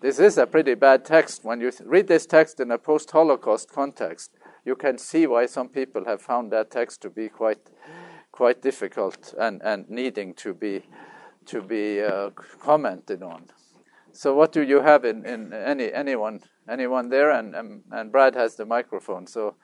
This 0.00 0.18
is 0.18 0.38
a 0.38 0.46
pretty 0.46 0.74
bad 0.74 1.04
text. 1.04 1.44
When 1.44 1.60
you 1.60 1.70
read 1.84 2.08
this 2.08 2.26
text 2.26 2.58
in 2.58 2.70
a 2.70 2.78
post 2.78 3.10
Holocaust 3.10 3.70
context, 3.70 4.30
you 4.64 4.76
can 4.76 4.98
see 4.98 5.26
why 5.26 5.46
some 5.46 5.68
people 5.68 6.04
have 6.04 6.22
found 6.22 6.52
that 6.52 6.70
text 6.70 7.02
to 7.02 7.10
be 7.10 7.28
quite, 7.28 7.70
quite 8.30 8.62
difficult 8.62 9.34
and, 9.38 9.60
and 9.62 9.88
needing 9.90 10.34
to 10.34 10.54
be, 10.54 10.82
to 11.46 11.60
be 11.62 12.02
uh, 12.02 12.30
commented 12.60 13.22
on. 13.22 13.46
So, 14.12 14.34
what 14.34 14.52
do 14.52 14.62
you 14.62 14.82
have 14.82 15.04
in, 15.06 15.24
in 15.24 15.54
any 15.54 15.90
anyone 15.90 16.40
anyone 16.68 17.08
there? 17.08 17.30
And, 17.30 17.54
and 17.54 17.82
and 17.90 18.12
Brad 18.12 18.34
has 18.34 18.56
the 18.56 18.66
microphone. 18.66 19.26
So, 19.26 19.54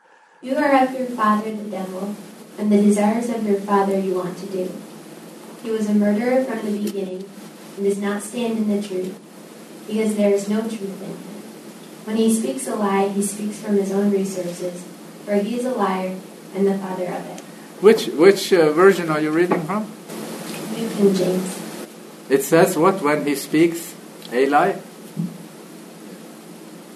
You 0.40 0.57
are 0.57 0.84
of 0.84 0.94
your 0.94 1.07
father, 1.09 1.55
the 1.55 1.70
devil, 1.70 2.16
and 2.59 2.72
the 2.72 2.80
desires 2.80 3.28
of 3.28 3.46
your 3.46 3.61
father 3.61 3.99
you 3.99 4.14
want 4.14 4.38
to 4.38 4.46
do. 4.46 4.72
He 5.62 5.70
was 5.70 5.90
a 5.90 5.94
murderer 5.94 6.44
from 6.44 6.64
the 6.64 6.82
beginning 6.82 7.28
and 7.76 7.84
does 7.84 7.99
not 7.99 8.22
stand 8.22 8.57
in 8.57 8.68
the 8.68 8.80
truth, 8.80 9.20
because 9.86 10.16
there 10.16 10.32
is 10.32 10.49
no 10.49 10.62
truth 10.62 11.03
in 11.03 11.11
him. 11.11 11.16
When 12.07 12.16
he 12.16 12.34
speaks 12.34 12.66
a 12.66 12.74
lie, 12.74 13.09
he 13.09 13.20
speaks 13.20 13.59
from 13.61 13.76
his 13.76 13.92
own 13.92 14.11
resources, 14.11 14.82
for 15.29 15.37
he 15.37 15.57
is 15.61 15.66
a 15.66 15.72
liar 15.72 16.16
and 16.55 16.66
the 16.66 16.79
father 16.79 17.05
of 17.05 17.26
it. 17.26 17.41
which 17.85 18.07
which 18.16 18.51
uh, 18.53 18.72
version 18.72 19.11
are 19.11 19.20
you 19.20 19.31
reading 19.31 19.61
from? 19.68 19.85
New 20.72 20.89
King 20.89 21.14
James. 21.14 21.49
It 22.31 22.43
says 22.43 22.79
what 22.79 23.03
when 23.03 23.26
he 23.26 23.35
speaks 23.35 23.95
a 24.33 24.47
lie. 24.47 24.72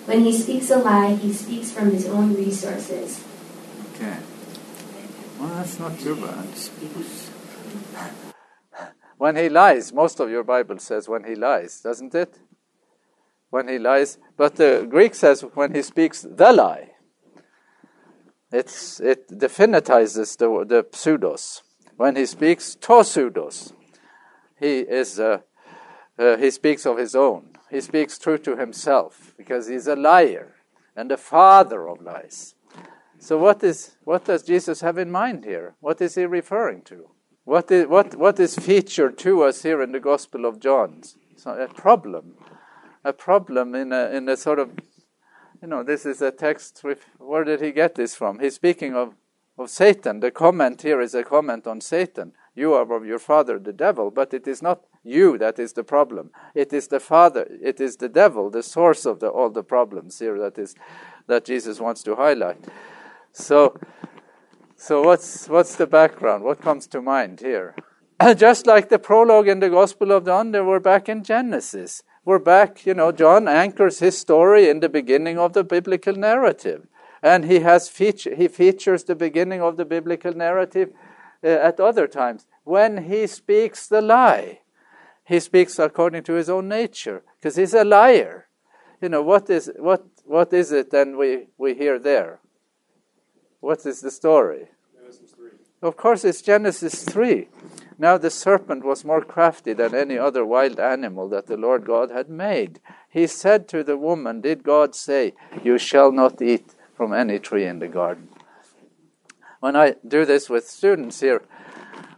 When 0.06 0.20
he 0.24 0.32
speaks 0.32 0.70
a 0.70 0.78
lie, 0.78 1.14
he 1.14 1.32
speaks 1.32 1.70
from 1.70 1.90
his 1.90 2.06
own 2.08 2.34
resources. 2.34 3.22
Okay. 3.94 4.16
Well, 5.38 5.48
that's 5.56 5.78
not 5.78 5.98
too 6.00 6.16
bad. 6.16 6.48
When 9.18 9.36
he 9.36 9.48
lies, 9.48 9.92
most 9.92 10.20
of 10.20 10.30
your 10.30 10.42
Bible 10.42 10.78
says 10.78 11.08
when 11.08 11.24
he 11.24 11.34
lies, 11.34 11.80
doesn't 11.80 12.14
it? 12.14 12.38
When 13.50 13.68
he 13.68 13.78
lies, 13.78 14.18
but 14.36 14.56
the 14.56 14.86
Greek 14.88 15.14
says 15.14 15.42
when 15.54 15.74
he 15.74 15.82
speaks 15.82 16.22
the 16.22 16.52
lie. 16.52 16.91
It's, 18.52 19.00
it 19.00 19.28
definitizes 19.28 20.36
the, 20.36 20.64
the 20.64 20.84
pseudos. 20.84 21.62
When 21.96 22.16
he 22.16 22.26
speaks 22.26 22.74
to 22.74 23.02
pseudos, 23.02 23.72
he 24.58 24.80
is 24.80 25.18
uh, 25.18 25.38
uh, 26.18 26.36
he 26.36 26.50
speaks 26.50 26.86
of 26.86 26.98
his 26.98 27.14
own. 27.14 27.48
He 27.70 27.80
speaks 27.80 28.18
true 28.18 28.38
to 28.38 28.56
himself 28.56 29.34
because 29.36 29.68
he's 29.68 29.86
a 29.86 29.96
liar 29.96 30.54
and 30.94 31.10
the 31.10 31.16
father 31.16 31.88
of 31.88 32.02
lies. 32.02 32.54
So 33.18 33.38
what 33.38 33.62
is 33.64 33.96
what 34.04 34.24
does 34.24 34.42
Jesus 34.42 34.80
have 34.80 34.98
in 34.98 35.10
mind 35.10 35.44
here? 35.44 35.74
What 35.80 36.00
is 36.00 36.14
he 36.14 36.26
referring 36.26 36.82
to? 36.82 37.08
What 37.44 37.70
is 37.70 37.86
what 37.86 38.14
what 38.16 38.38
is 38.38 38.56
featured 38.56 39.18
to 39.18 39.42
us 39.42 39.62
here 39.62 39.82
in 39.82 39.92
the 39.92 40.00
Gospel 40.00 40.44
of 40.44 40.60
John? 40.60 41.02
So 41.36 41.50
a 41.52 41.68
problem, 41.68 42.34
a 43.04 43.12
problem 43.12 43.74
in 43.74 43.92
a 43.92 44.10
in 44.10 44.28
a 44.28 44.36
sort 44.36 44.58
of, 44.58 44.70
you 45.62 45.68
know, 45.68 45.82
this 45.82 46.04
is 46.04 46.20
a 46.20 46.32
text. 46.32 46.82
With, 46.84 47.06
where 47.18 47.44
did 47.44 47.62
he 47.62 47.70
get 47.70 47.94
this 47.94 48.14
from? 48.14 48.40
He's 48.40 48.56
speaking 48.56 48.94
of 48.94 49.14
of 49.58 49.70
Satan. 49.70 50.20
The 50.20 50.30
comment 50.30 50.82
here 50.82 51.00
is 51.00 51.14
a 51.14 51.22
comment 51.22 51.66
on 51.66 51.80
Satan. 51.80 52.32
You 52.54 52.74
are 52.74 52.90
of 52.90 53.06
your 53.06 53.18
father, 53.18 53.58
the 53.58 53.72
devil, 53.72 54.10
but 54.10 54.34
it 54.34 54.46
is 54.46 54.62
not 54.62 54.82
you 55.04 55.36
that 55.38 55.58
is 55.58 55.72
the 55.72 55.84
problem. 55.84 56.30
It 56.54 56.72
is 56.72 56.88
the 56.88 57.00
father. 57.00 57.46
It 57.62 57.80
is 57.80 57.96
the 57.96 58.08
devil, 58.08 58.50
the 58.50 58.62
source 58.62 59.04
of 59.04 59.20
the, 59.20 59.28
all 59.28 59.50
the 59.50 59.64
problems 59.64 60.18
here. 60.18 60.38
That 60.38 60.58
is 60.58 60.74
that 61.26 61.44
Jesus 61.44 61.80
wants 61.80 62.02
to 62.04 62.16
highlight. 62.16 62.64
So, 63.32 63.78
so 64.76 65.02
what's 65.02 65.48
what's 65.48 65.76
the 65.76 65.86
background? 65.86 66.44
What 66.44 66.60
comes 66.60 66.86
to 66.88 67.02
mind 67.02 67.40
here? 67.40 67.74
Just 68.36 68.66
like 68.66 68.88
the 68.88 68.98
prologue 68.98 69.48
in 69.48 69.60
the 69.60 69.70
Gospel 69.70 70.12
of 70.12 70.24
John, 70.24 70.52
they 70.52 70.60
were 70.60 70.80
back 70.80 71.08
in 71.08 71.24
Genesis. 71.24 72.02
We're 72.24 72.38
back, 72.38 72.86
you 72.86 72.94
know, 72.94 73.10
John 73.10 73.48
anchors 73.48 73.98
his 73.98 74.16
story 74.16 74.68
in 74.68 74.78
the 74.78 74.88
beginning 74.88 75.38
of 75.38 75.54
the 75.54 75.64
biblical 75.64 76.14
narrative. 76.14 76.86
And 77.20 77.44
he 77.44 77.60
has 77.60 77.88
feature, 77.88 78.34
he 78.34 78.46
features 78.46 79.04
the 79.04 79.16
beginning 79.16 79.60
of 79.60 79.76
the 79.76 79.84
biblical 79.84 80.32
narrative 80.32 80.92
uh, 81.42 81.48
at 81.48 81.80
other 81.80 82.06
times. 82.06 82.46
When 82.62 83.04
he 83.04 83.26
speaks 83.26 83.88
the 83.88 84.00
lie, 84.00 84.60
he 85.24 85.40
speaks 85.40 85.80
according 85.80 86.22
to 86.24 86.34
his 86.34 86.48
own 86.48 86.68
nature, 86.68 87.24
because 87.40 87.56
he's 87.56 87.74
a 87.74 87.84
liar. 87.84 88.46
You 89.00 89.08
know, 89.08 89.22
what 89.22 89.50
is 89.50 89.70
what 89.78 90.06
what 90.24 90.52
is 90.52 90.70
it 90.70 90.92
then 90.92 91.16
we, 91.16 91.48
we 91.58 91.74
hear 91.74 91.98
there? 91.98 92.38
What 93.58 93.84
is 93.84 94.00
the 94.00 94.12
story? 94.12 94.68
Of 95.82 95.96
course, 95.96 96.24
it's 96.24 96.40
Genesis 96.40 97.04
3. 97.04 97.48
Now 98.02 98.18
the 98.18 98.30
serpent 98.30 98.84
was 98.84 99.04
more 99.04 99.24
crafty 99.24 99.74
than 99.74 99.94
any 99.94 100.18
other 100.18 100.44
wild 100.44 100.80
animal 100.80 101.28
that 101.28 101.46
the 101.46 101.56
Lord 101.56 101.86
God 101.86 102.10
had 102.10 102.28
made. 102.28 102.80
He 103.08 103.28
said 103.28 103.68
to 103.68 103.84
the 103.84 103.96
woman, 103.96 104.40
Did 104.40 104.64
God 104.64 104.96
say, 104.96 105.34
You 105.62 105.78
shall 105.78 106.10
not 106.10 106.42
eat 106.42 106.74
from 106.96 107.12
any 107.12 107.38
tree 107.38 107.64
in 107.64 107.78
the 107.78 107.86
garden? 107.86 108.28
When 109.60 109.76
I 109.76 109.94
do 110.04 110.24
this 110.24 110.50
with 110.50 110.66
students 110.66 111.20
here, 111.20 111.42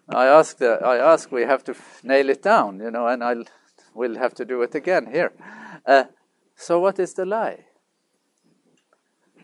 I 0.08 0.24
ask, 0.24 0.56
the, 0.56 0.82
I 0.82 0.96
ask 0.96 1.30
we 1.30 1.42
have 1.42 1.62
to 1.64 1.74
nail 2.02 2.30
it 2.30 2.42
down, 2.42 2.80
you 2.80 2.90
know, 2.90 3.06
and 3.06 3.22
I'll, 3.22 3.44
we'll 3.92 4.16
have 4.16 4.32
to 4.36 4.46
do 4.46 4.62
it 4.62 4.74
again 4.74 5.12
here. 5.12 5.34
Uh, 5.84 6.04
so, 6.56 6.80
what 6.80 6.98
is 6.98 7.12
the 7.12 7.26
lie? 7.26 7.66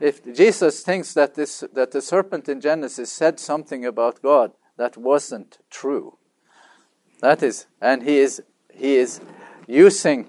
if 0.00 0.24
Jesus 0.34 0.82
thinks 0.82 1.12
that 1.12 1.34
this 1.34 1.62
that 1.74 1.90
the 1.90 2.00
serpent 2.00 2.48
in 2.48 2.62
Genesis 2.62 3.12
said 3.12 3.38
something 3.38 3.84
about 3.84 4.22
God 4.22 4.52
that 4.78 4.96
wasn't 4.96 5.58
true, 5.68 6.16
that 7.20 7.42
is, 7.42 7.66
and 7.80 8.02
he 8.02 8.18
is 8.18 8.42
he 8.72 8.96
is 8.96 9.20
using 9.66 10.28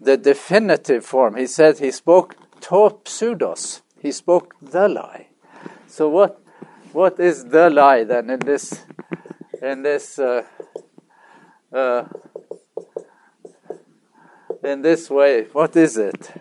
the 0.00 0.16
definitive 0.16 1.04
form. 1.04 1.36
He 1.36 1.46
said 1.46 1.78
he 1.78 1.90
spoke 1.90 2.36
to 2.62 2.98
pseudos. 3.04 3.82
He 4.00 4.12
spoke 4.12 4.54
the 4.60 4.88
lie. 4.88 5.28
So 5.86 6.08
what 6.08 6.40
what 6.92 7.18
is 7.20 7.44
the 7.46 7.70
lie 7.70 8.04
then 8.04 8.30
in 8.30 8.40
this 8.40 8.84
in 9.62 9.82
this 9.82 10.18
uh, 10.18 10.42
uh, 11.72 12.04
in 14.64 14.82
this 14.82 15.08
way? 15.10 15.44
What 15.52 15.76
is 15.76 15.96
it? 15.96 16.32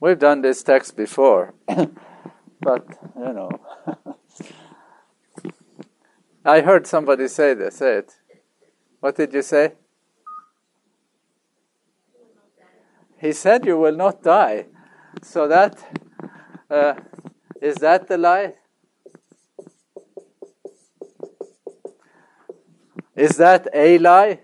We've 0.00 0.18
done 0.18 0.40
this 0.40 0.62
text 0.62 0.96
before, 0.96 1.54
but 1.68 2.86
you 3.16 3.32
know. 3.32 3.50
I 6.44 6.62
heard 6.62 6.86
somebody 6.86 7.28
say 7.28 7.54
this. 7.54 7.76
Say 7.76 7.98
it. 7.98 8.12
What 9.00 9.16
did 9.16 9.32
you 9.34 9.42
say? 9.42 9.72
He 13.18 13.32
said, 13.32 13.66
"You 13.66 13.78
will 13.78 13.96
not 13.96 14.22
die." 14.22 14.66
So 15.22 15.46
that 15.48 15.76
uh, 16.70 16.94
is 17.60 17.76
that 17.76 18.08
the 18.08 18.16
lie? 18.16 18.54
Is 23.14 23.36
that 23.36 23.68
a 23.74 23.98
lie? 23.98 24.40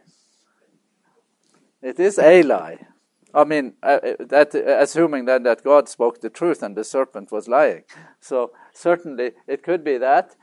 It 1.81 1.99
is 1.99 2.19
a 2.19 2.43
lie. 2.43 2.87
I 3.33 3.45
mean, 3.45 3.75
uh, 3.83 3.99
that 4.19 4.55
assuming 4.55 5.25
then 5.27 5.45
that 5.45 5.63
God 5.63 5.89
spoke 5.89 6.21
the 6.21 6.31
truth 6.31 6.63
and 6.63 6.77
the 6.77 6.85
serpent 6.85 7.33
was 7.33 7.49
lying. 7.49 7.85
So 8.21 8.53
certainly 8.75 9.33
it 9.47 9.63
could 9.63 9.85
be 9.85 9.99
that. 9.99 10.35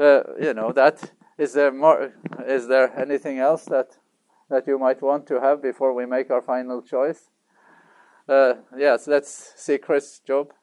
Uh, 0.00 0.22
you 0.40 0.54
know, 0.54 0.72
that 0.72 1.12
is 1.36 1.52
there 1.52 1.70
more? 1.70 2.14
Is 2.46 2.68
there 2.68 2.98
anything 2.98 3.38
else 3.38 3.66
that 3.66 3.98
that 4.48 4.66
you 4.66 4.78
might 4.78 5.02
want 5.02 5.26
to 5.26 5.40
have 5.40 5.60
before 5.60 5.92
we 5.92 6.06
make 6.06 6.30
our 6.30 6.40
final 6.40 6.80
choice? 6.80 7.28
Uh, 8.26 8.54
yes, 8.78 9.06
let's 9.06 9.52
see, 9.56 9.76
Chris, 9.76 10.20
Job. 10.20 10.54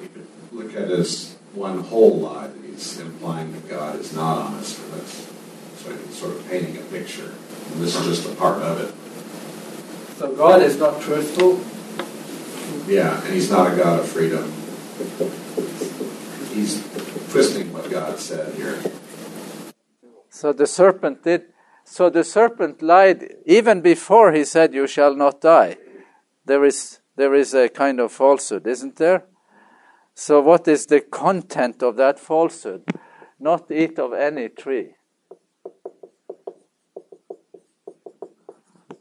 We 0.00 0.06
could 0.06 0.26
look 0.50 0.74
at 0.74 0.90
it 0.90 0.98
as 0.98 1.36
one 1.52 1.82
whole 1.82 2.20
lie 2.20 2.46
that 2.46 2.64
he's 2.64 2.98
implying 2.98 3.52
that 3.52 3.68
God 3.68 4.00
is 4.00 4.14
not 4.14 4.38
honest. 4.38 4.80
That's 4.92 5.28
so 5.76 5.94
he's 5.94 6.16
sort 6.16 6.34
of 6.34 6.48
painting 6.48 6.78
a 6.78 6.82
picture. 6.82 7.34
And 7.72 7.82
this 7.82 7.96
is 7.96 8.06
just 8.06 8.32
a 8.32 8.34
part 8.36 8.62
of 8.62 8.80
it. 8.80 8.94
So 10.16 10.34
God 10.34 10.62
is 10.62 10.78
not 10.78 11.02
truthful. 11.02 11.60
Yeah, 12.90 13.22
and 13.24 13.34
he's 13.34 13.50
not 13.50 13.74
a 13.74 13.76
God 13.76 14.00
of 14.00 14.08
freedom. 14.08 14.50
He's 16.54 16.82
twisting 17.30 17.72
what 17.72 17.90
God 17.90 18.18
said 18.18 18.54
here. 18.54 18.78
So 20.30 20.52
the 20.52 20.66
serpent 20.66 21.22
did. 21.22 21.42
So 21.84 22.10
the 22.10 22.24
serpent 22.24 22.82
lied 22.82 23.36
even 23.46 23.80
before 23.80 24.32
he 24.32 24.44
said, 24.44 24.74
"You 24.74 24.86
shall 24.86 25.14
not 25.14 25.40
die." 25.40 25.76
There 26.44 26.64
is 26.64 27.00
there 27.16 27.34
is 27.34 27.54
a 27.54 27.68
kind 27.68 28.00
of 28.00 28.12
falsehood, 28.12 28.66
isn't 28.66 28.96
there? 28.96 29.24
So 30.14 30.40
what 30.40 30.66
is 30.68 30.86
the 30.86 31.00
content 31.00 31.82
of 31.82 31.96
that 31.96 32.18
falsehood? 32.18 32.82
Not 33.38 33.70
eat 33.70 33.98
of 33.98 34.12
any 34.12 34.48
tree. 34.48 34.94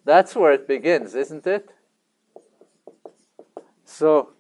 That's 0.06 0.36
where 0.36 0.54
it 0.54 0.68
begins, 0.68 1.16
isn't 1.16 1.46
it? 1.46 1.70
So, 3.84 4.34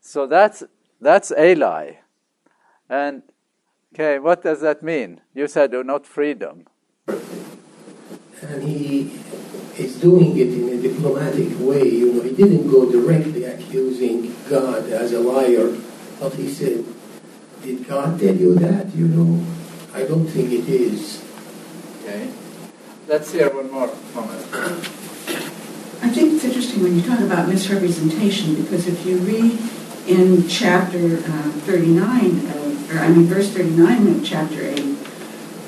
so 0.00 0.26
that's 0.26 0.62
that's 1.00 1.32
a 1.36 1.54
lie, 1.54 2.00
and 2.88 3.22
okay, 3.94 4.18
what 4.18 4.42
does 4.42 4.60
that 4.60 4.82
mean? 4.82 5.20
You 5.34 5.46
said 5.48 5.74
oh, 5.74 5.82
not 5.82 6.06
freedom. 6.06 6.66
and 7.06 8.62
he 8.62 9.18
is 9.78 10.00
doing 10.00 10.36
it 10.36 10.48
in 10.48 10.68
a 10.78 10.82
diplomatic 10.82 11.58
way. 11.60 11.88
You 11.88 12.12
know, 12.12 12.22
he 12.22 12.34
didn't 12.34 12.70
go 12.70 12.90
directly 12.90 13.44
accusing 13.44 14.34
God 14.48 14.88
as 14.88 15.12
a 15.12 15.20
liar, 15.20 15.76
but 16.20 16.34
he 16.34 16.48
said, 16.48 16.84
"Did 17.62 17.86
God 17.86 18.18
tell 18.20 18.34
you 18.34 18.54
that? 18.56 18.94
You 18.94 19.08
know, 19.08 19.44
I 19.94 20.04
don't 20.04 20.26
think 20.26 20.52
it 20.52 20.68
is." 20.68 21.22
Okay. 22.02 22.30
Let's 23.08 23.32
hear 23.32 23.54
one 23.54 23.70
more 23.70 23.88
comment. 24.12 24.42
I 26.02 26.10
think 26.10 26.34
it's 26.34 26.44
interesting 26.44 26.82
when 26.82 26.96
you 26.96 27.02
talk 27.02 27.20
about 27.20 27.48
misrepresentation 27.48 28.54
because 28.56 28.86
if 28.86 29.06
you 29.06 29.18
read 29.18 29.58
in 30.06 30.48
chapter 30.48 31.18
uh, 31.18 31.50
39, 31.66 32.24
of, 32.24 32.94
or 32.94 32.98
I 32.98 33.08
mean 33.08 33.24
verse 33.26 33.50
39 33.50 34.16
of 34.16 34.24
chapter 34.24 34.62
8, 34.62 34.78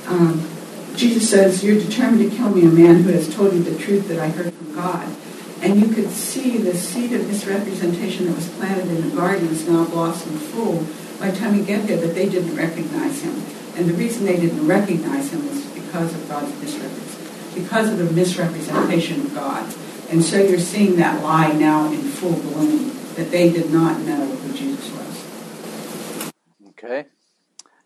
um, 0.06 0.48
Jesus 0.96 1.28
says, 1.30 1.62
You're 1.62 1.78
determined 1.78 2.30
to 2.30 2.36
kill 2.36 2.50
me, 2.50 2.62
a 2.62 2.68
man 2.68 3.02
who 3.02 3.10
has 3.12 3.32
told 3.34 3.52
you 3.52 3.62
the 3.62 3.78
truth 3.78 4.08
that 4.08 4.18
I 4.18 4.28
heard 4.28 4.52
from 4.52 4.74
God. 4.74 5.16
And 5.60 5.80
you 5.80 5.92
could 5.92 6.10
see 6.10 6.58
the 6.58 6.74
seed 6.74 7.12
of 7.12 7.26
misrepresentation 7.26 8.26
that 8.26 8.36
was 8.36 8.48
planted 8.48 8.88
in 8.88 9.08
the 9.08 9.16
garden 9.16 9.48
is 9.48 9.68
now 9.68 9.84
blossomed 9.86 10.40
full 10.40 10.86
by 11.18 11.30
the 11.30 11.38
time 11.38 11.56
you 11.56 11.64
get 11.64 11.86
there 11.86 11.96
that 11.96 12.14
they 12.14 12.28
didn't 12.28 12.54
recognize 12.56 13.22
him. 13.22 13.42
And 13.76 13.88
the 13.88 13.94
reason 13.94 14.24
they 14.24 14.36
didn't 14.36 14.66
recognize 14.66 15.32
him 15.32 15.46
was 15.48 15.64
because 15.66 16.14
of 16.14 16.28
God's 16.28 16.52
misrepresentation, 16.60 17.62
because 17.62 17.90
of 17.90 17.98
the 17.98 18.12
misrepresentation 18.12 19.20
of 19.20 19.34
God. 19.34 19.74
And 20.10 20.24
so 20.24 20.40
you're 20.40 20.58
seeing 20.58 20.96
that 20.96 21.22
lie 21.22 21.52
now 21.52 21.90
in 21.92 22.02
full 22.02 22.32
bloom, 22.32 22.97
that 23.18 23.32
they 23.32 23.50
did 23.50 23.72
not 23.72 24.00
know 24.02 24.26
who 24.26 24.56
Jesus 24.56 24.92
was. 24.92 26.32
Okay. 26.68 27.06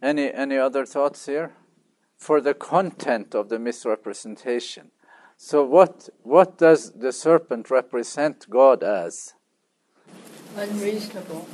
Any 0.03 0.31
any 0.31 0.59
other 0.59 0.85
thoughts 0.85 1.25
here? 1.25 1.55
For 2.19 2.39
the 2.43 2.53
content 2.53 3.35
of 3.35 3.49
the 3.49 3.59
misrepresentation. 3.59 4.91
So 5.39 5.65
what 5.65 6.11
what 6.23 6.59
does 6.59 6.93
the 6.93 7.13
serpent 7.13 7.71
represent 7.71 8.47
God 8.51 8.83
as? 8.83 9.33
Unreasonable. 10.55 11.49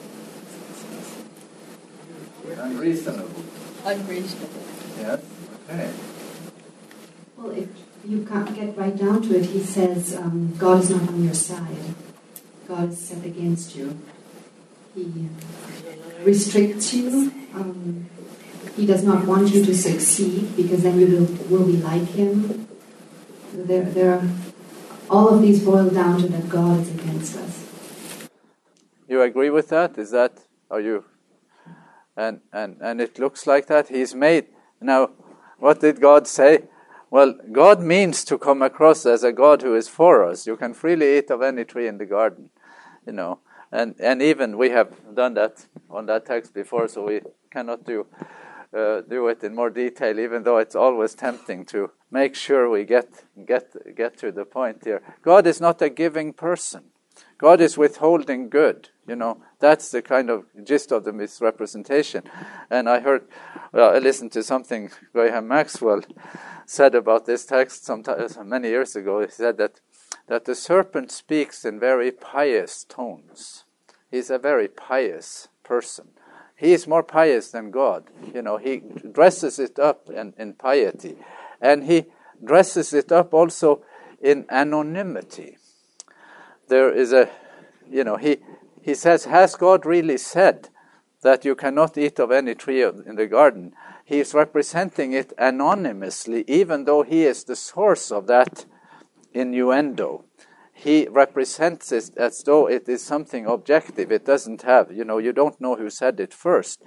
Unreasonable. 2.58 3.44
Unreasonable. 3.84 4.64
Yes. 4.98 5.22
Okay. 5.70 5.92
Well, 7.36 7.50
if 7.52 7.68
you 8.04 8.26
can't 8.26 8.52
get 8.56 8.76
right 8.76 8.96
down 8.96 9.22
to 9.22 9.36
it, 9.38 9.46
he 9.46 9.60
says 9.62 10.16
um, 10.16 10.56
God 10.58 10.82
is 10.82 10.90
not 10.90 11.08
on 11.10 11.22
your 11.22 11.34
side. 11.34 11.94
God 12.68 12.90
is 12.90 12.98
set 12.98 13.24
against 13.24 13.74
you. 13.76 13.98
He 14.94 15.28
restricts 16.22 16.92
you. 16.92 17.32
Um, 17.54 18.06
he 18.76 18.84
does 18.84 19.02
not 19.02 19.26
want 19.26 19.54
you 19.54 19.64
to 19.64 19.74
succeed 19.74 20.54
because 20.54 20.82
then 20.82 21.00
you 21.00 21.06
will, 21.06 21.58
will 21.58 21.66
be 21.66 21.78
like 21.78 22.08
him. 22.08 22.68
There, 23.54 23.84
there 23.84 24.18
are, 24.18 24.28
all 25.08 25.34
of 25.34 25.40
these 25.40 25.64
boil 25.64 25.88
down 25.88 26.20
to 26.20 26.28
that 26.28 26.50
God 26.50 26.80
is 26.80 26.90
against 26.94 27.36
us. 27.38 28.28
You 29.08 29.22
agree 29.22 29.48
with 29.48 29.70
that? 29.70 29.96
Is 29.96 30.10
that 30.10 30.40
are 30.70 30.80
you? 30.80 31.04
And 32.16 32.40
and 32.52 32.76
and 32.82 33.00
it 33.00 33.18
looks 33.18 33.46
like 33.46 33.66
that 33.68 33.88
He's 33.88 34.14
made 34.14 34.48
now. 34.80 35.10
What 35.58 35.80
did 35.80 36.00
God 36.00 36.26
say? 36.26 36.64
Well, 37.10 37.34
God 37.50 37.80
means 37.80 38.24
to 38.26 38.36
come 38.36 38.60
across 38.60 39.06
as 39.06 39.24
a 39.24 39.32
God 39.32 39.62
who 39.62 39.74
is 39.74 39.88
for 39.88 40.28
us. 40.28 40.46
You 40.46 40.56
can 40.56 40.74
freely 40.74 41.16
eat 41.16 41.30
of 41.30 41.40
any 41.40 41.64
tree 41.64 41.88
in 41.88 41.96
the 41.96 42.04
garden, 42.04 42.50
you 43.08 43.14
know. 43.14 43.40
And 43.72 43.94
and 43.98 44.22
even 44.22 44.56
we 44.56 44.70
have 44.70 44.90
done 45.14 45.34
that 45.34 45.66
on 45.90 46.06
that 46.06 46.26
text 46.26 46.54
before, 46.54 46.88
so 46.88 47.06
we 47.06 47.20
cannot 47.50 47.84
do 47.84 48.06
uh, 48.72 49.00
do 49.00 49.28
it 49.28 49.42
in 49.42 49.54
more 49.54 49.70
detail, 49.70 50.18
even 50.18 50.42
though 50.42 50.58
it's 50.58 50.76
always 50.76 51.14
tempting 51.14 51.64
to 51.66 51.90
make 52.10 52.34
sure 52.34 52.70
we 52.70 52.84
get 52.84 53.08
get 53.46 53.66
get 53.96 54.16
to 54.18 54.30
the 54.32 54.44
point 54.44 54.84
here. 54.84 55.02
God 55.22 55.46
is 55.46 55.60
not 55.60 55.82
a 55.82 55.90
giving 55.90 56.32
person. 56.32 56.84
God 57.38 57.60
is 57.60 57.78
withholding 57.78 58.48
good. 58.48 58.90
You 59.06 59.16
know, 59.16 59.42
that's 59.58 59.90
the 59.90 60.02
kind 60.02 60.28
of 60.28 60.44
gist 60.64 60.92
of 60.92 61.04
the 61.04 61.12
misrepresentation. 61.12 62.22
And 62.70 62.88
I 62.88 63.00
heard, 63.00 63.26
well, 63.72 63.94
I 63.94 63.98
listened 63.98 64.32
to 64.32 64.42
something 64.42 64.90
Graham 65.12 65.48
Maxwell 65.48 66.02
said 66.66 66.94
about 66.94 67.26
this 67.26 67.46
text 67.46 67.86
some 67.86 68.02
many 68.44 68.68
years 68.68 68.96
ago. 68.96 69.20
He 69.20 69.30
said 69.30 69.56
that 69.58 69.80
that 70.28 70.44
the 70.44 70.54
serpent 70.54 71.10
speaks 71.10 71.64
in 71.64 71.80
very 71.80 72.12
pious 72.12 72.84
tones. 72.84 73.64
He's 74.10 74.30
a 74.30 74.38
very 74.38 74.68
pious 74.68 75.48
person. 75.64 76.08
He 76.54 76.72
is 76.72 76.86
more 76.86 77.02
pious 77.02 77.50
than 77.50 77.70
God. 77.70 78.04
You 78.34 78.42
know, 78.42 78.56
he 78.56 78.82
dresses 79.12 79.58
it 79.58 79.78
up 79.78 80.08
in, 80.10 80.34
in 80.38 80.54
piety. 80.54 81.16
And 81.60 81.84
he 81.84 82.06
dresses 82.44 82.92
it 82.92 83.10
up 83.10 83.32
also 83.32 83.82
in 84.20 84.44
anonymity. 84.50 85.56
There 86.68 86.92
is 86.92 87.12
a, 87.12 87.30
you 87.90 88.04
know, 88.04 88.16
he, 88.16 88.38
he 88.82 88.94
says, 88.94 89.24
Has 89.24 89.54
God 89.54 89.86
really 89.86 90.18
said 90.18 90.68
that 91.22 91.44
you 91.44 91.54
cannot 91.54 91.96
eat 91.96 92.18
of 92.18 92.30
any 92.30 92.54
tree 92.54 92.82
in 92.82 93.16
the 93.16 93.26
garden? 93.26 93.72
He 94.04 94.20
is 94.20 94.34
representing 94.34 95.12
it 95.12 95.32
anonymously, 95.38 96.44
even 96.48 96.84
though 96.84 97.02
he 97.02 97.24
is 97.24 97.44
the 97.44 97.56
source 97.56 98.10
of 98.10 98.26
that 98.26 98.66
innuendo 99.32 100.24
he 100.78 101.08
represents 101.10 101.90
it 101.90 102.16
as 102.16 102.40
though 102.44 102.68
it 102.68 102.88
is 102.88 103.02
something 103.02 103.46
objective. 103.46 104.12
It 104.12 104.24
doesn't 104.24 104.62
have, 104.62 104.92
you 104.92 105.04
know, 105.04 105.18
you 105.18 105.32
don't 105.32 105.60
know 105.60 105.74
who 105.74 105.90
said 105.90 106.20
it 106.20 106.32
first. 106.32 106.84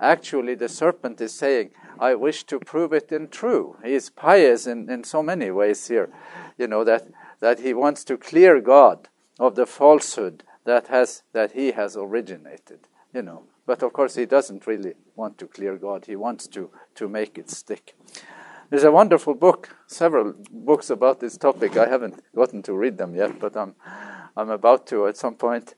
Actually, 0.00 0.56
the 0.56 0.68
serpent 0.68 1.20
is 1.20 1.34
saying, 1.34 1.70
I 2.00 2.16
wish 2.16 2.42
to 2.44 2.58
prove 2.58 2.92
it 2.92 3.12
in 3.12 3.28
true. 3.28 3.76
He 3.84 3.94
is 3.94 4.10
pious 4.10 4.66
in, 4.66 4.90
in 4.90 5.04
so 5.04 5.22
many 5.22 5.52
ways 5.52 5.86
here, 5.86 6.10
you 6.58 6.66
know, 6.66 6.82
that, 6.82 7.06
that 7.38 7.60
he 7.60 7.74
wants 7.74 8.02
to 8.04 8.16
clear 8.16 8.60
God 8.60 9.08
of 9.38 9.54
the 9.54 9.66
falsehood 9.66 10.42
that, 10.64 10.88
has, 10.88 11.22
that 11.32 11.52
he 11.52 11.70
has 11.70 11.96
originated, 11.96 12.88
you 13.14 13.22
know. 13.22 13.44
But 13.66 13.84
of 13.84 13.92
course, 13.92 14.16
he 14.16 14.26
doesn't 14.26 14.66
really 14.66 14.94
want 15.14 15.38
to 15.38 15.46
clear 15.46 15.76
God, 15.76 16.06
he 16.06 16.16
wants 16.16 16.48
to, 16.48 16.70
to 16.96 17.08
make 17.08 17.38
it 17.38 17.50
stick. 17.50 17.94
There's 18.70 18.84
a 18.84 18.92
wonderful 18.92 19.34
book, 19.34 19.74
several 19.86 20.34
books 20.50 20.90
about 20.90 21.20
this 21.20 21.38
topic. 21.38 21.78
I 21.78 21.88
haven't 21.88 22.22
gotten 22.34 22.62
to 22.64 22.74
read 22.74 22.98
them 22.98 23.14
yet, 23.14 23.40
but 23.40 23.56
I'm, 23.56 23.74
I'm 24.36 24.50
about 24.50 24.86
to 24.88 25.06
at 25.06 25.16
some 25.16 25.36
point. 25.36 25.74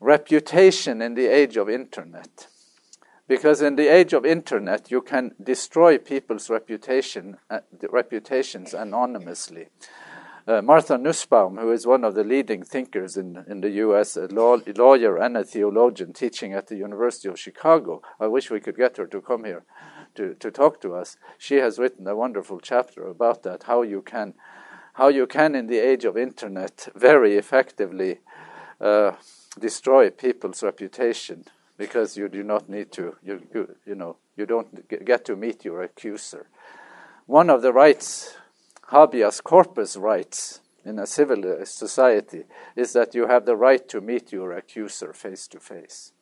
Reputation 0.00 1.00
in 1.00 1.14
the 1.14 1.26
age 1.26 1.56
of 1.56 1.70
internet. 1.70 2.48
Because 3.28 3.62
in 3.62 3.76
the 3.76 3.86
age 3.86 4.14
of 4.14 4.26
internet, 4.26 4.90
you 4.90 5.00
can 5.00 5.32
destroy 5.40 5.96
people's 5.96 6.50
reputation, 6.50 7.36
uh, 7.50 7.60
reputations 7.88 8.74
anonymously. 8.74 9.68
Uh, 10.44 10.60
Martha 10.62 10.98
Nussbaum, 10.98 11.58
who 11.58 11.70
is 11.70 11.86
one 11.86 12.02
of 12.02 12.14
the 12.14 12.24
leading 12.24 12.64
thinkers 12.64 13.16
in, 13.16 13.44
in 13.46 13.60
the 13.60 13.70
U.S., 13.70 14.16
a 14.16 14.26
law, 14.26 14.56
lawyer 14.74 15.18
and 15.18 15.36
a 15.36 15.44
theologian 15.44 16.14
teaching 16.14 16.52
at 16.52 16.66
the 16.66 16.76
University 16.76 17.28
of 17.28 17.38
Chicago. 17.38 18.02
I 18.18 18.26
wish 18.26 18.50
we 18.50 18.58
could 18.58 18.76
get 18.76 18.96
her 18.96 19.06
to 19.06 19.20
come 19.20 19.44
here 19.44 19.64
to, 20.18 20.34
to 20.34 20.50
talk 20.50 20.80
to 20.80 20.94
us. 20.94 21.16
She 21.38 21.56
has 21.56 21.78
written 21.78 22.08
a 22.08 22.16
wonderful 22.16 22.58
chapter 22.58 23.06
about 23.06 23.44
that, 23.44 23.62
how 23.62 23.82
you 23.82 24.02
can, 24.02 24.34
how 24.94 25.06
you 25.08 25.28
can 25.28 25.54
in 25.54 25.68
the 25.68 25.78
age 25.78 26.04
of 26.04 26.16
internet 26.16 26.88
very 26.96 27.36
effectively 27.36 28.18
uh, 28.80 29.12
destroy 29.60 30.10
people's 30.10 30.60
reputation 30.62 31.44
because 31.76 32.16
you 32.16 32.28
do 32.28 32.42
not 32.42 32.68
need 32.68 32.90
to, 32.92 33.14
you, 33.22 33.40
you, 33.54 33.76
you 33.86 33.94
know, 33.94 34.16
you 34.36 34.44
don't 34.44 34.88
get 35.04 35.24
to 35.26 35.36
meet 35.36 35.64
your 35.64 35.82
accuser. 35.82 36.48
One 37.26 37.48
of 37.48 37.62
the 37.62 37.72
rights, 37.72 38.36
habeas 38.88 39.40
corpus 39.40 39.96
rights 39.96 40.60
in 40.84 40.98
a 40.98 41.06
civilized 41.06 41.76
society, 41.76 42.44
is 42.74 42.92
that 42.94 43.14
you 43.14 43.28
have 43.28 43.46
the 43.46 43.56
right 43.56 43.88
to 43.88 44.00
meet 44.00 44.32
your 44.32 44.50
accuser 44.50 45.12
face 45.12 45.46
to 45.48 45.60
face. 45.60 46.12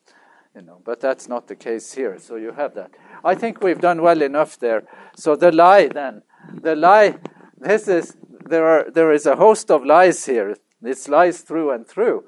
You 0.56 0.62
know, 0.62 0.80
but 0.82 1.00
that's 1.00 1.28
not 1.28 1.48
the 1.48 1.54
case 1.54 1.92
here. 1.92 2.18
So 2.18 2.36
you 2.36 2.52
have 2.52 2.74
that. 2.76 2.92
I 3.22 3.34
think 3.34 3.62
we've 3.62 3.80
done 3.80 4.00
well 4.00 4.22
enough 4.22 4.58
there. 4.58 4.84
So 5.14 5.36
the 5.36 5.52
lie, 5.52 5.88
then, 5.88 6.22
the 6.50 6.74
lie. 6.74 7.18
This 7.58 7.86
is 7.88 8.16
there 8.48 8.66
are 8.66 8.90
there 8.90 9.12
is 9.12 9.26
a 9.26 9.36
host 9.36 9.70
of 9.70 9.84
lies 9.84 10.24
here. 10.24 10.56
It's 10.82 11.08
lies 11.08 11.42
through 11.42 11.72
and 11.72 11.86
through. 11.86 12.24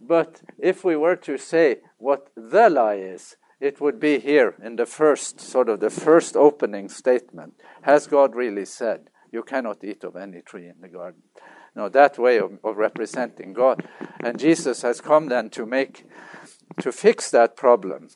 But 0.00 0.42
if 0.56 0.84
we 0.84 0.94
were 0.94 1.16
to 1.16 1.36
say 1.36 1.78
what 1.98 2.28
the 2.36 2.70
lie 2.70 2.94
is, 2.94 3.36
it 3.58 3.80
would 3.80 3.98
be 3.98 4.20
here 4.20 4.54
in 4.62 4.76
the 4.76 4.86
first 4.86 5.40
sort 5.40 5.68
of 5.68 5.80
the 5.80 5.90
first 5.90 6.36
opening 6.36 6.88
statement. 6.88 7.54
Has 7.82 8.06
God 8.06 8.36
really 8.36 8.66
said 8.66 9.10
you 9.32 9.42
cannot 9.42 9.82
eat 9.82 10.04
of 10.04 10.14
any 10.14 10.42
tree 10.42 10.68
in 10.68 10.80
the 10.80 10.88
garden? 10.88 11.22
No, 11.74 11.88
that 11.88 12.18
way 12.18 12.38
of, 12.38 12.58
of 12.62 12.76
representing 12.76 13.52
God. 13.52 13.88
And 14.20 14.38
Jesus 14.38 14.82
has 14.82 15.00
come 15.00 15.28
then 15.28 15.48
to 15.50 15.64
make 15.64 16.06
to 16.80 16.92
fix 16.92 17.30
that 17.30 17.56
problem. 17.56 18.08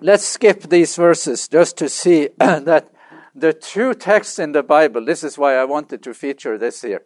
Let's 0.00 0.24
skip 0.24 0.62
these 0.62 0.96
verses 0.96 1.48
just 1.48 1.76
to 1.78 1.88
see 1.88 2.28
that 2.38 2.90
the 3.34 3.52
two 3.52 3.94
texts 3.94 4.38
in 4.38 4.52
the 4.52 4.62
Bible, 4.62 5.04
this 5.04 5.24
is 5.24 5.36
why 5.36 5.56
I 5.56 5.64
wanted 5.64 6.02
to 6.04 6.14
feature 6.14 6.56
this 6.56 6.82
here. 6.82 7.02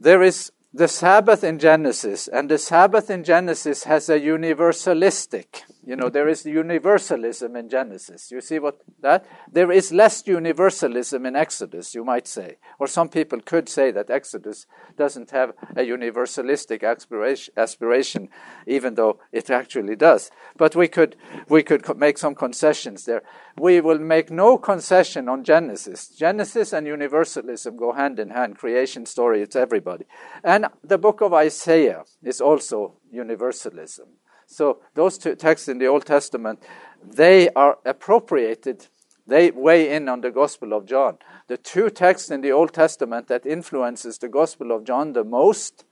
There 0.00 0.22
is 0.22 0.52
the 0.72 0.88
Sabbath 0.88 1.44
in 1.44 1.58
Genesis, 1.58 2.26
and 2.26 2.50
the 2.50 2.58
Sabbath 2.58 3.10
in 3.10 3.22
Genesis 3.22 3.84
has 3.84 4.08
a 4.08 4.18
universalistic 4.18 5.62
You 5.86 5.96
know, 5.96 6.08
there 6.08 6.28
is 6.28 6.46
universalism 6.46 7.56
in 7.56 7.68
Genesis. 7.68 8.30
You 8.30 8.40
see 8.40 8.58
what 8.58 8.80
that? 9.02 9.26
There 9.52 9.70
is 9.70 9.92
less 9.92 10.26
universalism 10.26 11.26
in 11.26 11.36
Exodus, 11.36 11.94
you 11.94 12.04
might 12.04 12.26
say. 12.26 12.56
Or 12.78 12.86
some 12.86 13.10
people 13.10 13.40
could 13.40 13.68
say 13.68 13.90
that 13.90 14.08
Exodus 14.08 14.66
doesn't 14.96 15.30
have 15.32 15.52
a 15.76 15.82
universalistic 15.82 16.82
aspiration, 16.82 17.52
aspiration 17.56 18.30
even 18.66 18.94
though 18.94 19.18
it 19.30 19.50
actually 19.50 19.94
does. 19.94 20.30
But 20.56 20.74
we 20.74 20.88
could, 20.88 21.16
we 21.48 21.62
could 21.62 21.84
make 21.98 22.16
some 22.16 22.34
concessions 22.34 23.04
there. 23.04 23.22
We 23.58 23.82
will 23.82 23.98
make 23.98 24.30
no 24.30 24.56
concession 24.56 25.28
on 25.28 25.44
Genesis. 25.44 26.08
Genesis 26.08 26.72
and 26.72 26.86
universalism 26.86 27.76
go 27.76 27.92
hand 27.92 28.18
in 28.18 28.30
hand. 28.30 28.56
Creation 28.56 29.04
story, 29.04 29.42
it's 29.42 29.56
everybody. 29.56 30.06
And 30.42 30.66
the 30.82 30.98
book 30.98 31.20
of 31.20 31.34
Isaiah 31.34 32.04
is 32.22 32.40
also 32.40 32.94
universalism. 33.12 34.06
So 34.46 34.78
those 34.94 35.18
two 35.18 35.34
texts 35.34 35.68
in 35.68 35.78
the 35.78 35.86
Old 35.86 36.06
Testament, 36.06 36.62
they 37.02 37.48
are 37.50 37.78
appropriated. 37.84 38.86
They 39.26 39.50
weigh 39.50 39.94
in 39.94 40.08
on 40.08 40.20
the 40.20 40.30
Gospel 40.30 40.72
of 40.72 40.86
John. 40.86 41.18
The 41.48 41.56
two 41.56 41.90
texts 41.90 42.30
in 42.30 42.40
the 42.40 42.52
Old 42.52 42.72
Testament 42.72 43.28
that 43.28 43.46
influences 43.46 44.18
the 44.18 44.28
Gospel 44.28 44.72
of 44.72 44.84
John 44.84 45.12
the 45.12 45.24
most 45.24 45.84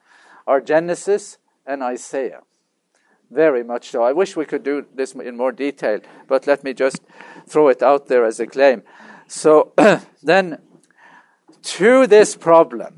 are 0.46 0.61
Genesis 0.61 1.38
and 1.66 1.82
Isaiah. 1.82 2.42
Very 3.30 3.64
much 3.64 3.90
so. 3.90 4.03
I 4.03 4.12
wish 4.12 4.36
we 4.36 4.44
could 4.44 4.62
do 4.62 4.84
this 4.94 5.12
in 5.12 5.36
more 5.36 5.53
detail, 5.53 6.00
but 6.28 6.46
let 6.46 6.62
me 6.62 6.74
just 6.74 7.00
throw 7.46 7.68
it 7.68 7.82
out 7.82 8.09
there 8.09 8.26
as 8.26 8.38
a 8.40 8.46
claim. 8.46 8.82
So 9.26 9.72
then, 10.22 10.59
to 11.62 12.07
this 12.07 12.36
problem, 12.36 12.96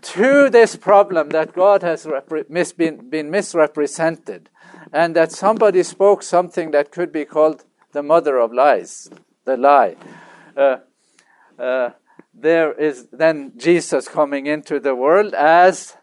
to 0.00 0.48
this 0.50 0.76
problem 0.76 1.30
that 1.30 1.54
God 1.54 1.82
has 1.82 2.06
mis- 2.48 2.72
been, 2.72 3.10
been 3.10 3.30
misrepresented, 3.30 4.48
and 4.92 5.14
that 5.16 5.32
somebody 5.32 5.82
spoke 5.82 6.22
something 6.22 6.70
that 6.70 6.90
could 6.90 7.12
be 7.12 7.24
called 7.24 7.64
the 7.92 8.02
mother 8.02 8.38
of 8.38 8.52
lies, 8.52 9.10
the 9.44 9.56
lie. 9.56 9.96
Uh, 10.56 10.76
uh, 11.58 11.90
there 12.34 12.72
is 12.72 13.08
then 13.12 13.52
Jesus 13.56 14.08
coming 14.08 14.46
into 14.46 14.78
the 14.78 14.94
world 14.94 15.34
as 15.34 15.96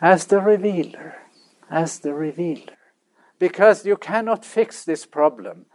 as 0.00 0.26
the 0.26 0.40
revealer, 0.40 1.16
as 1.70 1.98
the 2.00 2.14
revealer, 2.14 2.78
because 3.38 3.84
you 3.84 3.96
cannot 3.96 4.44
fix 4.44 4.84
this 4.84 5.04
problem. 5.04 5.66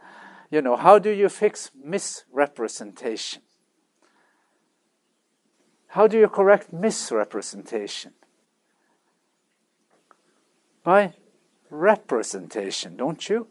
You 0.50 0.62
know, 0.62 0.76
how 0.76 0.98
do 0.98 1.10
you 1.10 1.28
fix 1.28 1.70
misrepresentation? 1.82 3.42
How 5.88 6.06
do 6.06 6.18
you 6.18 6.28
correct 6.28 6.72
misrepresentation? 6.72 8.12
By 10.86 11.12
representation, 11.68 12.96
don't 12.96 13.28
you? 13.28 13.48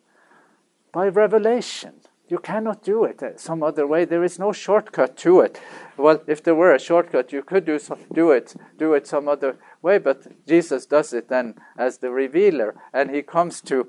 By 0.93 1.09
revelation. 1.09 1.95
You 2.29 2.37
cannot 2.39 2.81
do 2.81 3.03
it 3.03 3.21
uh, 3.21 3.37
some 3.37 3.61
other 3.61 3.85
way. 3.85 4.05
There 4.05 4.23
is 4.23 4.39
no 4.39 4.53
shortcut 4.53 5.17
to 5.17 5.41
it. 5.41 5.59
Well, 5.97 6.23
if 6.27 6.41
there 6.41 6.55
were 6.55 6.73
a 6.73 6.79
shortcut, 6.79 7.33
you 7.33 7.43
could 7.43 7.65
do 7.65 7.77
some, 7.77 7.99
do 8.13 8.31
it 8.31 8.55
do 8.77 8.93
it 8.93 9.05
some 9.05 9.27
other 9.27 9.57
way. 9.81 9.97
But 9.97 10.47
Jesus 10.47 10.85
does 10.85 11.11
it 11.11 11.27
then 11.27 11.55
as 11.77 11.97
the 11.97 12.09
revealer, 12.09 12.73
and 12.93 13.13
he 13.13 13.21
comes 13.21 13.61
to 13.63 13.85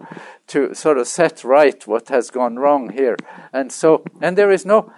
to 0.49 0.75
sort 0.75 0.99
of 0.99 1.07
set 1.07 1.45
right 1.45 1.87
what 1.87 2.09
has 2.09 2.31
gone 2.31 2.57
wrong 2.57 2.91
here. 2.91 3.17
And 3.53 3.71
so, 3.71 4.05
and 4.21 4.37
there 4.37 4.51
is 4.51 4.67
no. 4.67 4.93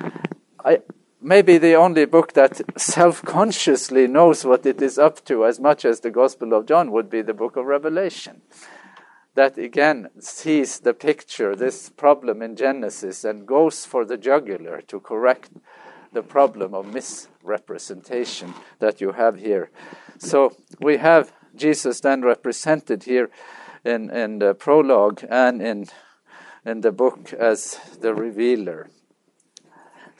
Maybe 1.20 1.58
the 1.58 1.74
only 1.74 2.04
book 2.04 2.32
that 2.34 2.60
self 2.80 3.22
consciously 3.22 4.06
knows 4.06 4.44
what 4.44 4.66
it 4.66 4.80
is 4.80 4.98
up 4.98 5.24
to 5.26 5.44
as 5.44 5.60
much 5.60 5.84
as 5.84 6.00
the 6.00 6.10
Gospel 6.10 6.52
of 6.54 6.66
John 6.66 6.92
would 6.92 7.10
be 7.10 7.22
the 7.22 7.34
book 7.34 7.56
of 7.56 7.66
Revelation. 7.66 8.42
That 9.34 9.56
again 9.56 10.08
sees 10.18 10.80
the 10.80 10.94
picture, 10.94 11.54
this 11.54 11.90
problem 11.90 12.42
in 12.42 12.56
Genesis, 12.56 13.24
and 13.24 13.46
goes 13.46 13.84
for 13.84 14.04
the 14.04 14.16
jugular 14.16 14.80
to 14.82 15.00
correct 15.00 15.50
the 16.12 16.22
problem 16.22 16.74
of 16.74 16.92
misrepresentation 16.92 18.54
that 18.78 19.00
you 19.00 19.12
have 19.12 19.36
here. 19.38 19.70
So 20.18 20.56
we 20.80 20.96
have 20.96 21.32
Jesus 21.54 22.00
then 22.00 22.22
represented 22.22 23.04
here 23.04 23.30
in, 23.84 24.10
in 24.10 24.38
the 24.38 24.54
prologue 24.54 25.24
and 25.28 25.62
in, 25.62 25.86
in 26.64 26.80
the 26.80 26.92
book 26.92 27.32
as 27.32 27.78
the 28.00 28.14
revealer. 28.14 28.90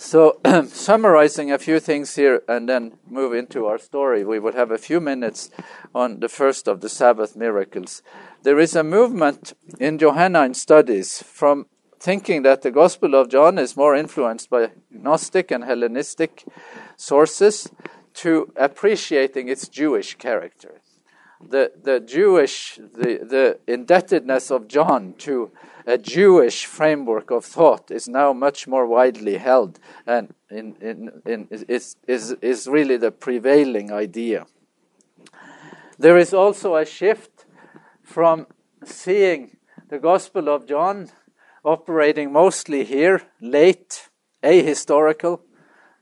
So, 0.00 0.38
summarizing 0.68 1.50
a 1.50 1.58
few 1.58 1.80
things 1.80 2.14
here 2.14 2.44
and 2.46 2.68
then 2.68 2.98
move 3.10 3.34
into 3.34 3.66
our 3.66 3.78
story, 3.78 4.24
we 4.24 4.38
would 4.38 4.54
have 4.54 4.70
a 4.70 4.78
few 4.78 5.00
minutes 5.00 5.50
on 5.92 6.20
the 6.20 6.28
first 6.28 6.68
of 6.68 6.80
the 6.80 6.88
Sabbath 6.88 7.34
miracles. 7.34 8.00
There 8.44 8.60
is 8.60 8.76
a 8.76 8.84
movement 8.84 9.54
in 9.80 9.98
Johannine 9.98 10.54
studies 10.54 11.20
from 11.24 11.66
thinking 11.98 12.44
that 12.44 12.62
the 12.62 12.70
Gospel 12.70 13.16
of 13.16 13.28
John 13.28 13.58
is 13.58 13.76
more 13.76 13.96
influenced 13.96 14.48
by 14.48 14.70
Gnostic 14.88 15.50
and 15.50 15.64
Hellenistic 15.64 16.44
sources 16.96 17.68
to 18.14 18.52
appreciating 18.54 19.48
its 19.48 19.66
Jewish 19.66 20.14
character. 20.14 20.80
The, 21.44 21.72
the 21.82 21.98
Jewish, 21.98 22.76
the, 22.76 23.18
the 23.24 23.58
indebtedness 23.66 24.52
of 24.52 24.68
John 24.68 25.14
to 25.18 25.50
a 25.88 25.96
Jewish 25.96 26.66
framework 26.66 27.30
of 27.30 27.46
thought 27.46 27.90
is 27.90 28.06
now 28.06 28.34
much 28.34 28.68
more 28.68 28.86
widely 28.86 29.38
held 29.38 29.80
and 30.06 30.34
in, 30.50 30.76
in, 30.82 31.22
in, 31.24 31.48
is, 31.50 31.96
is, 32.06 32.36
is 32.42 32.68
really 32.68 32.98
the 32.98 33.10
prevailing 33.10 33.90
idea. 33.90 34.46
There 35.98 36.18
is 36.18 36.34
also 36.34 36.76
a 36.76 36.84
shift 36.84 37.46
from 38.02 38.46
seeing 38.84 39.56
the 39.88 39.98
Gospel 39.98 40.50
of 40.50 40.66
John 40.66 41.08
operating 41.64 42.32
mostly 42.32 42.84
here, 42.84 43.22
late, 43.40 44.10
ahistorical, 44.42 45.40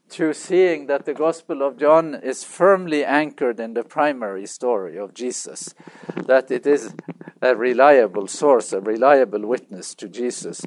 to 0.09 0.34
seeing 0.34 0.87
that 0.89 1.05
the 1.05 1.14
Gospel 1.14 1.62
of 1.62 1.78
John 1.78 2.14
is 2.14 2.43
firmly 2.43 3.05
anchored 3.05 3.61
in 3.61 3.74
the 3.74 3.84
primary 3.84 4.47
story 4.47 4.99
of 4.99 5.14
Jesus, 5.14 5.74
that 6.26 6.51
it 6.51 6.66
is 6.66 6.93
a 7.51 7.57
reliable 7.57 8.26
source, 8.26 8.72
a 8.72 8.80
reliable 8.80 9.47
witness 9.47 9.94
to 9.97 10.09
Jesus. 10.09 10.64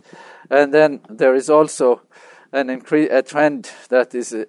And 0.49 0.73
then 0.73 1.01
there 1.09 1.35
is 1.35 1.49
also 1.49 2.01
an 2.51 2.67
incre- 2.67 3.11
a 3.11 3.21
trend 3.21 3.71
that 3.89 4.15
is 4.15 4.33
uh, 4.33 4.45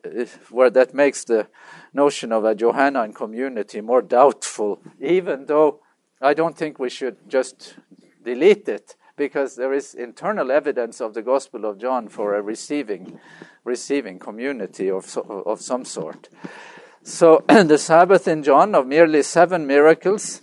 where 0.51 0.71
that 0.71 0.95
makes 0.95 1.25
the 1.25 1.49
notion 1.93 2.33
of 2.33 2.45
a 2.45 2.55
Johannine 2.55 3.13
community 3.13 3.81
more 3.81 4.03
doubtful, 4.03 4.81
even 5.01 5.47
though 5.47 5.81
I 6.21 6.35
don't 6.35 6.57
think 6.57 6.79
we 6.79 6.91
should 6.91 7.17
just 7.29 7.75
delete 8.25 8.69
it 8.69 8.97
because 9.17 9.57
there 9.57 9.73
is 9.73 9.95
internal 9.95 10.51
evidence 10.51 11.01
of 11.01 11.13
the 11.13 11.23
Gospel 11.23 11.67
of 11.67 11.79
John 11.79 12.09
for 12.09 12.35
a 12.35 12.43
receiving 12.43 13.19
receiving 13.65 14.19
community 14.19 14.91
of, 14.91 15.17
of 15.19 15.61
some 15.61 15.85
sort. 15.85 16.29
So 17.03 17.45
the 17.49 17.79
Sabbath 17.79 18.27
in 18.27 18.43
John 18.43 18.75
of 18.75 18.87
merely 18.87 19.23
seven 19.23 19.67
miracles 19.67 20.41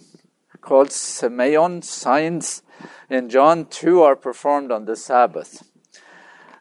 called 0.67 0.89
semeion, 0.89 1.83
signs 1.83 2.61
in 3.09 3.29
John 3.29 3.65
2 3.65 4.01
are 4.01 4.15
performed 4.15 4.71
on 4.71 4.85
the 4.85 4.95
Sabbath 4.95 5.63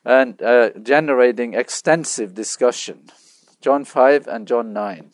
and 0.04 0.40
uh, 0.40 0.70
generating 0.82 1.54
extensive 1.54 2.34
discussion. 2.34 3.10
John 3.60 3.84
5 3.84 4.28
and 4.28 4.46
John 4.46 4.72
9. 4.72 5.10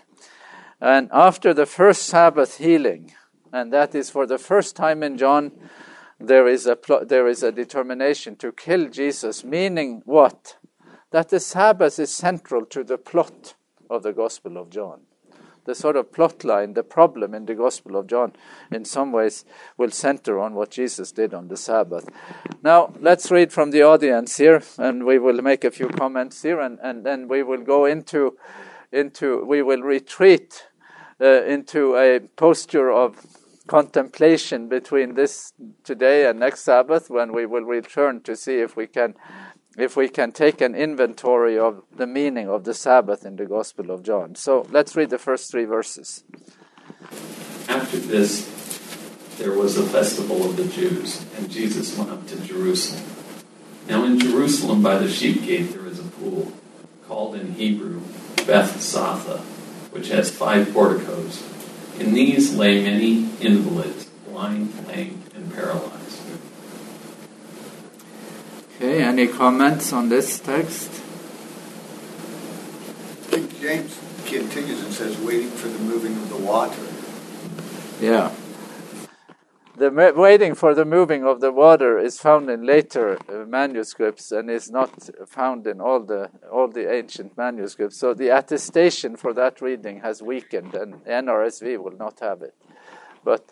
And 0.81 1.09
after 1.13 1.55
the 1.55 1.67
first 1.67 2.03
Sabbath 2.03 2.59
healing, 2.59 3.13
and 3.53 3.73
that 3.73 3.95
is 3.95 4.11
for 4.11 4.27
the 4.27 4.39
first 4.39 4.77
time 4.77 5.03
in 5.03 5.17
John, 5.17 5.53
there 6.21 6.47
is 6.47 6.67
a, 6.67 6.77
pl- 6.77 7.07
there 7.07 7.27
is 7.27 7.43
a 7.43 7.51
determination 7.51 8.37
to 8.37 8.53
kill 8.53 8.89
Jesus, 8.89 9.43
meaning 9.43 10.03
what? 10.05 10.57
that 11.13 11.29
the 11.29 11.41
Sabbath 11.41 11.99
is 11.99 12.13
central 12.13 12.67
to 12.67 12.83
the 12.83 12.99
plot 12.99 13.55
of 13.89 14.03
the 14.03 14.13
Gospel 14.13 14.57
of 14.57 14.71
John. 14.71 15.03
The 15.65 15.75
sort 15.75 15.97
of 15.97 16.13
plot 16.13 16.45
line, 16.45 16.75
the 16.75 16.83
problem 16.83 17.35
in 17.35 17.47
the 17.47 17.55
Gospel 17.55 17.97
of 17.97 18.09
John, 18.09 18.33
in 18.73 18.85
some 18.85 19.13
ways, 19.13 19.45
will 19.77 19.91
center 19.91 20.39
on 20.39 20.55
what 20.55 20.71
Jesus 20.71 21.13
did 21.13 21.33
on 21.33 21.49
the 21.49 21.57
Sabbath. 21.57 22.09
Now, 22.63 22.93
let's 23.01 23.31
read 23.31 23.53
from 23.53 23.71
the 23.71 23.83
audience 23.83 24.39
here, 24.39 24.63
and 24.77 25.05
we 25.05 25.19
will 25.19 25.41
make 25.41 25.65
a 25.65 25.71
few 25.71 25.89
comments 25.89 26.43
here, 26.43 26.61
and, 26.61 26.79
and 26.83 27.05
then 27.05 27.29
we 27.29 27.43
will 27.43 27.63
go 27.63 27.85
into, 27.85 28.37
into 28.91 29.45
we 29.45 29.63
will 29.63 29.83
retreat 29.83 30.67
uh, 31.21 31.45
into 31.45 31.95
a 31.97 32.19
posture 32.37 32.91
of 32.91 33.25
contemplation 33.67 34.69
between 34.69 35.15
this 35.15 35.53
today 35.85 36.29
and 36.29 36.41
next 36.41 36.61
Sabbath 36.61 37.09
when 37.09 37.33
we 37.33 37.47
will 37.47 37.63
return 37.63 38.21
to 38.23 38.35
see 38.35 38.57
if 38.57 38.77
we 38.77 38.87
can 38.87 39.15
if 39.77 39.97
we 39.97 40.09
can 40.09 40.33
take 40.33 40.61
an 40.61 40.75
inventory 40.75 41.59
of 41.59 41.83
the 41.97 42.07
meaning 42.07 42.49
of 42.49 42.65
the 42.65 42.75
Sabbath 42.75 43.25
in 43.25 43.37
the 43.37 43.47
Gospel 43.47 43.91
of 43.91 44.03
John. 44.03 44.35
So 44.35 44.67
let's 44.71 44.95
read 44.97 45.11
the 45.11 45.19
first 45.19 45.51
three 45.51 45.65
verses. 45.65 46.25
After 47.69 47.99
this, 47.99 48.49
there 49.39 49.53
was 49.53 49.79
a 49.79 49.85
festival 49.85 50.45
of 50.45 50.57
the 50.57 50.67
Jews, 50.67 51.25
and 51.37 51.51
Jesus 51.51 51.97
went 51.97 52.11
up 52.11 52.27
to 52.29 52.41
Jerusalem. 52.41 53.05
Now, 53.89 54.05
in 54.05 54.19
Jerusalem, 54.19 54.83
by 54.83 54.99
the 54.99 55.09
sheep 55.09 55.43
gate, 55.43 55.73
there 55.73 55.87
is 55.87 55.99
a 55.99 56.05
pool, 56.05 56.53
called 57.09 57.35
in 57.35 57.55
Hebrew 57.55 58.01
Beth 58.47 58.77
Zatha, 58.77 59.41
which 59.91 60.09
has 60.09 60.31
five 60.31 60.73
porticos. 60.73 61.43
In 61.99 62.15
these 62.15 62.55
lay 62.55 62.83
many 62.83 63.29
invalids, 63.41 64.07
blind, 64.29 64.73
lame, 64.87 65.23
and 65.35 65.53
paralyzed. 65.53 65.92
Okay, 68.83 69.01
any 69.01 69.29
comments 69.29 69.93
on 69.93 70.09
this 70.09 70.41
text? 70.41 70.91
King 73.31 73.49
James 73.61 73.97
continues 74.27 74.83
and 74.83 74.93
says, 74.93 75.17
waiting 75.19 75.51
for 75.51 75.69
the 75.69 75.79
moving 75.79 76.17
of 76.17 76.29
the 76.29 76.39
water. 76.39 76.83
Yeah. 78.01 78.35
The 79.77 80.13
waiting 80.17 80.57
for 80.57 80.75
the 80.75 80.85
moving 80.85 81.25
of 81.25 81.41
the 81.41 81.53
water 81.53 81.97
is 81.97 82.19
found 82.19 82.51
in 82.51 82.67
later 82.67 83.19
uh, 83.29 83.47
manuscripts 83.47 84.33
and 84.33 84.51
is 84.51 84.69
not 84.69 84.91
found 85.29 85.65
in 85.69 85.81
all 85.81 86.01
the 86.01 86.31
all 86.51 86.67
the 86.67 86.93
ancient 86.93 87.37
manuscripts. 87.37 87.97
So 88.01 88.15
the 88.15 88.31
attestation 88.31 89.15
for 89.15 89.33
that 89.35 89.61
reading 89.61 90.01
has 90.01 90.23
weakened, 90.23 90.75
and 90.75 91.05
NRSV 91.05 91.79
will 91.79 91.97
not 91.97 92.19
have 92.19 92.43
it. 92.43 92.55
But 93.25 93.51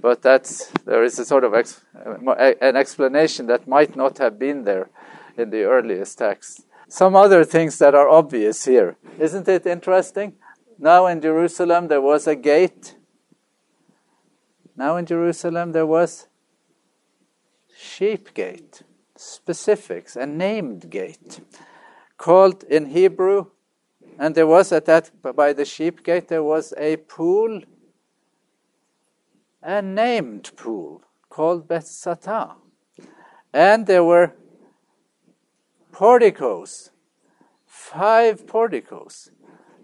but 0.00 0.22
that's 0.22 0.66
there 0.84 1.04
is 1.04 1.18
a 1.18 1.24
sort 1.24 1.44
of 1.44 1.54
ex, 1.54 1.80
an 1.94 2.76
explanation 2.76 3.46
that 3.46 3.68
might 3.68 3.96
not 3.96 4.18
have 4.18 4.38
been 4.38 4.64
there 4.64 4.90
in 5.36 5.50
the 5.50 5.62
earliest 5.62 6.18
texts. 6.18 6.64
Some 6.88 7.16
other 7.16 7.44
things 7.44 7.78
that 7.78 7.94
are 7.94 8.08
obvious 8.08 8.64
here, 8.64 8.96
isn't 9.18 9.48
it 9.48 9.66
interesting? 9.66 10.34
Now 10.78 11.06
in 11.06 11.20
Jerusalem 11.20 11.88
there 11.88 12.02
was 12.02 12.26
a 12.26 12.34
gate 12.34 12.96
now 14.76 14.96
in 14.96 15.06
Jerusalem 15.06 15.72
there 15.72 15.86
was 15.86 16.28
sheep 17.76 18.32
gate, 18.34 18.82
specifics, 19.16 20.16
a 20.16 20.26
named 20.26 20.90
gate, 20.90 21.40
called 22.16 22.64
in 22.64 22.86
Hebrew, 22.86 23.46
and 24.18 24.34
there 24.34 24.46
was 24.46 24.72
at 24.72 24.86
that 24.86 25.10
by 25.22 25.52
the 25.52 25.64
sheep 25.64 26.02
gate 26.02 26.28
there 26.28 26.42
was 26.42 26.72
a 26.76 26.96
pool, 26.96 27.60
a 29.62 29.80
named 29.82 30.50
pool 30.56 31.02
called 31.28 31.68
Bethzatha, 31.68 32.56
and 33.52 33.86
there 33.86 34.04
were 34.04 34.34
porticos, 35.92 36.90
five 37.66 38.46
porticos. 38.46 39.30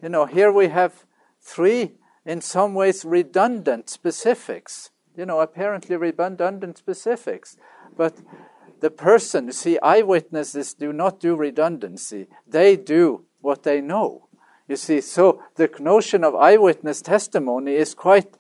You 0.02 0.08
know, 0.08 0.26
here 0.26 0.52
we 0.52 0.68
have 0.68 1.04
three 1.40 1.92
in 2.24 2.40
some 2.40 2.74
ways 2.74 3.04
redundant 3.04 3.88
specifics. 3.88 4.90
You 5.16 5.26
know, 5.26 5.40
apparently 5.40 5.96
redundant 5.96 6.78
specifics. 6.78 7.56
But 7.96 8.18
the 8.80 8.90
person, 8.90 9.46
you 9.46 9.52
see, 9.52 9.78
eyewitnesses 9.80 10.74
do 10.74 10.92
not 10.92 11.18
do 11.18 11.34
redundancy, 11.34 12.28
they 12.46 12.76
do 12.76 13.24
what 13.40 13.64
they 13.64 13.80
know. 13.80 14.28
You 14.68 14.76
see, 14.76 15.00
so 15.00 15.42
the 15.56 15.70
notion 15.80 16.22
of 16.22 16.34
eyewitness 16.34 17.02
testimony 17.02 17.74
is 17.74 17.94
quite 17.94 18.36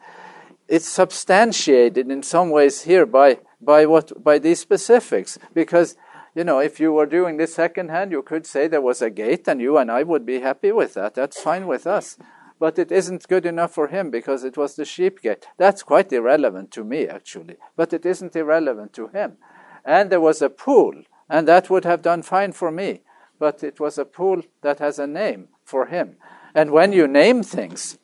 it's 0.68 0.88
substantiated 0.88 2.10
in 2.10 2.22
some 2.22 2.50
ways 2.50 2.82
here 2.82 3.06
by 3.06 3.38
by 3.60 3.86
what 3.86 4.22
by 4.22 4.38
these 4.38 4.60
specifics 4.60 5.38
because 5.54 5.96
you 6.34 6.44
know 6.44 6.58
if 6.58 6.78
you 6.78 6.92
were 6.92 7.06
doing 7.06 7.36
this 7.36 7.54
secondhand 7.54 8.12
you 8.12 8.22
could 8.22 8.46
say 8.46 8.68
there 8.68 8.80
was 8.80 9.02
a 9.02 9.10
gate 9.10 9.48
and 9.48 9.60
you 9.60 9.78
and 9.78 9.90
I 9.90 10.02
would 10.02 10.24
be 10.26 10.40
happy 10.40 10.72
with 10.72 10.94
that 10.94 11.14
that's 11.14 11.40
fine 11.40 11.66
with 11.66 11.86
us 11.86 12.18
but 12.58 12.78
it 12.78 12.90
isn't 12.90 13.28
good 13.28 13.46
enough 13.46 13.72
for 13.72 13.88
him 13.88 14.10
because 14.10 14.44
it 14.44 14.56
was 14.56 14.74
the 14.74 14.84
sheep 14.84 15.22
gate. 15.22 15.46
That's 15.56 15.82
quite 15.82 16.12
irrelevant 16.12 16.70
to 16.72 16.84
me, 16.84 17.06
actually, 17.06 17.56
but 17.76 17.92
it 17.92 18.04
isn't 18.04 18.34
irrelevant 18.34 18.92
to 18.94 19.08
him. 19.08 19.36
And 19.84 20.10
there 20.10 20.20
was 20.20 20.42
a 20.42 20.50
pool, 20.50 21.02
and 21.28 21.46
that 21.46 21.70
would 21.70 21.84
have 21.84 22.02
done 22.02 22.22
fine 22.22 22.52
for 22.52 22.70
me, 22.70 23.02
but 23.38 23.62
it 23.62 23.78
was 23.78 23.96
a 23.96 24.04
pool 24.04 24.42
that 24.62 24.80
has 24.80 24.98
a 24.98 25.06
name 25.06 25.48
for 25.64 25.86
him. 25.86 26.16
And 26.54 26.72
when 26.72 26.92
you 26.92 27.06
name 27.06 27.42
things, 27.42 27.98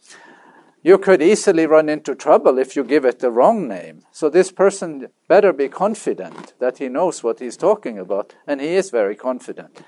you 0.85 0.99
could 0.99 1.22
easily 1.22 1.66
run 1.66 1.89
into 1.89 2.14
trouble 2.14 2.59
if 2.59 2.76
you 2.76 2.85
give 2.85 3.07
it 3.07 3.18
the 3.20 3.30
wrong 3.30 3.66
name. 3.66 4.03
So 4.12 4.28
this 4.28 4.53
person 4.53 5.09
better 5.26 5.51
be 5.53 5.68
confident 5.68 6.53
that 6.61 6.76
he 6.76 6.91
knows 6.91 7.24
what 7.24 7.41
he's 7.41 7.57
talking 7.57 7.99
about, 7.99 8.35
and 8.47 8.61
he 8.61 8.74
is 8.74 8.91
very 8.91 9.16
confident. 9.16 9.82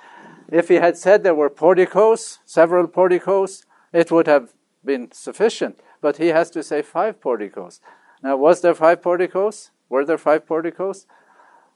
If 0.51 0.69
he 0.69 0.77
had 0.77 0.97
said 0.97 1.23
there 1.23 1.35
were 1.35 1.51
porticos, 1.51 2.39
several 2.47 2.89
porticos, 2.89 3.67
it 3.93 4.11
would 4.11 4.27
have 4.27 4.55
been 4.85 5.13
sufficient. 5.13 5.81
But 6.01 6.17
he 6.17 6.29
has 6.29 6.51
to 6.53 6.63
say 6.63 6.81
five 6.81 7.21
porticos. 7.21 7.81
Now, 8.23 8.39
was 8.39 8.63
there 8.63 8.75
five 8.75 9.03
porticos? 9.03 9.71
Were 9.91 10.05
there 10.05 10.19
five 10.19 10.47
porticos? 10.47 11.07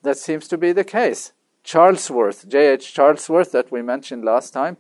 That 0.03 0.17
seems 0.17 0.49
to 0.49 0.57
be 0.57 0.73
the 0.73 0.85
case. 0.85 1.33
Charlesworth, 1.65 2.49
J.H. 2.49 2.95
Charlesworth, 2.95 3.53
that 3.53 3.71
we 3.71 3.83
mentioned 3.83 4.25
last 4.25 4.53
time, 4.53 4.77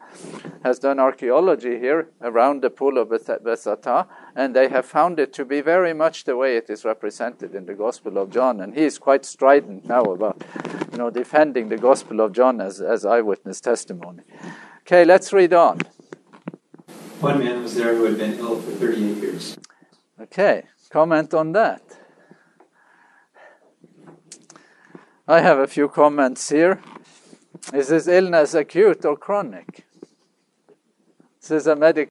has 0.64 0.78
done 0.78 0.98
archaeology 0.98 1.78
here 1.78 2.08
around 2.22 2.62
the 2.62 2.70
pool 2.70 2.98
of 2.98 3.08
Bethzatha, 3.08 4.06
and 4.34 4.56
they 4.56 4.68
have 4.68 4.86
found 4.86 5.20
it 5.20 5.32
to 5.34 5.44
be 5.44 5.60
very 5.60 5.92
much 5.92 6.24
the 6.24 6.36
way 6.36 6.56
it 6.56 6.70
is 6.70 6.84
represented 6.84 7.54
in 7.54 7.66
the 7.66 7.74
Gospel 7.74 8.18
of 8.18 8.30
John. 8.30 8.60
And 8.60 8.74
he 8.74 8.84
is 8.84 8.98
quite 8.98 9.24
strident 9.24 9.86
now 9.86 10.02
about, 10.02 10.42
you 10.90 10.98
know, 10.98 11.10
defending 11.10 11.68
the 11.68 11.76
Gospel 11.76 12.20
of 12.20 12.32
John 12.32 12.60
as, 12.60 12.80
as 12.80 13.04
eyewitness 13.04 13.60
testimony. 13.60 14.22
Okay, 14.80 15.04
let's 15.04 15.32
read 15.32 15.52
on. 15.52 15.80
One 17.20 17.38
man 17.40 17.62
was 17.62 17.74
there 17.74 17.94
who 17.94 18.04
had 18.04 18.16
been 18.16 18.38
ill 18.38 18.60
for 18.60 18.70
38 18.72 19.16
years. 19.18 19.58
Okay, 20.18 20.64
comment 20.88 21.34
on 21.34 21.52
that. 21.52 21.82
I 25.30 25.42
have 25.42 25.60
a 25.60 25.68
few 25.68 25.88
comments 25.88 26.48
here. 26.48 26.82
Is 27.72 27.86
this 27.86 28.08
illness 28.08 28.52
acute 28.52 29.04
or 29.04 29.16
chronic? 29.16 29.86
This 31.40 31.52
is 31.52 31.66
a 31.68 31.76
medical 31.76 32.08